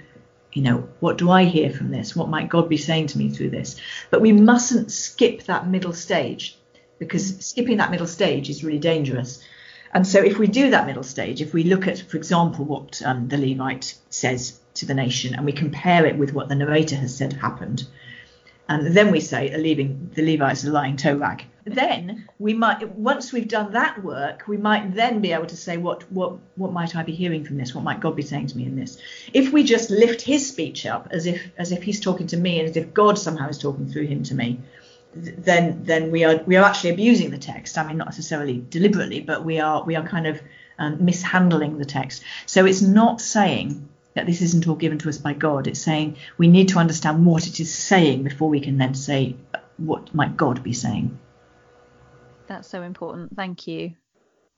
you 0.52 0.62
know, 0.62 0.90
what 1.00 1.18
do 1.18 1.32
I 1.32 1.46
hear 1.46 1.72
from 1.72 1.90
this? 1.90 2.16
What 2.16 2.30
might 2.30 2.50
God 2.50 2.68
be 2.68 2.78
saying 2.78 3.08
to 3.08 3.18
me 3.18 3.30
through 3.30 3.52
this? 3.52 3.80
But 4.10 4.22
we 4.22 4.34
mustn't 4.34 4.92
skip 4.92 5.44
that 5.44 5.68
middle 5.68 5.94
stage 5.94 6.58
because 7.00 7.38
skipping 7.46 7.78
that 7.78 7.92
middle 7.92 8.08
stage 8.08 8.50
is 8.50 8.64
really 8.64 8.80
dangerous. 8.80 9.44
And 9.94 10.06
so, 10.06 10.20
if 10.20 10.38
we 10.38 10.48
do 10.48 10.70
that 10.72 10.86
middle 10.86 11.04
stage, 11.04 11.42
if 11.42 11.54
we 11.54 11.64
look 11.64 11.88
at, 11.88 12.00
for 12.00 12.18
example, 12.18 12.66
what 12.66 13.02
um, 13.06 13.28
the 13.28 13.38
Levite 13.38 13.96
says 14.10 14.60
to 14.76 14.86
the 14.86 14.94
nation 14.94 15.34
and 15.34 15.46
we 15.46 15.52
compare 15.54 16.06
it 16.06 16.18
with 16.18 16.34
what 16.34 16.50
the 16.50 16.56
narrator 16.56 16.96
has 16.96 17.16
said 17.16 17.34
happened, 17.34 17.86
and 18.70 18.96
then 18.96 19.12
we 19.12 19.20
say 19.20 19.56
leaving 19.58 20.12
the 20.14 20.22
Levites 20.22 20.64
a 20.66 20.70
lying 20.72 20.98
toe 20.98 21.16
rag. 21.16 21.46
Then 21.64 22.28
we 22.40 22.54
might, 22.54 22.88
once 22.90 23.34
we've 23.34 23.48
done 23.48 23.72
that 23.74 24.02
work, 24.04 24.44
we 24.48 24.58
might 24.58 24.94
then 24.94 25.20
be 25.20 25.34
able 25.34 25.48
to 25.48 25.58
say 25.58 25.78
what 25.78 26.10
what 26.12 26.34
what 26.56 26.72
might 26.72 26.96
I 26.96 27.04
be 27.04 27.14
hearing 27.14 27.44
from 27.44 27.58
this? 27.58 27.76
What 27.76 27.84
might 27.84 28.00
God 28.00 28.16
be 28.16 28.22
saying 28.22 28.48
to 28.48 28.58
me 28.58 28.66
in 28.66 28.76
this? 28.76 28.98
If 29.34 29.52
we 29.52 29.64
just 29.64 29.90
lift 29.90 30.22
his 30.22 30.48
speech 30.48 30.86
up 30.86 31.08
as 31.12 31.26
if 31.26 31.50
as 31.58 31.72
if 31.72 31.84
he's 31.84 32.00
talking 32.00 32.28
to 32.28 32.38
me 32.38 32.60
and 32.60 32.70
as 32.70 32.78
if 32.78 32.94
God 32.94 33.18
somehow 33.18 33.50
is 33.50 33.58
talking 33.58 33.88
through 33.88 34.08
him 34.08 34.24
to 34.24 34.36
me, 34.36 34.60
then 35.24 35.84
then 35.84 36.12
we 36.12 36.24
are 36.24 36.38
we 36.46 36.56
are 36.56 36.66
actually 36.66 36.92
abusing 36.92 37.30
the 37.30 37.38
text. 37.38 37.78
I 37.78 37.88
mean, 37.88 37.98
not 37.98 38.08
necessarily 38.08 38.64
deliberately, 38.70 39.22
but 39.22 39.44
we 39.44 39.60
are 39.60 39.84
we 39.84 39.96
are 39.96 40.08
kind 40.08 40.28
of 40.28 40.42
um, 40.80 41.04
mishandling 41.04 41.78
the 41.78 41.86
text. 41.86 42.24
So 42.46 42.66
it's 42.66 42.82
not 42.82 43.22
saying 43.22 43.90
that 44.14 44.26
this 44.26 44.42
isn't 44.42 44.68
all 44.68 44.76
given 44.76 44.98
to 45.00 45.10
us 45.10 45.18
by 45.18 45.34
God. 45.34 45.68
It's 45.68 45.82
saying 45.82 46.18
we 46.38 46.48
need 46.48 46.70
to 46.70 46.80
understand 46.80 47.26
what 47.26 47.48
it 47.48 47.60
is 47.60 47.74
saying 47.74 48.24
before 48.24 48.50
we 48.50 48.60
can 48.60 48.78
then 48.78 48.94
say 48.94 49.36
what 49.78 50.14
might 50.14 50.38
God 50.38 50.64
be 50.64 50.74
saying. 50.74 51.18
That's 52.48 52.68
so 52.68 52.82
important. 52.82 53.36
Thank 53.36 53.68
you. 53.68 53.94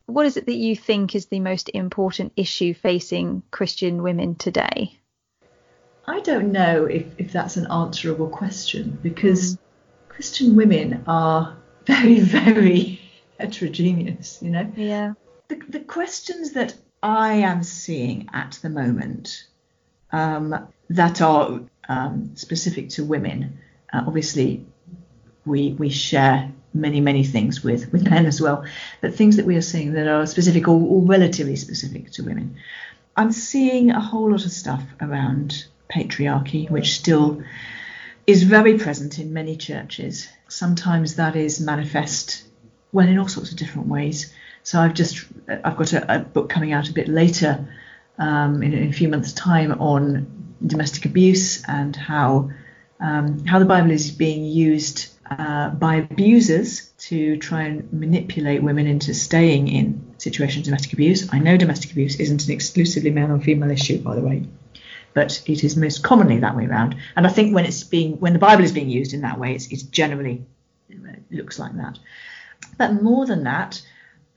What 0.05 0.25
is 0.25 0.37
it 0.37 0.45
that 0.45 0.55
you 0.55 0.75
think 0.75 1.13
is 1.13 1.27
the 1.27 1.39
most 1.39 1.69
important 1.73 2.33
issue 2.35 2.73
facing 2.73 3.43
Christian 3.51 4.01
women 4.01 4.35
today? 4.35 4.97
I 6.07 6.21
don't 6.21 6.51
know 6.51 6.85
if, 6.85 7.05
if 7.19 7.31
that's 7.31 7.57
an 7.57 7.67
answerable 7.67 8.29
question 8.29 8.97
because 9.03 9.55
mm. 9.55 9.59
Christian 10.19 10.57
women 10.57 11.05
are 11.07 11.55
very, 11.85 12.19
very 12.19 12.99
heterogeneous, 13.39 14.39
you 14.41 14.49
know? 14.49 14.69
Yeah. 14.75 15.13
The, 15.47 15.61
the 15.69 15.79
questions 15.79 16.51
that 16.51 16.73
I 17.01 17.35
am 17.35 17.63
seeing 17.63 18.27
at 18.33 18.59
the 18.61 18.69
moment 18.69 19.45
um, 20.11 20.67
that 20.89 21.21
are 21.21 21.61
um, 21.87 22.35
specific 22.35 22.89
to 22.89 23.05
women. 23.05 23.59
Uh, 23.93 24.03
obviously, 24.07 24.65
we 25.45 25.71
we 25.79 25.87
share 25.87 26.51
many 26.73 26.99
many 26.99 27.23
things 27.23 27.63
with 27.63 27.89
with 27.93 28.03
men 28.03 28.25
as 28.25 28.41
well, 28.41 28.65
but 28.99 29.15
things 29.15 29.37
that 29.37 29.45
we 29.45 29.55
are 29.55 29.61
seeing 29.61 29.93
that 29.93 30.09
are 30.09 30.25
specific 30.25 30.67
or, 30.67 30.81
or 30.81 31.01
relatively 31.01 31.55
specific 31.55 32.11
to 32.11 32.23
women. 32.23 32.57
I'm 33.15 33.31
seeing 33.31 33.91
a 33.91 34.01
whole 34.01 34.31
lot 34.31 34.43
of 34.43 34.51
stuff 34.51 34.83
around 34.99 35.65
patriarchy, 35.89 36.69
which 36.69 36.95
still 36.95 37.41
is 38.27 38.43
very 38.43 38.77
present 38.77 39.19
in 39.19 39.33
many 39.33 39.55
churches. 39.55 40.27
Sometimes 40.47 41.15
that 41.15 41.35
is 41.35 41.59
manifest 41.59 42.43
well 42.91 43.07
in 43.07 43.17
all 43.19 43.27
sorts 43.27 43.51
of 43.51 43.57
different 43.57 43.87
ways. 43.87 44.33
So 44.63 44.79
I've 44.79 44.93
just 44.93 45.25
I've 45.47 45.77
got 45.77 45.93
a, 45.93 46.15
a 46.15 46.19
book 46.19 46.49
coming 46.49 46.73
out 46.73 46.89
a 46.89 46.93
bit 46.93 47.07
later 47.07 47.67
um, 48.17 48.61
in, 48.61 48.73
in, 48.73 48.89
a 48.89 48.93
few 48.93 49.07
months' 49.07 49.33
time 49.33 49.71
on 49.79 50.55
domestic 50.65 51.05
abuse 51.05 51.63
and 51.67 51.95
how 51.95 52.51
um, 52.99 53.45
how 53.45 53.59
the 53.59 53.65
Bible 53.65 53.91
is 53.91 54.11
being 54.11 54.43
used 54.43 55.07
uh, 55.29 55.69
by 55.69 55.95
abusers 55.95 56.89
to 56.97 57.37
try 57.37 57.63
and 57.63 57.93
manipulate 57.93 58.61
women 58.61 58.87
into 58.87 59.13
staying 59.13 59.67
in 59.67 60.15
situations 60.17 60.59
of 60.59 60.65
domestic 60.65 60.93
abuse. 60.93 61.31
I 61.31 61.39
know 61.39 61.55
domestic 61.55 61.91
abuse 61.91 62.19
isn't 62.19 62.45
an 62.45 62.51
exclusively 62.51 63.11
male 63.11 63.31
or 63.31 63.39
female 63.39 63.71
issue, 63.71 64.01
by 64.01 64.15
the 64.15 64.21
way, 64.21 64.43
but 65.13 65.41
it 65.45 65.63
is 65.63 65.75
most 65.75 66.03
commonly 66.03 66.39
that 66.39 66.55
way 66.55 66.65
around. 66.65 66.95
And 67.15 67.25
I 67.25 67.29
think 67.29 67.53
when 67.53 67.65
it's 67.65 67.83
being 67.83 68.19
when 68.19 68.33
the 68.33 68.39
Bible 68.39 68.63
is 68.63 68.71
being 68.71 68.89
used 68.89 69.13
in 69.13 69.21
that 69.21 69.39
way, 69.39 69.55
it's, 69.55 69.67
it's 69.71 69.83
generally 69.83 70.45
it 70.89 71.23
looks 71.31 71.59
like 71.59 71.75
that. 71.77 71.99
But 72.77 73.01
more 73.01 73.25
than 73.25 73.43
that, 73.43 73.81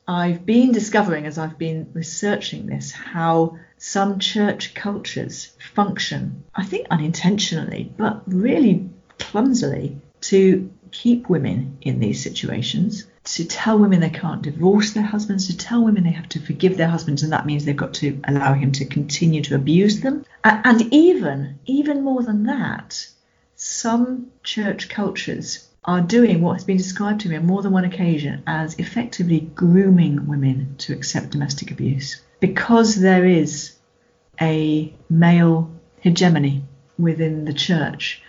I've 0.06 0.44
been 0.44 0.72
discovering 0.72 1.26
as 1.26 1.38
I've 1.38 1.58
been 1.58 1.88
researching 1.92 2.66
this 2.66 2.92
how 2.92 3.58
some 3.78 4.18
church 4.18 4.74
cultures 4.74 5.52
function, 5.74 6.44
I 6.54 6.64
think 6.64 6.86
unintentionally, 6.90 7.92
but 7.96 8.22
really 8.26 8.88
clumsily, 9.18 9.98
to 10.22 10.70
keep 10.90 11.28
women 11.28 11.78
in 11.80 11.98
these 11.98 12.22
situations, 12.22 13.06
to 13.24 13.44
tell 13.44 13.78
women 13.78 14.00
they 14.00 14.10
can't 14.10 14.42
divorce 14.42 14.92
their 14.92 15.02
husbands, 15.04 15.46
to 15.46 15.56
tell 15.56 15.84
women 15.84 16.04
they 16.04 16.10
have 16.10 16.28
to 16.30 16.40
forgive 16.40 16.76
their 16.76 16.88
husbands, 16.88 17.22
and 17.22 17.32
that 17.32 17.46
means 17.46 17.64
they've 17.64 17.76
got 17.76 17.94
to 17.94 18.20
allow 18.24 18.52
him 18.54 18.72
to 18.72 18.84
continue 18.84 19.42
to 19.42 19.54
abuse 19.54 20.00
them. 20.00 20.24
And 20.42 20.82
even, 20.92 21.58
even 21.66 22.02
more 22.02 22.22
than 22.22 22.44
that, 22.44 23.06
some 23.54 24.26
church 24.42 24.88
cultures 24.88 25.68
are 25.84 26.00
doing 26.00 26.40
what 26.40 26.54
has 26.54 26.64
been 26.64 26.76
described 26.76 27.20
to 27.20 27.28
me 27.28 27.36
on 27.36 27.46
more 27.46 27.62
than 27.62 27.72
one 27.72 27.84
occasion 27.84 28.42
as 28.46 28.74
effectively 28.78 29.40
grooming 29.40 30.26
women 30.26 30.74
to 30.78 30.92
accept 30.92 31.30
domestic 31.30 31.70
abuse 31.70 32.20
because 32.40 32.96
there 32.96 33.24
is 33.24 33.74
a 34.40 34.92
male 35.08 35.70
hegemony 36.00 36.64
within 36.98 37.44
the 37.44 37.52
church. 37.52 38.22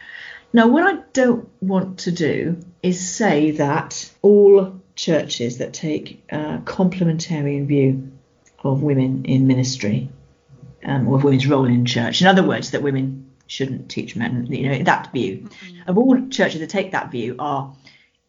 Now, 0.52 0.68
what 0.68 0.84
I 0.84 1.00
don't 1.14 1.50
want 1.62 2.00
to 2.00 2.12
do 2.12 2.58
is 2.84 3.08
say 3.08 3.52
that 3.52 4.12
all 4.22 4.80
churches 4.96 5.58
that 5.58 5.74
take 5.74 6.24
a 6.30 6.60
complementarian 6.64 7.66
view 7.68 8.12
of 8.64 8.82
women 8.82 9.26
in 9.26 9.48
ministry 9.48 10.10
um, 10.86 11.08
or 11.08 11.16
of 11.16 11.24
women's 11.24 11.48
role 11.48 11.66
in 11.66 11.86
church, 11.86 12.22
in 12.22 12.28
other 12.28 12.44
words, 12.44 12.72
that 12.72 12.84
women 12.84 13.32
shouldn't 13.48 13.90
teach 13.90 14.16
men, 14.16 14.48
you 14.50 14.70
know, 14.70 14.84
that 14.84 15.12
view, 15.12 15.38
mm-hmm. 15.38 15.90
of 15.90 15.98
all 15.98 16.28
churches 16.30 16.60
that 16.60 16.70
take 16.70 16.92
that 16.92 17.12
view 17.12 17.36
are 17.40 17.76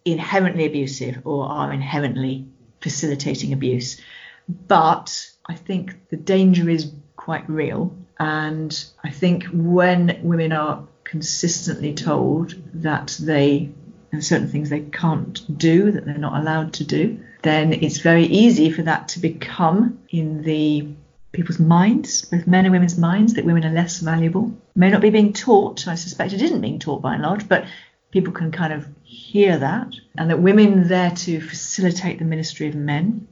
inherently 0.05 0.67
abusive 0.67 1.23
or 1.25 1.47
are 1.47 1.73
inherently 1.73 2.47
facilitating 2.81 3.53
abuse. 3.53 4.01
But 4.49 5.31
I 5.49 5.55
think 5.55 6.09
the 6.11 6.17
danger 6.17 6.69
is 6.69 6.93
quite 7.17 7.49
real. 7.49 7.97
And 8.19 8.85
I 9.03 9.11
think 9.11 9.45
when 9.53 10.21
women 10.23 10.53
are 10.53 10.87
consistently 11.05 11.95
told 11.95 12.55
that 12.75 13.17
they 13.21 13.71
and 14.15 14.25
certain 14.25 14.49
things 14.49 14.71
they 14.71 14.81
can't 14.81 15.59
do, 15.59 15.91
that 15.93 16.05
they're 16.05 16.17
not 16.17 16.41
allowed 16.41 16.73
to 16.75 16.85
do, 16.85 17.21
then 17.43 17.73
it's 17.73 17.99
very 17.99 18.25
easy 18.25 18.71
for 18.71 18.83
that 18.83 19.09
to 19.09 19.21
become 19.21 19.99
in 20.09 20.43
the 20.43 20.89
people's 21.33 21.59
minds, 21.59 22.25
both 22.25 22.47
men 22.47 22.65
and 22.65 22.73
women's 22.73 22.97
minds, 22.97 23.35
that 23.35 23.45
women 23.45 23.65
are 23.65 23.73
less 23.73 23.99
valuable. 23.99 24.57
May 24.75 24.91
not 24.91 25.03
be 25.03 25.11
being 25.11 25.33
taught, 25.33 25.87
I 25.87 25.97
suspect 25.97 26.33
it 26.33 26.41
isn't 26.41 26.61
being 26.61 26.79
taught 26.79 27.03
by 27.03 27.15
and 27.15 27.23
large, 27.23 27.49
but 27.49 27.67
people 28.13 28.33
can 28.33 28.53
kind 28.53 28.73
of 28.73 28.87
hear 29.03 29.59
that, 29.59 29.93
and 30.17 30.31
that 30.31 30.41
women 30.41 30.81
are 30.81 30.89
there 30.89 31.11
to 31.11 31.41
facilitate 31.41 32.19
the 32.19 32.25
ministry 32.25 32.69
of 32.69 32.75
men. 32.75 33.27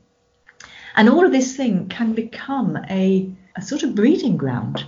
And 0.94 1.08
all 1.08 1.24
of 1.24 1.32
this 1.32 1.56
thing 1.56 1.88
can 1.88 2.12
become 2.12 2.76
a, 2.90 3.30
a 3.56 3.62
sort 3.62 3.82
of 3.84 3.94
breeding 3.94 4.36
ground 4.36 4.84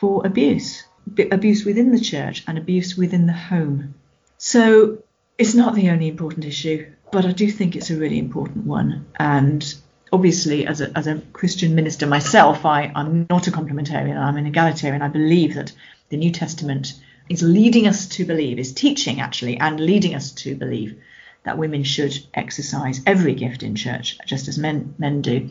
for 0.00 0.26
abuse, 0.26 0.84
abuse 1.30 1.64
within 1.64 1.92
the 1.92 2.00
church 2.00 2.42
and 2.48 2.58
abuse 2.58 2.96
within 2.96 3.26
the 3.26 3.32
home. 3.32 3.94
So 4.38 5.03
it's 5.38 5.54
not 5.54 5.74
the 5.74 5.90
only 5.90 6.08
important 6.08 6.44
issue, 6.44 6.90
but 7.10 7.24
I 7.24 7.32
do 7.32 7.50
think 7.50 7.76
it's 7.76 7.90
a 7.90 7.96
really 7.96 8.18
important 8.18 8.66
one. 8.66 9.06
And 9.18 9.74
obviously, 10.12 10.66
as 10.66 10.80
a, 10.80 10.96
as 10.96 11.06
a 11.06 11.20
Christian 11.32 11.74
minister 11.74 12.06
myself, 12.06 12.64
I, 12.64 12.92
I'm 12.94 13.26
not 13.28 13.48
a 13.48 13.50
complementarian, 13.50 14.16
I'm 14.16 14.36
an 14.36 14.46
egalitarian. 14.46 15.02
I 15.02 15.08
believe 15.08 15.54
that 15.54 15.72
the 16.08 16.16
New 16.16 16.30
Testament 16.30 16.94
is 17.28 17.42
leading 17.42 17.86
us 17.86 18.06
to 18.06 18.24
believe, 18.24 18.58
is 18.58 18.72
teaching 18.72 19.20
actually, 19.20 19.58
and 19.58 19.80
leading 19.80 20.14
us 20.14 20.30
to 20.32 20.54
believe 20.54 21.00
that 21.44 21.58
women 21.58 21.84
should 21.84 22.14
exercise 22.32 23.00
every 23.06 23.34
gift 23.34 23.62
in 23.62 23.74
church, 23.74 24.18
just 24.26 24.48
as 24.48 24.58
men 24.58 24.94
men 24.98 25.20
do. 25.20 25.50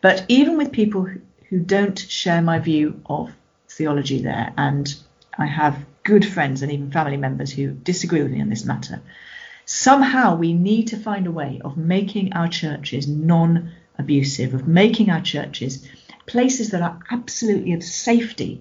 But 0.00 0.24
even 0.28 0.56
with 0.56 0.72
people 0.72 1.08
who 1.48 1.58
don't 1.58 1.98
share 1.98 2.42
my 2.42 2.58
view 2.58 3.00
of 3.06 3.32
theology 3.68 4.22
there, 4.22 4.52
and 4.56 4.94
I 5.38 5.46
have 5.46 5.84
good 6.02 6.24
friends 6.24 6.62
and 6.62 6.72
even 6.72 6.90
family 6.90 7.16
members 7.16 7.52
who 7.52 7.70
disagree 7.72 8.22
with 8.22 8.32
me 8.32 8.40
on 8.40 8.48
this 8.48 8.64
matter, 8.64 9.00
somehow 9.64 10.36
we 10.36 10.52
need 10.52 10.88
to 10.88 10.96
find 10.96 11.26
a 11.26 11.32
way 11.32 11.60
of 11.64 11.76
making 11.76 12.32
our 12.32 12.48
churches 12.48 13.06
non 13.06 13.72
abusive, 13.98 14.54
of 14.54 14.66
making 14.66 15.10
our 15.10 15.20
churches 15.20 15.88
places 16.26 16.70
that 16.70 16.82
are 16.82 16.98
absolutely 17.10 17.72
of 17.72 17.82
safety 17.82 18.60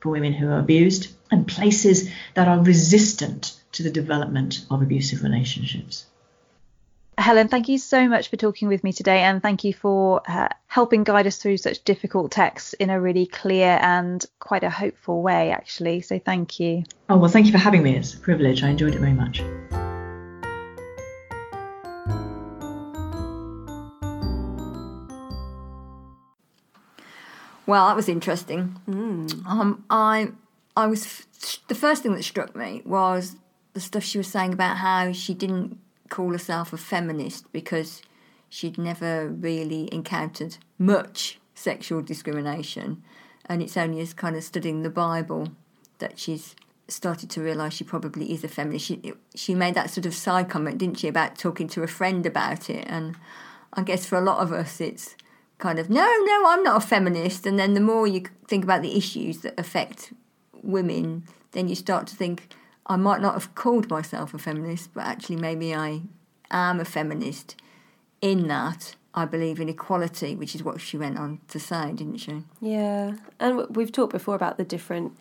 for 0.00 0.10
women 0.10 0.32
who 0.32 0.48
are 0.48 0.58
abused 0.58 1.08
and 1.30 1.46
places 1.46 2.10
that 2.34 2.48
are 2.48 2.62
resistant 2.62 3.58
to 3.72 3.82
the 3.82 3.90
development 3.90 4.64
of 4.70 4.82
abusive 4.82 5.22
relationships. 5.22 6.06
Helen, 7.18 7.48
thank 7.48 7.68
you 7.68 7.78
so 7.78 8.06
much 8.08 8.28
for 8.28 8.36
talking 8.36 8.68
with 8.68 8.84
me 8.84 8.92
today, 8.92 9.22
and 9.22 9.42
thank 9.42 9.64
you 9.64 9.72
for 9.72 10.20
uh, 10.28 10.48
helping 10.66 11.02
guide 11.02 11.26
us 11.26 11.38
through 11.38 11.56
such 11.56 11.82
difficult 11.82 12.30
texts 12.30 12.74
in 12.74 12.90
a 12.90 13.00
really 13.00 13.24
clear 13.24 13.78
and 13.80 14.24
quite 14.38 14.62
a 14.62 14.68
hopeful 14.68 15.22
way, 15.22 15.50
actually. 15.50 16.02
So, 16.02 16.18
thank 16.18 16.60
you. 16.60 16.84
Oh, 17.08 17.16
well, 17.16 17.30
thank 17.30 17.46
you 17.46 17.52
for 17.52 17.58
having 17.58 17.82
me. 17.82 17.96
It's 17.96 18.12
a 18.12 18.18
privilege. 18.18 18.62
I 18.62 18.68
enjoyed 18.68 18.94
it 18.94 18.98
very 18.98 19.14
much. 19.14 19.40
Well, 27.66 27.88
that 27.88 27.96
was 27.96 28.10
interesting. 28.10 28.76
Um, 28.86 29.84
I, 29.88 30.32
I 30.76 30.86
was 30.86 31.26
the 31.68 31.74
first 31.74 32.02
thing 32.02 32.14
that 32.14 32.22
struck 32.24 32.54
me 32.54 32.82
was 32.84 33.36
the 33.72 33.80
stuff 33.80 34.04
she 34.04 34.18
was 34.18 34.28
saying 34.28 34.52
about 34.52 34.76
how 34.76 35.12
she 35.12 35.32
didn't 35.34 35.80
call 36.08 36.32
herself 36.32 36.72
a 36.72 36.76
feminist 36.76 37.50
because 37.52 38.02
she'd 38.48 38.78
never 38.78 39.28
really 39.28 39.88
encountered 39.92 40.58
much 40.78 41.38
sexual 41.54 42.02
discrimination, 42.02 43.02
and 43.46 43.62
it's 43.62 43.76
only 43.76 44.00
as 44.00 44.12
kind 44.14 44.36
of 44.36 44.44
studying 44.44 44.82
the 44.82 44.90
Bible 44.90 45.48
that 45.98 46.18
she's 46.18 46.54
started 46.88 47.28
to 47.30 47.42
realise 47.42 47.74
she 47.74 47.84
probably 47.84 48.32
is 48.32 48.44
a 48.44 48.48
feminist. 48.48 48.86
She 48.86 49.12
she 49.34 49.54
made 49.54 49.74
that 49.74 49.90
sort 49.90 50.06
of 50.06 50.14
side 50.14 50.48
comment, 50.48 50.78
didn't 50.78 50.98
she, 50.98 51.08
about 51.08 51.36
talking 51.36 51.68
to 51.68 51.82
a 51.82 51.88
friend 51.88 52.24
about 52.26 52.70
it, 52.70 52.84
and 52.88 53.16
I 53.72 53.82
guess 53.82 54.06
for 54.06 54.16
a 54.16 54.20
lot 54.20 54.38
of 54.38 54.52
us, 54.52 54.80
it's 54.80 55.16
kind 55.58 55.78
of 55.78 55.90
no, 55.90 56.04
no, 56.04 56.44
I'm 56.46 56.62
not 56.62 56.82
a 56.82 56.86
feminist, 56.86 57.46
and 57.46 57.58
then 57.58 57.74
the 57.74 57.80
more 57.80 58.06
you 58.06 58.22
think 58.46 58.64
about 58.64 58.82
the 58.82 58.96
issues 58.96 59.38
that 59.38 59.58
affect 59.58 60.12
women, 60.62 61.24
then 61.52 61.68
you 61.68 61.74
start 61.74 62.06
to 62.08 62.16
think 62.16 62.54
I 62.86 62.96
might 62.96 63.20
not 63.20 63.34
have 63.34 63.54
called 63.54 63.90
myself 63.90 64.32
a 64.32 64.38
feminist, 64.38 64.94
but 64.94 65.04
actually 65.04 65.36
maybe 65.36 65.74
I 65.74 66.02
am 66.50 66.80
a 66.80 66.84
feminist 66.84 67.56
in 68.20 68.48
that 68.48 68.96
I 69.16 69.24
believe 69.24 69.60
in 69.60 69.68
equality, 69.70 70.36
which 70.36 70.54
is 70.54 70.62
what 70.62 70.80
she 70.80 70.98
went 70.98 71.18
on 71.18 71.40
to 71.48 71.58
say, 71.58 71.92
didn't 71.92 72.18
she? 72.18 72.44
Yeah, 72.60 73.14
and 73.40 73.66
we've 73.74 73.90
talked 73.90 74.12
before 74.12 74.34
about 74.34 74.58
the 74.58 74.64
different 74.64 75.16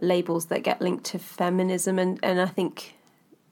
labels 0.00 0.46
that 0.46 0.64
get 0.64 0.82
linked 0.82 1.04
to 1.04 1.20
feminism, 1.20 1.98
and, 2.00 2.18
and 2.22 2.40
I 2.40 2.46
think 2.46 2.96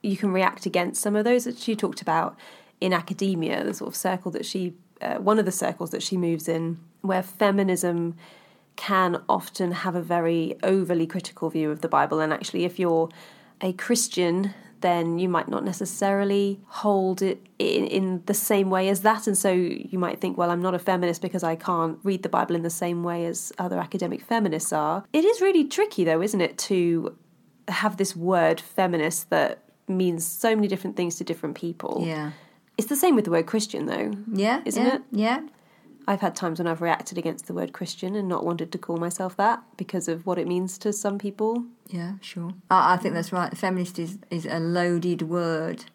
you 0.03 0.17
can 0.17 0.33
react 0.33 0.65
against 0.65 1.01
some 1.01 1.15
of 1.15 1.23
those 1.23 1.45
that 1.45 1.57
she 1.57 1.75
talked 1.75 2.01
about 2.01 2.37
in 2.81 2.91
academia, 2.91 3.63
the 3.63 3.73
sort 3.73 3.87
of 3.87 3.95
circle 3.95 4.29
that 4.31 4.45
she, 4.45 4.73
uh, 5.01 5.15
one 5.15 5.39
of 5.39 5.45
the 5.45 5.51
circles 5.51 5.91
that 5.91 6.03
she 6.03 6.17
moves 6.17 6.49
in, 6.49 6.79
where 7.01 7.23
feminism 7.23 8.15
can 8.75 9.21
often 9.29 9.71
have 9.71 9.95
a 9.95 10.01
very 10.01 10.55
overly 10.63 11.07
critical 11.07 11.49
view 11.49 11.71
of 11.71 11.79
the 11.79 11.87
Bible, 11.87 12.19
and 12.19 12.33
actually, 12.33 12.65
if 12.65 12.77
you're 12.77 13.09
a 13.61 13.73
Christian, 13.73 14.53
then 14.81 15.17
you 15.19 15.27
might 15.27 15.47
not 15.47 15.63
necessarily 15.63 16.59
hold 16.67 17.21
it 17.21 17.45
in, 17.57 17.85
in 17.87 18.23
the 18.25 18.33
same 18.33 18.69
way 18.69 18.89
as 18.89 19.01
that. 19.01 19.27
And 19.27 19.37
so 19.37 19.51
you 19.51 19.97
might 19.97 20.21
think, 20.21 20.37
well, 20.37 20.51
I'm 20.51 20.61
not 20.61 20.75
a 20.75 20.79
feminist 20.79 21.21
because 21.21 21.43
I 21.43 21.55
can't 21.55 21.99
read 22.03 22.23
the 22.23 22.29
Bible 22.29 22.55
in 22.55 22.63
the 22.63 22.69
same 22.69 23.03
way 23.03 23.25
as 23.25 23.51
other 23.57 23.79
academic 23.79 24.21
feminists 24.21 24.71
are. 24.71 25.03
It 25.13 25.25
is 25.25 25.41
really 25.41 25.65
tricky, 25.65 26.03
though, 26.03 26.21
isn't 26.21 26.41
it, 26.41 26.57
to 26.59 27.17
have 27.67 27.97
this 27.97 28.15
word 28.15 28.61
feminist 28.61 29.29
that 29.29 29.63
means 29.87 30.25
so 30.25 30.55
many 30.55 30.67
different 30.67 30.95
things 30.95 31.15
to 31.17 31.23
different 31.23 31.55
people. 31.55 32.03
Yeah. 32.05 32.31
It's 32.77 32.87
the 32.87 32.95
same 32.95 33.15
with 33.15 33.25
the 33.25 33.31
word 33.31 33.47
Christian, 33.47 33.87
though. 33.87 34.11
Yeah, 34.31 34.61
Isn't 34.65 34.85
yeah, 34.85 34.95
it? 34.95 35.01
Yeah, 35.11 35.39
I've 36.09 36.21
had 36.21 36.35
times 36.35 36.59
when 36.59 36.67
I've 36.67 36.81
reacted 36.81 37.17
against 37.17 37.47
the 37.47 37.53
word 37.53 37.73
Christian 37.73 38.15
and 38.15 38.29
not 38.29 38.45
wanted 38.45 38.71
to 38.71 38.77
call 38.77 38.95
myself 38.95 39.35
that 39.35 39.61
because 39.75 40.07
of 40.07 40.25
what 40.25 40.37
it 40.37 40.47
means 40.47 40.77
to 40.79 40.93
some 40.93 41.19
people. 41.19 41.65
Yeah, 41.87 42.13
sure. 42.21 42.53
I, 42.71 42.93
I 42.93 42.97
think 42.97 43.13
that's 43.13 43.33
right. 43.33 43.55
Feminist 43.57 43.99
is, 43.99 44.17
is 44.29 44.45
a 44.45 44.59
loaded 44.59 45.23
word, 45.23 45.85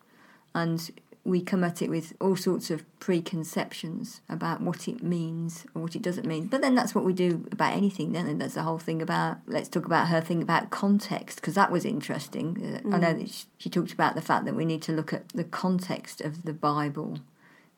and 0.55 0.90
we 1.25 1.40
come 1.40 1.64
at 1.64 1.81
it 1.81 1.88
with 1.88 2.14
all 2.20 2.37
sorts 2.37 2.70
of 2.70 2.85
preconceptions 2.98 4.20
about 4.29 4.61
what 4.61 4.87
it 4.88 5.03
means 5.03 5.64
or 5.75 5.81
what 5.83 5.94
it 5.94 6.03
doesn't 6.03 6.27
mean. 6.27 6.46
But 6.46 6.61
then 6.61 6.75
that's 6.75 6.94
what 6.94 7.05
we 7.05 7.12
do 7.12 7.46
about 7.53 7.72
anything, 7.72 8.12
then. 8.12 8.27
And 8.27 8.40
that's 8.40 8.55
the 8.55 8.64
whole 8.64 8.79
thing 8.79 9.01
about, 9.01 9.38
let's 9.46 9.68
talk 9.68 9.87
about 9.87 10.09
her 10.09 10.20
thing 10.20 10.42
about 10.42 10.70
context, 10.70 11.40
because 11.40 11.55
that 11.55 11.70
was 11.70 11.85
interesting. 11.85 12.83
Uh, 12.85 12.94
I 12.94 12.98
know 12.98 13.14
that 13.14 13.31
she, 13.31 13.44
she 13.57 13.70
talked 13.70 13.92
about 13.92 14.14
the 14.14 14.20
fact 14.20 14.44
that 14.44 14.57
we 14.57 14.64
need 14.64 14.83
to 14.83 14.92
look 14.92 15.12
at 15.12 15.29
the 15.31 15.44
context 15.44 16.20
of 16.20 16.42
the 16.42 16.53
Bible 16.53 17.18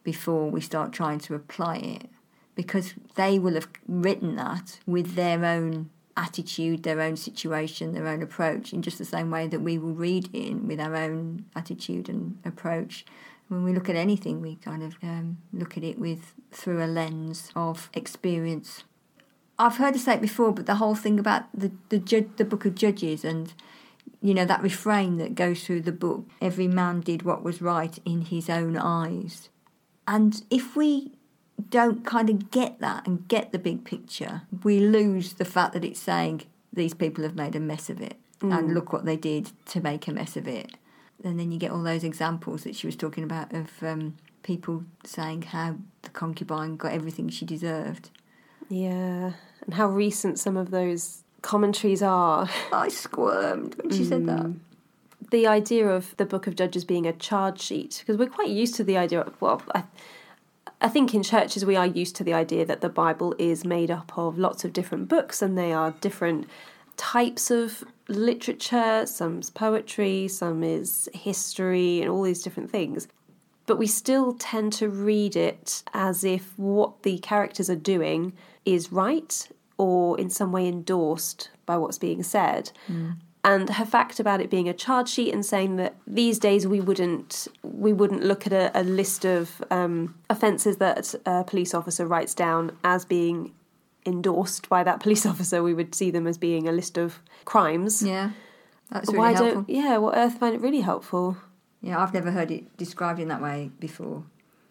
before 0.03 0.51
we 0.51 0.61
start 0.61 0.93
trying 0.93 1.19
to 1.21 1.35
apply 1.35 1.77
it 1.77 2.11
because 2.55 2.95
they 3.17 3.39
will 3.39 3.55
have 3.55 3.69
written 3.87 4.37
that 4.37 4.79
with 4.87 5.15
their 5.15 5.45
own 5.45 5.91
attitude, 6.17 6.83
their 6.83 7.01
own 7.01 7.17
situation, 7.17 7.93
their 7.93 8.07
own 8.07 8.23
approach, 8.23 8.73
in 8.73 8.83
just 8.83 8.99
the 8.99 9.05
same 9.05 9.31
way 9.31 9.47
that 9.47 9.61
we 9.61 9.79
will 9.79 9.95
read 9.95 10.29
in 10.33 10.67
with 10.67 10.81
our 10.81 10.95
own 10.95 11.45
attitude 11.57 12.09
and 12.09 12.39
approach. 12.45 13.05
When 13.49 13.65
we 13.65 13.73
look 13.73 13.89
at 13.89 13.97
anything, 13.97 14.41
we 14.41 14.57
kind 14.57 14.83
of 14.83 14.97
um, 15.03 15.39
look 15.53 15.77
at 15.77 15.85
it 15.85 15.99
with 15.99 16.35
through 16.51 16.83
a 16.83 16.87
lens 16.87 17.51
of 17.55 17.91
experience. 17.93 18.85
I've 19.59 19.77
heard 19.77 19.95
her 19.95 20.01
say 20.01 20.15
it 20.15 20.21
before, 20.21 20.53
but 20.53 20.67
the 20.67 20.77
whole 20.77 20.95
thing 20.95 21.19
about 21.19 21.45
the 21.53 21.73
the, 21.89 21.99
ju- 21.99 22.31
the 22.37 22.45
book 22.45 22.65
of 22.65 22.75
Judges 22.75 23.25
and 23.25 23.53
you 24.21 24.35
know 24.35 24.45
that 24.45 24.63
refrain 24.63 25.19
that 25.19 25.35
goes 25.35 25.65
through 25.65 25.83
the 25.83 25.93
book: 25.93 26.27
"Every 26.41 26.69
man 26.69 27.01
did 27.01 27.23
what 27.23 27.43
was 27.43 27.61
right 27.61 27.99
in 28.05 28.23
his 28.23 28.49
own 28.49 28.77
eyes." 28.77 29.51
And 30.07 30.43
if 30.51 30.75
we 30.75 31.13
don't 31.71 32.05
kind 32.05 32.31
of 32.31 32.51
get 32.51 32.81
that 32.81 33.07
and 33.07 33.27
get 33.29 33.53
the 33.53 33.59
big 33.59 33.85
picture, 33.85 34.43
we 34.63 34.81
lose 34.81 35.35
the 35.35 35.45
fact 35.45 35.73
that 35.75 35.85
it's 35.85 36.01
saying 36.01 36.43
these 36.73 36.95
people 36.95 37.25
have 37.25 37.37
made 37.37 37.55
a 37.55 37.61
mess 37.61 37.89
of 37.89 38.01
it 38.01 38.17
and 38.41 38.75
look 38.75 38.93
what 38.93 39.05
they 39.05 39.17
did 39.17 39.51
to 39.67 39.81
make 39.81 40.07
a 40.07 40.13
mess 40.13 40.37
of 40.37 40.47
it. 40.47 40.73
And 41.23 41.39
then 41.39 41.51
you 41.51 41.59
get 41.59 41.71
all 41.71 41.83
those 41.83 42.05
examples 42.05 42.65
that 42.65 42.77
she 42.77 42.87
was 42.87 42.97
talking 42.97 43.25
about 43.25 43.53
of 43.55 43.71
um, 43.83 44.17
people 44.43 44.85
saying 45.05 45.43
how 45.43 45.77
the 46.03 46.11
concubine 46.11 46.77
got 46.77 46.93
everything 46.93 47.29
she 47.29 47.47
deserved. 47.47 48.11
Yeah, 48.69 49.33
and 49.65 49.75
how 49.75 49.89
recent 49.89 50.39
some 50.39 50.57
of 50.57 50.71
those 50.71 51.23
commentaries 51.43 52.03
are. 52.03 52.49
I 52.73 52.89
squirmed 52.89 53.77
when 53.77 53.91
she 53.91 54.05
said 54.05 54.27
that. 54.27 54.53
the 55.31 55.47
idea 55.47 55.89
of 55.89 56.17
the 56.17 56.27
book 56.27 56.47
of 56.47 56.57
judges 56.57 56.85
being 56.85 57.07
a 57.07 57.13
charge 57.13 57.61
sheet 57.61 57.97
because 58.01 58.19
we're 58.19 58.29
quite 58.29 58.49
used 58.49 58.75
to 58.77 58.85
the 58.85 58.97
idea 58.97 59.21
of 59.21 59.41
well 59.41 59.63
I, 59.75 59.85
I 60.85 60.89
think 60.89 61.15
in 61.15 61.23
churches 61.23 61.65
we 61.65 61.77
are 61.77 61.87
used 61.87 62.15
to 62.17 62.25
the 62.25 62.35
idea 62.35 62.67
that 62.67 62.83
the 62.83 62.91
bible 62.91 63.35
is 63.39 63.65
made 63.65 63.91
up 63.91 64.13
of 64.19 64.39
lots 64.39 64.67
of 64.67 64.75
different 64.75 65.09
books 65.09 65.41
and 65.41 65.57
they 65.57 65.73
are 65.73 65.93
different 66.03 66.47
types 66.99 67.51
of 67.51 67.85
literature. 68.07 69.07
Some's 69.07 69.49
poetry 69.49 70.29
some 70.29 70.63
is 70.63 71.09
history 71.15 72.03
and 72.03 72.11
all 72.11 72.23
these 72.23 72.43
different 72.43 72.71
things. 72.71 73.09
But 73.65 73.79
we 73.79 73.87
still 73.87 74.35
tend 74.35 74.75
to 74.75 74.91
read 74.91 75.37
it 75.37 75.83
as 75.95 76.23
if 76.23 76.53
what 76.59 77.03
the 77.03 77.17
characters 77.19 77.71
are 77.71 77.77
doing 77.77 78.35
is 78.67 78.93
right 78.93 79.49
or 79.79 80.21
in 80.21 80.29
some 80.29 80.53
way 80.53 80.69
endorsed 80.69 81.49
by 81.65 81.79
what's 81.79 81.97
being 81.97 82.23
said. 82.23 82.73
Mm. 82.93 83.17
And 83.45 83.69
her 83.69 83.85
fact 83.85 84.19
about 84.19 84.41
it 84.41 84.49
being 84.49 84.69
a 84.71 84.73
charge 84.73 85.09
sheet 85.09 85.33
and 85.35 85.45
saying 85.45 85.77
that 85.77 85.95
these 86.07 86.39
days 86.39 86.67
we 86.67 86.81
wouldn't 86.81 87.47
we 87.63 87.93
wouldn't 87.93 88.25
look 88.25 88.47
at 88.47 88.53
a, 88.55 88.71
a 88.75 88.83
list 88.83 89.27
of 89.27 89.63
um, 89.71 90.15
offences 90.31 90.79
that 90.79 91.15
a 91.27 91.45
police 91.45 91.75
officer 91.75 92.07
writes 92.07 92.35
down 92.35 92.77
as 92.83 93.05
being 93.05 93.53
endorsed 94.07 94.69
by 94.71 94.83
that 94.83 95.01
police 95.05 95.27
officer. 95.27 95.63
We 95.63 95.75
would 95.75 95.95
see 95.95 96.11
them 96.11 96.27
as 96.27 96.39
being 96.39 96.67
a 96.67 96.73
list 96.73 96.97
of 96.97 97.21
crimes. 97.45 98.03
Yeah, 98.03 98.31
that's 98.91 99.09
really 99.09 99.19
Why 99.19 99.33
helpful. 99.33 99.55
don't 99.55 99.71
yeah? 99.71 99.99
Well, 99.99 100.15
Earth 100.15 100.39
find 100.39 100.55
it 100.55 100.63
really 100.63 100.81
helpful. 100.81 101.37
Yeah, 101.83 102.03
I've 102.03 102.15
never 102.15 102.31
heard 102.31 102.51
it 102.51 102.75
described 102.79 103.21
in 103.21 103.29
that 103.29 103.43
way 103.43 103.71
before. 103.79 104.25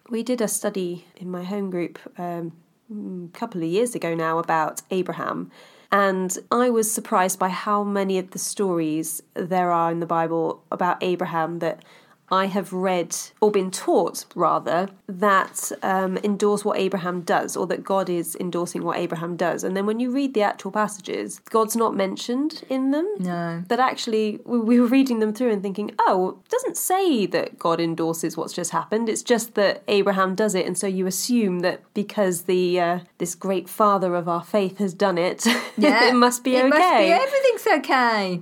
We 0.09 0.23
did 0.23 0.41
a 0.41 0.47
study 0.47 1.05
in 1.15 1.29
my 1.29 1.43
home 1.43 1.69
group 1.69 1.99
um, 2.17 2.53
a 2.91 3.38
couple 3.38 3.62
of 3.62 3.69
years 3.69 3.93
ago 3.93 4.15
now 4.15 4.39
about 4.39 4.81
Abraham, 4.89 5.51
and 5.93 6.36
I 6.51 6.71
was 6.71 6.91
surprised 6.91 7.38
by 7.38 7.49
how 7.49 7.84
many 7.84 8.17
of 8.17 8.32
the 8.32 8.39
stories 8.39 9.21
there 9.36 9.71
are 9.71 9.91
in 9.91 9.99
the 9.99 10.08
Bible 10.08 10.63
about 10.71 10.98
Abraham 11.02 11.60
that 11.60 11.85
I 12.34 12.48
have 12.48 12.73
read 12.73 13.15
or 13.42 13.52
been 13.52 13.69
taught 13.69 14.25
rather 14.34 14.90
that 15.08 15.71
um, 15.84 16.17
endorse 16.23 16.65
what 16.65 16.79
Abraham 16.79 17.21
does, 17.21 17.56
or 17.56 17.67
that 17.67 17.84
God 17.84 18.10
is 18.10 18.36
endorsing 18.40 18.84
what 18.84 18.98
Abraham 18.98 19.38
does. 19.38 19.63
And 19.63 19.77
then 19.77 19.86
when 19.86 20.00
you 20.00 20.10
read 20.10 20.34
the 20.34 20.42
actual 20.42 20.71
passages, 20.71 21.40
God's 21.52 21.75
not 21.75 21.96
mentioned 21.96 22.63
in 22.69 22.90
them. 22.90 23.08
No. 23.19 23.63
But 23.67 23.79
actually, 23.79 24.40
we, 24.46 24.58
we 24.58 24.79
were 24.79 24.88
reading 24.88 25.19
them 25.19 25.31
through 25.31 25.52
and 25.52 25.62
thinking, 25.62 25.92
oh, 26.00 26.40
it 26.44 26.50
doesn't 26.50 26.75
say 26.75 27.27
that 27.27 27.60
God 27.60 27.79
endorses 27.79 28.36
what's 28.36 28.54
just 28.54 28.71
happened. 28.71 29.10
It's 29.10 29.21
just 29.21 29.54
that 29.54 29.84
Abraham 29.88 30.34
does 30.34 30.56
it, 30.56 30.65
and 30.65 30.75
so 30.75 30.88
you 30.88 31.06
assume 31.06 31.60
that 31.60 31.81
because 31.94 32.44
the 32.44 32.79
uh, 32.79 33.00
this 33.19 33.36
great 33.36 33.69
father 33.69 34.15
of 34.15 34.27
our 34.27 34.44
faith 34.44 34.79
has 34.79 34.96
done 34.96 35.19
it, 35.19 35.46
Yeah, 35.77 36.10
it 36.10 36.15
must 36.15 36.44
be 36.44 36.56
it 36.56 36.65
okay. 36.65 36.69
Must 36.69 36.98
be 36.98 37.12
everything's 37.12 37.67
okay. 37.79 38.42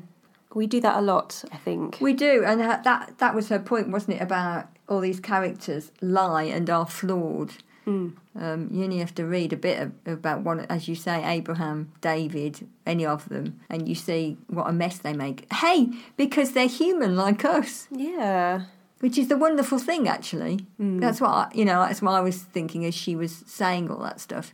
We 0.53 0.67
do 0.67 0.79
that 0.81 0.97
a 0.97 1.01
lot, 1.01 1.43
I 1.51 1.57
think. 1.57 1.97
We 2.01 2.13
do, 2.13 2.43
and 2.45 2.59
that 2.61 2.83
that- 2.83 3.17
that 3.19 3.33
was 3.35 3.49
her 3.49 3.59
point, 3.59 3.89
wasn't 3.89 4.17
it? 4.17 4.21
About 4.21 4.67
all 4.89 4.99
these 4.99 5.19
characters 5.19 5.91
lie 6.01 6.43
and 6.43 6.69
are 6.69 6.85
flawed. 6.85 7.53
Um, 7.87 8.69
you 8.71 8.83
only 8.85 8.99
have 8.99 9.13
to 9.15 9.25
read 9.25 9.51
a 9.51 9.57
bit 9.57 9.77
of, 9.81 9.91
about 10.05 10.41
one, 10.43 10.61
as 10.69 10.87
you 10.87 10.95
say, 10.95 11.21
Abraham, 11.25 11.91
David, 11.99 12.65
any 12.85 13.05
of 13.05 13.27
them, 13.27 13.59
and 13.69 13.89
you 13.89 13.95
see 13.95 14.37
what 14.47 14.69
a 14.69 14.71
mess 14.71 14.97
they 14.99 15.11
make. 15.13 15.51
Hey, 15.51 15.89
because 16.15 16.53
they're 16.53 16.67
human 16.67 17.17
like 17.17 17.43
us. 17.43 17.87
Yeah. 17.91 18.61
which 19.01 19.17
is 19.17 19.27
the 19.29 19.35
wonderful 19.37 19.79
thing 19.79 20.07
actually 20.07 20.59
that's 20.77 21.19
what 21.19 21.31
I, 21.31 21.49
you 21.55 21.65
know 21.65 21.79
that's 21.87 22.03
what 22.03 22.11
i 22.11 22.21
was 22.21 22.37
thinking 22.37 22.85
as 22.85 22.93
she 22.93 23.15
was 23.15 23.33
saying 23.47 23.89
all 23.89 23.97
that 24.03 24.19
stuff 24.21 24.53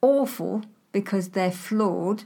awful 0.00 0.62
because 0.92 1.30
they're 1.30 1.50
flawed 1.50 2.22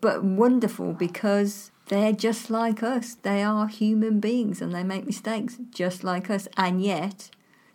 but 0.00 0.22
wonderful 0.22 0.92
because 0.92 1.72
they're 1.88 2.12
just 2.12 2.50
like 2.50 2.82
us 2.82 3.14
they 3.14 3.42
are 3.42 3.66
human 3.66 4.20
beings 4.20 4.60
and 4.60 4.74
they 4.74 4.82
make 4.82 5.06
mistakes 5.06 5.56
just 5.70 6.04
like 6.04 6.30
us 6.30 6.48
and 6.56 6.82
yet 6.82 7.30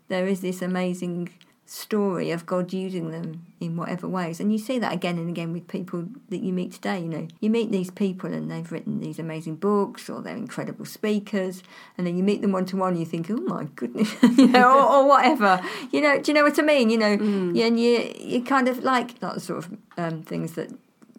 there 0.07 0.28
is 0.28 0.41
this 0.41 0.61
amazing 0.61 1.30
story 1.74 2.30
of 2.30 2.45
God 2.45 2.72
using 2.72 3.09
them 3.09 3.45
in 3.59 3.76
whatever 3.76 4.07
ways. 4.07 4.39
And 4.39 4.51
you 4.51 4.59
see 4.59 4.78
that 4.80 4.93
again 4.93 5.18
and 5.18 5.28
again 5.30 5.53
with 5.53 5.68
people 5.68 6.07
that 6.30 6.41
you 6.43 6.53
meet 6.53 6.74
today. 6.74 6.99
You 6.99 7.07
know, 7.07 7.28
you 7.39 7.49
meet 7.49 7.72
these 7.72 7.89
people 7.89 8.32
and 8.32 8.51
they've 8.51 8.72
written 8.72 8.99
these 8.99 9.18
amazing 9.18 9.55
books 9.55 10.09
or 10.09 10.22
they're 10.22 10.36
incredible 10.36 10.86
speakers, 10.86 11.64
and 11.97 12.05
then 12.05 12.16
you 12.18 12.24
meet 12.24 12.41
them 12.41 12.51
one 12.51 12.66
to 12.68 12.78
one, 12.78 12.97
you 12.97 13.05
think, 13.05 13.30
oh 13.32 13.38
my 13.38 13.66
goodness, 13.76 14.14
you 14.38 14.47
know, 14.47 14.80
or, 14.80 14.97
or 14.97 15.07
whatever. 15.07 15.61
You 15.91 16.01
know, 16.01 16.20
do 16.20 16.32
you 16.32 16.36
know 16.36 16.43
what 16.43 16.59
I 16.59 16.61
mean? 16.61 16.89
You 16.89 16.97
know, 16.97 17.51
yeah, 17.53 17.66
and 17.66 17.80
you 17.80 18.14
you 18.20 18.43
kind 18.43 18.68
of 18.68 18.84
like 18.84 19.22
not 19.22 19.36
the 19.36 19.39
sort 19.39 19.66
of 19.66 19.78
um, 19.97 20.22
things 20.22 20.53
that 20.53 20.72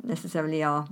necessarily 0.05 0.63
are 0.63 0.87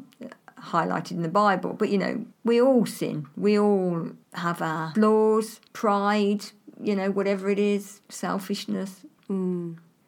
highlighted 0.62 1.12
in 1.12 1.22
the 1.22 1.28
Bible, 1.28 1.74
but 1.74 1.88
you 1.88 1.98
know, 1.98 2.24
we 2.44 2.60
all 2.60 2.86
sin. 2.86 3.26
We 3.36 3.58
all 3.58 4.10
have 4.34 4.62
our 4.62 4.92
flaws, 4.94 5.60
pride, 5.72 6.46
you 6.80 6.96
know, 6.96 7.10
whatever 7.10 7.50
it 7.50 7.58
is, 7.58 8.00
selfishness. 8.08 9.00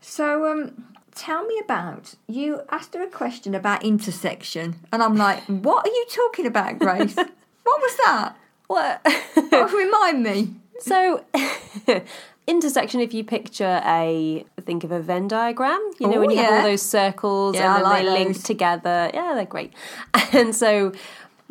So, 0.01 0.51
um, 0.51 0.85
tell 1.15 1.45
me 1.47 1.59
about 1.65 2.15
you 2.27 2.61
asked 2.71 2.95
her 2.95 3.03
a 3.03 3.09
question 3.09 3.55
about 3.55 3.85
intersection, 3.85 4.77
and 4.93 5.03
I'm 5.03 5.17
like, 5.17 5.43
what 5.45 5.87
are 5.87 5.91
you 5.91 6.07
talking 6.11 6.47
about, 6.47 6.79
Grace? 6.79 7.17
what 7.63 7.81
was 7.81 7.97
that? 8.05 8.37
What? 8.67 9.01
Oh, 9.07 9.69
remind 9.69 10.23
me. 10.23 10.55
so, 10.81 11.25
intersection. 12.47 13.01
If 13.01 13.15
you 13.15 13.25
picture 13.25 13.81
a 13.85 14.45
think 14.63 14.85
of 14.85 14.93
a 14.93 15.01
Venn 15.01 15.29
diagram, 15.29 15.81
you 15.99 16.07
know 16.09 16.17
Oh, 16.17 16.21
when 16.21 16.31
you 16.31 16.37
have 16.39 16.53
all 16.55 16.63
those 16.63 16.83
circles 16.83 17.55
Yeah, 17.57 17.77
and 17.77 17.85
then 17.85 17.91
like 17.91 18.05
they 18.05 18.11
link 18.11 18.29
those. 18.35 18.43
together. 18.43 19.11
Yeah, 19.15 19.33
they're 19.35 19.45
great. 19.47 19.73
And 20.33 20.55
so, 20.55 20.93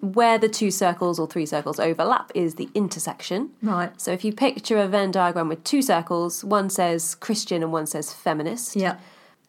where 0.01 0.37
the 0.37 0.49
two 0.49 0.69
circles 0.71 1.17
or 1.19 1.25
three 1.27 1.45
circles 1.45 1.79
overlap 1.79 2.31
is 2.35 2.55
the 2.55 2.67
intersection. 2.75 3.51
Right. 3.61 3.89
So 4.01 4.11
if 4.11 4.25
you 4.25 4.33
picture 4.33 4.77
a 4.77 4.87
Venn 4.87 5.11
diagram 5.11 5.47
with 5.47 5.63
two 5.63 5.81
circles, 5.81 6.43
one 6.43 6.69
says 6.69 7.15
Christian 7.15 7.63
and 7.63 7.71
one 7.71 7.85
says 7.85 8.13
feminist. 8.13 8.75
Yeah. 8.75 8.97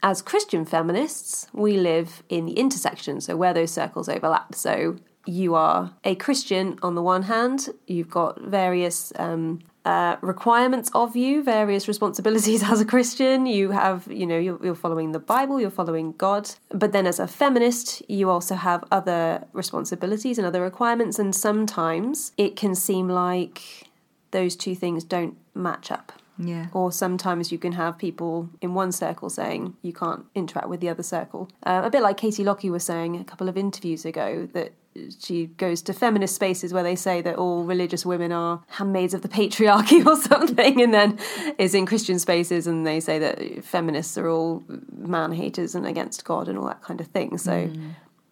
As 0.05 0.22
Christian 0.22 0.64
feminists, 0.64 1.49
we 1.53 1.76
live 1.78 2.22
in 2.28 2.47
the 2.47 2.53
intersection, 2.53 3.20
so 3.20 3.36
where 3.36 3.53
those 3.55 3.72
circles 3.72 4.09
overlap. 4.09 4.55
So 4.55 4.97
you 5.26 5.57
are 5.57 5.92
a 6.05 6.14
Christian 6.14 6.78
on 6.82 6.95
the 6.95 7.03
one 7.03 7.22
hand, 7.22 7.70
you've 7.88 8.11
got 8.11 8.40
various 8.40 9.12
um, 9.18 9.61
uh, 9.85 10.16
requirements 10.22 10.91
of 10.95 11.14
you, 11.14 11.43
various 11.43 11.87
responsibilities 11.87 12.62
as 12.70 12.80
a 12.80 12.85
Christian. 12.85 13.47
You 13.47 13.70
have, 13.70 14.07
you 14.11 14.26
know, 14.26 14.39
you're, 14.39 14.59
you're 14.64 14.74
following 14.74 15.12
the 15.12 15.18
Bible, 15.18 15.61
you're 15.61 15.70
following 15.70 16.12
God. 16.12 16.51
But 16.70 16.93
then 16.93 17.07
as 17.07 17.18
a 17.18 17.26
feminist, 17.26 18.03
you 18.09 18.30
also 18.30 18.55
have 18.55 18.85
other 18.91 19.45
responsibilities 19.53 20.39
and 20.39 20.47
other 20.47 20.62
requirements, 20.62 21.18
and 21.18 21.35
sometimes 21.35 22.32
it 22.37 22.57
can 22.57 22.74
seem 22.74 23.09
like 23.09 23.89
those 24.30 24.57
two 24.57 24.74
things 24.74 25.05
don't 25.05 25.37
match 25.55 25.91
up. 25.91 26.12
Yeah. 26.39 26.66
Or 26.72 26.91
sometimes 26.91 27.53
you 27.53 27.59
can 27.59 27.72
have 27.72 27.97
people 27.97 28.51
in 28.61 28.74
one 28.74 28.91
circle 28.91 29.30
saying 29.30 29.76
you 29.82 29.93
can't 29.93 30.24
interact 30.35 30.68
with 30.68 30.80
the 30.80 30.89
other 30.89 31.03
circle. 31.03 31.49
Uh, 31.64 31.82
a 31.85 31.91
bit 31.91 32.03
like 32.03 32.16
Katie 32.16 32.43
Lockie 32.43 32.70
was 32.70 32.85
saying 32.85 33.16
a 33.16 33.24
couple 33.24 33.49
of 33.49 33.57
interviews 33.57 34.05
ago 34.05 34.49
that 34.53 34.72
she 35.20 35.47
goes 35.47 35.82
to 35.82 35.92
feminist 35.92 36.34
spaces 36.34 36.72
where 36.72 36.82
they 36.82 36.95
say 36.97 37.20
that 37.22 37.36
all 37.36 37.64
religious 37.64 38.07
women 38.07 38.32
are 38.32 38.62
handmaids 38.68 39.14
of 39.14 39.22
the 39.22 39.28
patriarchy 39.28 40.05
or 40.11 40.16
something, 40.16 40.80
and 40.80 40.95
then 40.95 41.18
is 41.59 41.74
in 41.74 41.86
Christian 41.86 42.18
spaces 42.18 42.66
and 42.66 42.86
they 42.86 43.01
say 43.01 43.18
that 43.18 43.64
feminists 43.64 44.16
are 44.18 44.28
all 44.28 44.62
man 44.97 45.32
haters 45.32 45.74
and 45.74 45.86
against 45.86 46.24
God 46.24 46.49
and 46.49 46.59
all 46.59 46.66
that 46.66 46.82
kind 46.82 47.01
of 47.01 47.09
thing. 47.09 47.38
So 47.38 47.70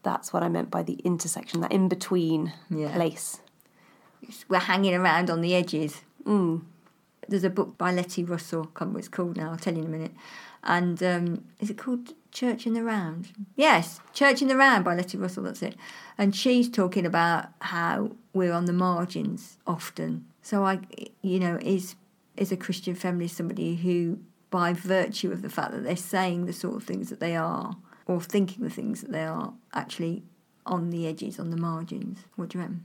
that's 0.02 0.32
what 0.32 0.42
I 0.42 0.48
meant 0.48 0.70
by 0.70 0.82
the 0.82 0.94
intersection, 1.04 1.60
that 1.60 1.72
in 1.72 1.88
between 1.88 2.52
Yeah. 2.70 2.92
place. 2.94 3.40
We're 4.48 4.58
hanging 4.60 4.94
around 4.94 5.30
on 5.30 5.40
the 5.40 5.54
edges. 5.54 6.02
There's 7.28 7.44
a 7.44 7.50
book 7.50 7.78
by 7.78 7.92
Letty 7.92 8.24
Russell, 8.24 8.62
I 8.62 8.64
can't 8.66 8.80
remember 8.80 8.94
what 8.94 8.98
it's 9.00 9.08
called 9.08 9.36
now, 9.36 9.50
I'll 9.52 9.56
tell 9.58 9.74
you 9.74 9.80
in 9.80 9.86
a 9.86 9.90
minute. 9.90 10.12
And 10.64 11.02
um, 11.02 11.44
is 11.60 11.70
it 11.70 11.78
called 11.78 12.14
Church 12.32 12.66
in 12.66 12.72
the 12.74 12.82
Round? 12.82 13.28
Yes, 13.54 14.00
Church 14.12 14.42
in 14.42 14.48
the 14.48 14.56
Round 14.56 14.84
by 14.84 14.94
Letty 14.94 15.18
Russell, 15.18 15.44
that's 15.44 15.62
it. 15.62 15.76
And 16.18 16.34
she's 16.34 16.68
talking 16.68 17.06
about 17.06 17.48
how 17.60 18.12
we're 18.32 18.52
on 18.52 18.64
the 18.64 18.72
margins 18.72 19.58
often. 19.66 20.26
So 20.42 20.64
I, 20.64 20.80
you 21.22 21.38
know, 21.38 21.58
is 21.62 21.94
is 22.36 22.50
a 22.50 22.56
Christian 22.56 22.94
feminist 22.94 23.36
somebody 23.36 23.76
who, 23.76 24.18
by 24.50 24.72
virtue 24.72 25.30
of 25.30 25.42
the 25.42 25.50
fact 25.50 25.72
that 25.72 25.84
they're 25.84 25.94
saying 25.96 26.46
the 26.46 26.52
sort 26.52 26.76
of 26.76 26.84
things 26.84 27.10
that 27.10 27.20
they 27.20 27.36
are, 27.36 27.76
or 28.06 28.20
thinking 28.20 28.64
the 28.64 28.70
things 28.70 29.02
that 29.02 29.12
they 29.12 29.24
are, 29.24 29.52
actually 29.74 30.22
on 30.64 30.90
the 30.90 31.06
edges, 31.06 31.38
on 31.38 31.50
the 31.50 31.56
margins? 31.56 32.20
What 32.36 32.48
do 32.48 32.58
you 32.58 32.62
reckon? 32.62 32.84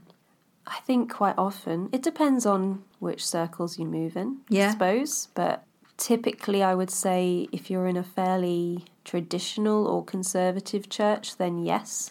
I 0.66 0.80
think 0.80 1.10
quite 1.10 1.36
often 1.38 1.88
it 1.92 2.02
depends 2.02 2.44
on 2.44 2.84
which 2.98 3.26
circles 3.26 3.78
you 3.78 3.86
move 3.86 4.16
in, 4.18 4.38
Yeah. 4.50 4.68
I 4.68 4.72
suppose. 4.72 5.28
But 5.34 5.64
typically, 5.96 6.62
I 6.62 6.74
would 6.74 6.90
say 6.90 7.48
if 7.52 7.70
you're 7.70 7.86
in 7.86 7.96
a 7.96 8.04
fairly 8.04 8.84
traditional 9.08 9.86
or 9.86 10.04
conservative 10.04 10.90
church, 10.90 11.38
then 11.38 11.64
yes, 11.64 12.10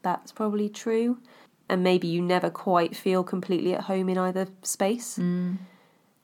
that's 0.00 0.32
probably 0.32 0.70
true. 0.70 1.18
And 1.68 1.84
maybe 1.84 2.08
you 2.08 2.22
never 2.22 2.48
quite 2.48 2.96
feel 2.96 3.22
completely 3.22 3.74
at 3.74 3.82
home 3.82 4.08
in 4.08 4.16
either 4.16 4.48
space. 4.62 5.18
Mm. 5.18 5.58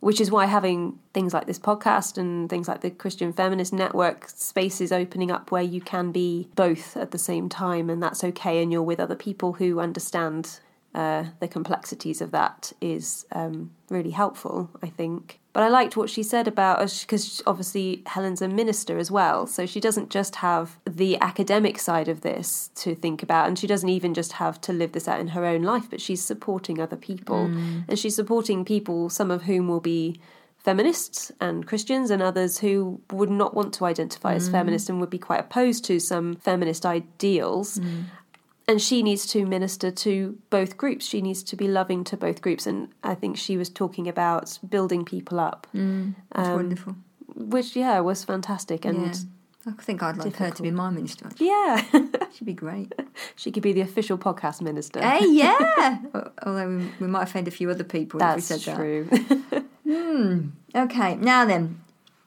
Which 0.00 0.22
is 0.22 0.30
why 0.30 0.46
having 0.46 0.98
things 1.12 1.34
like 1.34 1.46
this 1.46 1.58
podcast 1.58 2.16
and 2.16 2.48
things 2.48 2.68
like 2.68 2.80
the 2.80 2.90
Christian 2.90 3.34
Feminist 3.34 3.74
Network 3.74 4.30
spaces 4.30 4.92
opening 4.92 5.30
up 5.30 5.50
where 5.50 5.62
you 5.62 5.82
can 5.82 6.10
be 6.10 6.48
both 6.54 6.96
at 6.96 7.10
the 7.10 7.18
same 7.18 7.50
time, 7.50 7.90
and 7.90 8.02
that's 8.02 8.24
okay, 8.24 8.62
and 8.62 8.72
you're 8.72 8.82
with 8.82 9.00
other 9.00 9.14
people 9.14 9.54
who 9.54 9.78
understand 9.78 10.60
uh, 10.94 11.24
the 11.40 11.48
complexities 11.48 12.20
of 12.20 12.30
that 12.30 12.72
is 12.80 13.26
um, 13.32 13.72
really 13.90 14.10
helpful, 14.10 14.70
I 14.82 14.88
think. 14.88 15.40
But 15.52 15.62
I 15.62 15.68
liked 15.68 15.96
what 15.96 16.10
she 16.10 16.22
said 16.22 16.48
about 16.48 16.78
because 17.02 17.42
obviously 17.46 18.02
Helen's 18.06 18.42
a 18.42 18.48
minister 18.48 18.98
as 18.98 19.10
well, 19.10 19.46
so 19.46 19.66
she 19.66 19.80
doesn't 19.80 20.10
just 20.10 20.36
have 20.36 20.78
the 20.84 21.20
academic 21.20 21.78
side 21.78 22.08
of 22.08 22.22
this 22.22 22.70
to 22.76 22.94
think 22.94 23.22
about, 23.22 23.48
and 23.48 23.58
she 23.58 23.66
doesn't 23.66 23.88
even 23.88 24.14
just 24.14 24.32
have 24.32 24.60
to 24.62 24.72
live 24.72 24.92
this 24.92 25.08
out 25.08 25.20
in 25.20 25.28
her 25.28 25.44
own 25.44 25.62
life, 25.62 25.88
but 25.90 26.00
she's 26.00 26.22
supporting 26.22 26.80
other 26.80 26.96
people, 26.96 27.46
and 27.88 27.98
she's 27.98 28.16
supporting 28.16 28.64
people, 28.64 29.08
some 29.08 29.30
of 29.30 29.42
whom 29.42 29.68
will 29.68 29.80
be 29.80 30.20
feminists 30.58 31.30
and 31.40 31.66
Christians, 31.66 32.10
and 32.10 32.22
others 32.22 32.58
who 32.58 33.00
would 33.12 33.30
not 33.30 33.54
want 33.54 33.74
to 33.74 33.84
identify 33.84 34.34
as 34.34 34.48
feminist 34.48 34.88
and 34.88 34.98
would 35.00 35.10
be 35.10 35.18
quite 35.18 35.40
opposed 35.40 35.84
to 35.84 36.00
some 36.00 36.36
feminist 36.36 36.86
ideals 36.86 37.78
and 38.66 38.80
she 38.80 39.02
needs 39.02 39.26
to 39.26 39.44
minister 39.46 39.90
to 39.90 40.38
both 40.50 40.76
groups. 40.76 41.06
She 41.06 41.20
needs 41.20 41.42
to 41.44 41.56
be 41.56 41.68
loving 41.68 42.04
to 42.04 42.16
both 42.16 42.40
groups, 42.40 42.66
and 42.66 42.88
I 43.02 43.14
think 43.14 43.36
she 43.36 43.56
was 43.56 43.68
talking 43.68 44.08
about 44.08 44.58
building 44.68 45.04
people 45.04 45.38
up, 45.40 45.66
mm. 45.74 46.14
That's 46.32 46.48
um, 46.48 46.54
wonderful. 46.54 46.96
which 47.36 47.76
yeah 47.76 48.00
was 48.00 48.24
fantastic. 48.24 48.84
And 48.84 49.06
Yeah. 49.06 49.12
I 49.66 49.82
think 49.82 50.02
I'd 50.02 50.18
like 50.18 50.36
her 50.36 50.50
to 50.50 50.62
be 50.62 50.70
my 50.70 50.90
minister. 50.90 51.26
actually. 51.26 51.46
yeah, 51.46 51.82
She'd 52.34 52.44
be 52.44 52.52
great. 52.52 52.92
she 53.36 53.50
could 53.50 53.62
be 53.62 53.72
the 53.72 53.80
official 53.80 54.18
podcast 54.18 54.60
minister. 54.60 55.00
hey, 55.00 55.26
yeah. 55.26 55.98
Although 56.44 56.68
we, 56.68 56.90
we 57.00 57.06
might 57.06 57.22
offend 57.22 57.48
a 57.48 57.50
few 57.50 57.70
other 57.70 57.82
people 57.84 58.20
That's 58.20 58.50
if 58.50 58.56
we 58.58 58.62
said 58.62 58.76
true. 58.76 59.04
that. 59.10 59.64
Hmm. 59.88 60.48
Okay, 60.74 61.16
now 61.16 61.46
then, 61.46 61.80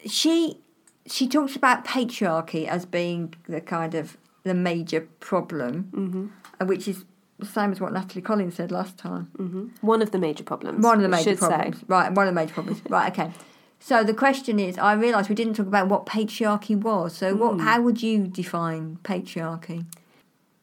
she 0.06 0.58
she 1.06 1.28
talks 1.28 1.56
about 1.56 1.86
patriarchy 1.86 2.68
as 2.68 2.86
being 2.86 3.34
the 3.48 3.62
kind 3.62 3.94
of 3.94 4.18
the 4.48 4.54
major 4.54 5.02
problem, 5.20 5.91
mm-hmm. 5.93 6.68
which 6.68 6.88
is 6.88 7.06
the 7.39 7.45
same 7.45 7.72
as 7.72 7.80
what 7.80 7.93
Natalie 7.93 8.22
Collins 8.22 8.56
said 8.56 8.72
last 8.72 8.98
time. 8.98 9.72
One 9.82 10.02
of 10.02 10.12
the 10.12 10.18
major 10.18 10.43
problems. 10.43 10.84
One 10.84 10.98
of 10.98 11.04
the 11.04 11.10
major 11.10 11.32
should 11.32 11.39
say. 11.39 11.48
problems. 11.48 11.84
Right, 11.88 12.12
one 12.12 12.28
of 12.28 12.34
the 12.34 12.39
major 12.39 12.54
problems. 12.54 12.82
right, 12.89 13.12
okay. 13.12 13.32
So 13.80 14.04
the 14.04 14.14
question 14.14 14.60
is, 14.60 14.78
I 14.78 14.93
realised 14.93 15.30
we 15.30 15.36
didn't 15.36 15.54
talk 15.54 15.68
about 15.68 15.88
what 15.88 16.06
patriarchy 16.06 16.76
was. 16.76 17.16
So 17.16 17.36
what? 17.36 17.60
How 17.60 17.82
would 17.82 18.02
you 18.02 18.28
define 18.28 18.98
patriarchy? 19.04 19.86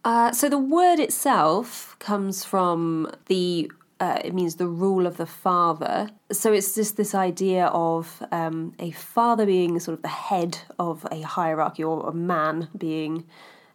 Uh, 0.05 0.33
so 0.33 0.49
the 0.49 0.59
word 0.59 0.99
itself 0.99 1.97
comes 1.99 2.45
from 2.45 3.11
the. 3.27 3.71
Uh, 4.01 4.21
it 4.25 4.35
means 4.35 4.57
the 4.57 4.67
rule 4.67 5.07
of 5.07 5.17
the 5.17 5.27
father. 5.27 6.11
So 6.33 6.53
it's 6.53 6.75
just 6.75 6.97
this 6.97 7.15
idea 7.15 7.67
of 7.67 8.23
um, 8.33 8.75
a 8.81 8.91
father 8.91 9.47
being 9.47 9.79
sort 9.79 9.97
of 9.97 10.03
the 10.03 10.09
head 10.09 10.59
of 10.81 11.07
a 11.13 11.21
hierarchy, 11.21 11.85
or 11.85 12.09
a 12.09 12.13
man 12.13 12.69
being 12.77 13.25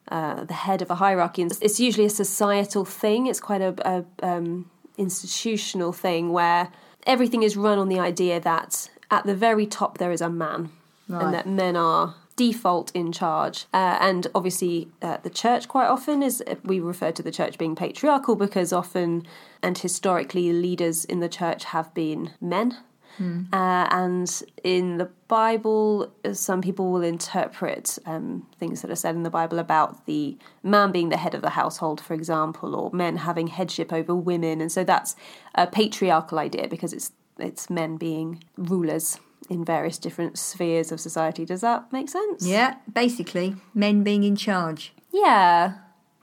uh, 0.09 0.43
the 0.43 0.53
head 0.53 0.81
of 0.81 0.89
a 0.91 0.95
hierarchy. 0.95 1.41
And 1.41 1.51
it's 1.61 1.79
usually 1.79 2.05
a 2.05 2.09
societal 2.09 2.85
thing. 2.85 3.27
It's 3.27 3.39
quite 3.39 3.61
a, 3.61 3.73
a 3.87 4.27
um, 4.27 4.69
institutional 4.97 5.91
thing 5.93 6.31
where 6.31 6.71
everything 7.05 7.43
is 7.43 7.55
run 7.57 7.79
on 7.79 7.89
the 7.89 7.99
idea 7.99 8.39
that 8.39 8.89
at 9.11 9.25
the 9.25 9.35
very 9.35 9.65
top 9.65 9.97
there 9.97 10.11
is 10.11 10.21
a 10.21 10.29
man, 10.29 10.69
Right. 11.07 11.23
and 11.23 11.33
that 11.33 11.47
men 11.47 11.75
are 11.75 12.15
default 12.35 12.91
in 12.95 13.11
charge. 13.11 13.65
Uh, 13.73 13.97
and 13.99 14.27
obviously, 14.33 14.87
uh, 15.01 15.17
the 15.23 15.29
church 15.29 15.67
quite 15.67 15.87
often 15.87 16.21
is 16.23 16.43
we 16.63 16.79
refer 16.79 17.11
to 17.11 17.23
the 17.23 17.31
church 17.31 17.57
being 17.57 17.75
patriarchal 17.75 18.35
because 18.35 18.71
often 18.71 19.25
and 19.61 19.77
historically 19.77 20.53
leaders 20.53 21.03
in 21.03 21.19
the 21.19 21.27
church 21.27 21.65
have 21.65 21.93
been 21.93 22.31
men. 22.39 22.77
Uh, 23.19 23.87
and 23.91 24.43
in 24.63 24.97
the 24.97 25.09
Bible, 25.27 26.11
some 26.33 26.61
people 26.61 26.91
will 26.91 27.03
interpret 27.03 27.97
um, 28.05 28.47
things 28.57 28.81
that 28.81 28.89
are 28.89 28.95
said 28.95 29.15
in 29.15 29.23
the 29.23 29.29
Bible 29.29 29.59
about 29.59 30.05
the 30.05 30.37
man 30.63 30.91
being 30.91 31.09
the 31.09 31.17
head 31.17 31.35
of 31.35 31.41
the 31.41 31.51
household, 31.51 31.99
for 31.99 32.13
example, 32.13 32.75
or 32.75 32.91
men 32.91 33.17
having 33.17 33.47
headship 33.47 33.91
over 33.91 34.15
women. 34.15 34.61
And 34.61 34.71
so 34.71 34.83
that's 34.83 35.15
a 35.55 35.67
patriarchal 35.67 36.39
idea 36.39 36.67
because 36.67 36.93
it's 36.93 37.11
it's 37.37 37.69
men 37.69 37.95
being 37.97 38.43
rulers 38.57 39.19
in 39.49 39.63
various 39.63 39.97
different 39.97 40.37
spheres 40.37 40.91
of 40.91 40.99
society. 40.99 41.45
Does 41.45 41.61
that 41.61 41.91
make 41.91 42.09
sense? 42.09 42.45
Yeah, 42.45 42.75
basically, 42.91 43.55
men 43.73 44.03
being 44.03 44.23
in 44.23 44.35
charge. 44.35 44.93
Yeah, 45.11 45.75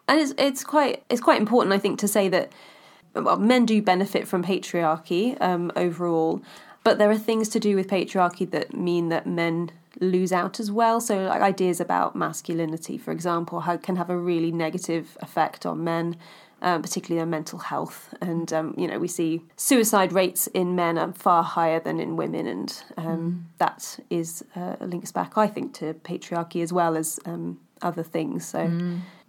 and 0.09 0.21
it's 0.21 0.35
it's 0.39 0.65
quite 0.65 1.05
it's 1.11 1.21
quite 1.21 1.41
important, 1.41 1.75
I 1.75 1.79
think, 1.79 1.99
to 2.01 2.09
say 2.09 2.29
that 2.29 2.53
well, 3.15 3.39
men 3.39 3.67
do 3.67 3.81
benefit 3.83 4.29
from 4.29 4.45
patriarchy 4.45 5.41
um, 5.41 5.73
overall, 5.77 6.43
but 6.87 6.99
there 6.99 7.11
are 7.11 7.19
things 7.19 7.49
to 7.49 7.59
do 7.59 7.75
with 7.75 7.89
patriarchy 7.89 8.49
that 8.49 8.73
mean 8.73 9.09
that 9.09 9.27
men 9.27 9.73
lose 9.99 10.33
out 10.33 10.61
as 10.61 10.71
well. 10.71 11.01
So, 11.01 11.25
like 11.25 11.43
ideas 11.43 11.81
about 11.81 12.15
masculinity, 12.15 12.97
for 12.97 13.11
example, 13.11 13.59
how, 13.59 13.77
can 13.77 13.97
have 13.97 14.09
a 14.09 14.17
really 14.17 14.53
negative 14.53 15.19
effect 15.21 15.67
on 15.67 15.83
men. 15.83 16.17
Um, 16.63 16.81
particularly 16.81 17.19
their 17.19 17.27
mental 17.27 17.59
health, 17.59 18.15
and 18.23 18.51
um, 18.51 18.75
you 18.79 18.87
know 18.89 18.99
we 18.99 19.09
see 19.09 19.43
suicide 19.57 20.11
rates 20.13 20.47
in 20.47 20.75
men 20.75 20.97
are 20.97 21.13
far 21.13 21.43
higher 21.43 21.79
than 21.79 22.01
in 22.01 22.17
women, 22.17 22.47
and 22.47 22.83
um, 22.97 23.47
that 23.59 23.99
is 24.09 24.43
uh, 24.55 24.77
links 24.81 25.13
back, 25.13 25.37
I 25.37 25.49
think, 25.49 25.75
to 25.75 25.93
patriarchy 25.93 26.63
as 26.63 26.73
well 26.73 26.97
as 26.97 27.21
um, 27.27 27.61
other 27.83 28.03
things. 28.03 28.47
So 28.47 28.73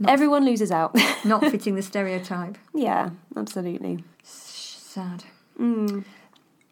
everyone 0.08 0.46
loses 0.46 0.72
out. 0.72 0.96
Not 1.26 1.42
fitting 1.52 1.76
the 1.76 1.82
stereotype. 1.82 2.58
yeah, 2.74 3.10
absolutely. 3.36 4.06
Sad. 4.24 5.26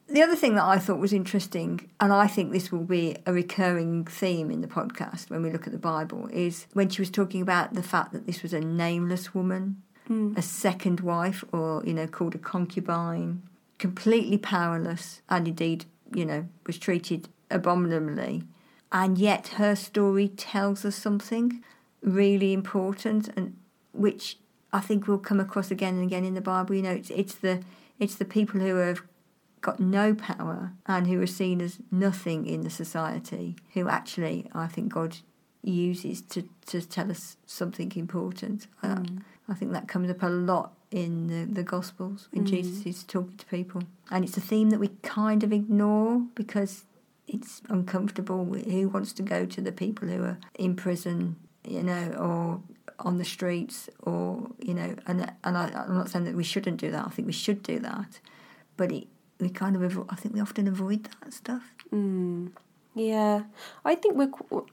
The 0.07 0.21
other 0.21 0.35
thing 0.35 0.55
that 0.55 0.63
I 0.63 0.77
thought 0.77 0.99
was 0.99 1.13
interesting, 1.13 1.89
and 1.99 2.13
I 2.13 2.27
think 2.27 2.51
this 2.51 2.71
will 2.71 2.83
be 2.83 3.17
a 3.25 3.33
recurring 3.33 4.05
theme 4.05 4.51
in 4.51 4.61
the 4.61 4.67
podcast 4.67 5.29
when 5.29 5.41
we 5.41 5.51
look 5.51 5.65
at 5.65 5.73
the 5.73 5.79
Bible, 5.79 6.29
is 6.31 6.67
when 6.73 6.89
she 6.89 7.01
was 7.01 7.09
talking 7.09 7.41
about 7.41 7.73
the 7.73 7.83
fact 7.83 8.13
that 8.13 8.27
this 8.27 8.43
was 8.43 8.53
a 8.53 8.59
nameless 8.59 9.33
woman, 9.33 9.81
hmm. 10.05 10.33
a 10.37 10.43
second 10.43 10.99
wife, 10.99 11.43
or, 11.51 11.83
you 11.85 11.93
know, 11.93 12.05
called 12.05 12.35
a 12.35 12.39
concubine, 12.39 13.41
completely 13.79 14.37
powerless, 14.37 15.21
and 15.27 15.47
indeed, 15.47 15.85
you 16.13 16.25
know, 16.25 16.47
was 16.67 16.77
treated 16.77 17.27
abominably. 17.49 18.43
And 18.91 19.17
yet 19.17 19.47
her 19.59 19.75
story 19.75 20.27
tells 20.27 20.85
us 20.85 20.95
something 20.95 21.63
really 22.01 22.53
important 22.53 23.29
and 23.35 23.57
which 23.91 24.37
I 24.71 24.79
think 24.79 25.07
will 25.07 25.17
come 25.17 25.39
across 25.39 25.71
again 25.71 25.95
and 25.95 26.03
again 26.03 26.25
in 26.25 26.35
the 26.35 26.41
Bible. 26.41 26.75
You 26.75 26.83
know, 26.83 26.91
it's, 26.91 27.09
it's 27.09 27.35
the 27.35 27.63
it's 27.99 28.15
the 28.15 28.25
people 28.25 28.59
who 28.59 28.75
have 28.75 29.01
got 29.65 29.79
no 29.79 30.13
power 30.13 30.71
and 30.85 31.07
who 31.07 31.19
are 31.19 31.27
seen 31.27 31.59
as 31.59 31.79
nothing 31.89 32.45
in 32.45 32.61
the 32.61 32.69
society 32.69 33.55
who 33.73 33.89
actually 33.89 34.47
I 34.53 34.67
think 34.67 34.93
God 34.93 35.17
uses 35.63 36.21
to, 36.21 36.43
to 36.67 36.81
tell 36.81 37.09
us 37.09 37.37
something 37.47 37.91
important. 37.95 38.67
I, 38.83 38.99
I 39.49 39.55
think 39.55 39.71
that 39.71 39.87
comes 39.87 40.11
up 40.11 40.21
a 40.21 40.27
lot 40.27 40.73
in 40.91 41.25
the, 41.27 41.51
the 41.51 41.63
Gospels 41.63 42.27
when 42.31 42.43
hmm. 42.43 42.49
Jesus 42.49 42.85
is 42.85 43.03
talking 43.03 43.37
to 43.37 43.45
people. 43.47 43.81
And 44.11 44.23
it's 44.23 44.37
a 44.37 44.41
theme 44.41 44.69
that 44.69 44.79
we 44.79 44.89
kind 45.01 45.43
of 45.43 45.51
ignore 45.51 46.21
because 46.35 46.83
it's 47.27 47.63
uncomfortable. 47.67 48.45
Who 48.45 48.89
wants 48.89 49.13
to 49.13 49.23
go 49.23 49.47
to 49.47 49.61
the 49.61 49.71
people 49.71 50.07
who 50.07 50.23
are 50.23 50.37
in 50.59 50.75
prison, 50.75 51.37
you 51.67 51.81
know, 51.81 52.13
or 52.19 52.61
on 52.99 53.17
the 53.17 53.25
streets, 53.25 53.89
or 54.03 54.47
you 54.59 54.75
know, 54.75 54.95
and 55.07 55.33
and 55.43 55.57
I, 55.57 55.71
I'm 55.73 55.95
not 55.95 56.11
saying 56.11 56.25
that 56.25 56.35
we 56.35 56.43
shouldn't 56.43 56.77
do 56.77 56.91
that. 56.91 57.07
I 57.07 57.09
think 57.09 57.25
we 57.25 57.33
should 57.33 57.63
do 57.63 57.79
that, 57.79 58.19
but 58.77 58.91
it, 58.91 59.07
we 59.39 59.49
kind 59.49 59.75
of 59.75 59.81
avo- 59.81 60.05
I 60.09 60.15
think 60.15 60.33
we 60.35 60.41
often 60.41 60.67
avoid 60.67 61.07
that 61.21 61.33
stuff. 61.33 61.63
Yeah, 62.93 63.43
I 63.83 63.95
think 63.95 64.15
we're 64.15 64.27
qu- 64.29 64.65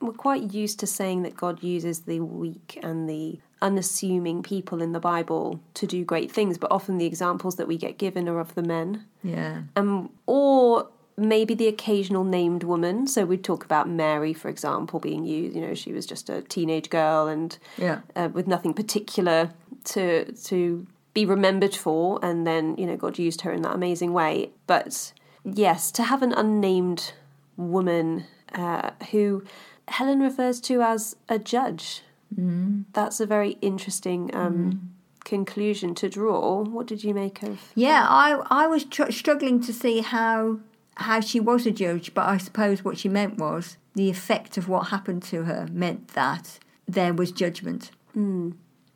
we're 0.00 0.12
quite 0.12 0.52
used 0.52 0.78
to 0.80 0.86
saying 0.86 1.22
that 1.22 1.36
God 1.36 1.62
uses 1.62 2.00
the 2.00 2.20
weak 2.20 2.78
and 2.82 3.08
the 3.08 3.38
unassuming 3.60 4.42
people 4.42 4.80
in 4.80 4.92
the 4.92 5.00
Bible 5.00 5.60
to 5.74 5.86
do 5.86 6.04
great 6.04 6.30
things, 6.30 6.58
but 6.58 6.70
often 6.70 6.98
the 6.98 7.06
examples 7.06 7.56
that 7.56 7.66
we 7.68 7.76
get 7.76 7.98
given 7.98 8.28
are 8.28 8.38
of 8.38 8.54
the 8.54 8.62
men, 8.62 9.04
Yeah, 9.24 9.62
um, 9.76 10.10
or 10.26 10.88
maybe 11.16 11.54
the 11.54 11.66
occasional 11.66 12.22
named 12.22 12.62
woman. 12.62 13.06
So 13.08 13.24
we'd 13.24 13.42
talk 13.42 13.64
about 13.64 13.88
Mary, 13.88 14.32
for 14.32 14.48
example, 14.48 15.00
being 15.00 15.24
used. 15.24 15.56
You 15.56 15.62
know, 15.62 15.74
she 15.74 15.92
was 15.92 16.06
just 16.06 16.30
a 16.30 16.42
teenage 16.42 16.90
girl 16.90 17.26
and 17.26 17.58
yeah, 17.76 18.00
uh, 18.14 18.28
with 18.32 18.46
nothing 18.46 18.74
particular 18.74 19.50
to 19.84 20.30
to 20.32 20.86
be 21.18 21.26
remembered 21.26 21.74
for, 21.74 22.20
and 22.22 22.46
then 22.46 22.76
you 22.76 22.86
know 22.86 22.96
God 22.96 23.18
used 23.18 23.40
her 23.42 23.52
in 23.52 23.62
that 23.62 23.74
amazing 23.74 24.12
way. 24.12 24.50
But 24.66 25.12
yes, 25.44 25.90
to 25.92 26.04
have 26.04 26.22
an 26.22 26.32
unnamed 26.32 27.12
woman 27.56 28.24
uh, 28.54 28.90
who 29.10 29.42
Helen 29.88 30.20
refers 30.20 30.60
to 30.62 30.80
as 30.82 31.16
a 31.28 31.38
judge, 31.38 32.02
mm. 32.32 32.84
that's 32.92 33.18
a 33.20 33.26
very 33.26 33.58
interesting 33.60 34.30
um, 34.34 34.92
conclusion 35.24 35.94
to 35.96 36.08
draw. 36.08 36.62
What 36.62 36.86
did 36.86 37.02
you 37.02 37.14
make 37.14 37.42
of? 37.42 37.72
yeah. 37.74 38.06
I 38.08 38.40
I 38.62 38.66
was 38.68 38.84
tr- 38.84 39.10
struggling 39.10 39.60
to 39.62 39.72
see 39.72 40.00
how 40.00 40.60
how 40.94 41.20
she 41.20 41.40
was 41.40 41.66
a 41.66 41.72
judge, 41.72 42.14
but 42.14 42.26
I 42.28 42.38
suppose 42.38 42.84
what 42.84 42.98
she 42.98 43.08
meant 43.08 43.38
was 43.38 43.76
the 43.94 44.08
effect 44.08 44.56
of 44.56 44.68
what 44.68 44.88
happened 44.88 45.22
to 45.24 45.44
her 45.44 45.66
meant 45.72 46.08
that 46.08 46.60
there 46.86 47.12
was 47.12 47.32
judgment. 47.32 47.90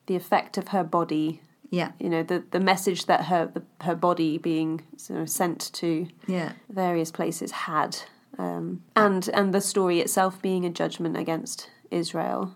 The 0.07 0.17
effect 0.17 0.57
of 0.59 0.69
her 0.69 0.85
body. 0.85 1.41
Yeah, 1.73 1.93
You 1.99 2.11
know 2.11 2.23
the 2.23 2.45
the 2.51 2.61
message 2.61 3.07
that 3.07 3.25
her 3.25 3.47
the, 3.47 3.63
her 3.81 3.95
body 3.95 4.37
being 4.37 4.83
sort 4.97 5.21
of 5.21 5.31
sent 5.31 5.73
to 5.75 6.07
yeah. 6.27 6.53
various 6.69 7.11
places 7.11 7.51
had, 7.51 7.97
um, 8.39 8.83
and 8.95 9.29
and 9.33 9.55
the 9.55 9.61
story 9.61 10.01
itself 10.01 10.41
being 10.43 10.67
a 10.67 10.71
judgment 10.71 11.17
against 11.17 11.71
Israel. 11.91 12.55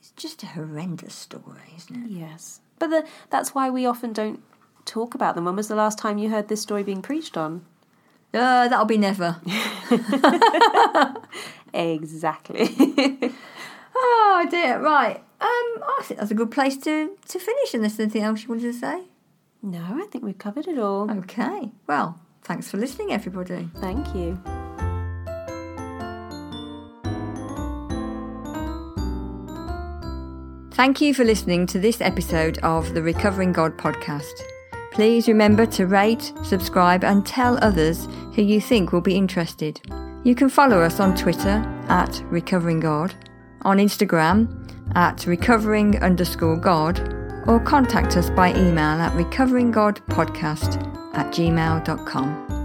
It's 0.00 0.10
just 0.16 0.42
a 0.42 0.46
horrendous 0.46 1.14
story, 1.14 1.74
isn't 1.76 2.06
it? 2.06 2.10
Yes, 2.10 2.60
but 2.80 2.88
the, 2.88 3.06
that's 3.30 3.54
why 3.54 3.70
we 3.70 3.86
often 3.86 4.12
don't 4.12 4.42
talk 4.84 5.14
about 5.14 5.36
them. 5.36 5.44
When 5.44 5.54
was 5.54 5.68
the 5.68 5.76
last 5.76 5.98
time 5.98 6.18
you 6.18 6.28
heard 6.28 6.48
this 6.48 6.60
story 6.60 6.82
being 6.82 7.02
preached 7.02 7.36
on? 7.36 7.64
Uh, 8.34 8.66
that'll 8.66 8.84
be 8.84 8.98
never. 8.98 9.40
Exactly. 11.74 12.68
oh 13.96 14.46
dear. 14.50 14.80
Right. 14.80 15.22
Um, 15.42 15.82
I 15.82 16.02
think 16.04 16.20
that's 16.20 16.30
a 16.30 16.34
good 16.34 16.50
place 16.50 16.76
to 16.78 17.16
to 17.28 17.38
finish. 17.38 17.74
Unless 17.74 17.96
there's 17.96 18.06
anything 18.06 18.22
else 18.22 18.42
you 18.42 18.48
wanted 18.48 18.72
to 18.72 18.78
say. 18.78 19.02
no, 19.62 19.80
I 19.80 20.06
think 20.10 20.24
we've 20.24 20.38
covered 20.38 20.68
it 20.68 20.78
all. 20.78 21.10
Okay. 21.10 21.72
Well, 21.86 22.20
thanks 22.42 22.70
for 22.70 22.76
listening, 22.78 23.12
everybody. 23.12 23.68
Thank 23.76 24.14
you. 24.14 24.38
Thank 30.74 31.00
you 31.00 31.12
for 31.14 31.24
listening 31.24 31.66
to 31.66 31.78
this 31.78 32.00
episode 32.00 32.58
of 32.58 32.94
the 32.94 33.02
Recovering 33.02 33.52
God 33.52 33.76
podcast. 33.76 34.32
Please 34.92 35.28
remember 35.28 35.66
to 35.66 35.86
rate, 35.86 36.32
subscribe, 36.44 37.04
and 37.04 37.24
tell 37.26 37.58
others 37.62 38.08
who 38.34 38.42
you 38.42 38.60
think 38.60 38.90
will 38.92 39.00
be 39.00 39.16
interested. 39.16 39.80
You 40.24 40.34
can 40.34 40.48
follow 40.48 40.80
us 40.80 40.98
on 40.98 41.14
Twitter 41.14 41.62
at 41.88 42.22
Recovering 42.30 42.80
God, 42.80 43.14
on 43.62 43.78
Instagram 43.78 44.61
at 44.94 45.26
recovering 45.26 46.02
underscore 46.02 46.56
God, 46.56 46.98
or 47.46 47.60
contact 47.60 48.16
us 48.16 48.30
by 48.30 48.50
email 48.50 49.00
at 49.00 49.12
recoveringgodpodcast 49.12 51.14
at 51.14 51.32
gmail.com. 51.32 52.61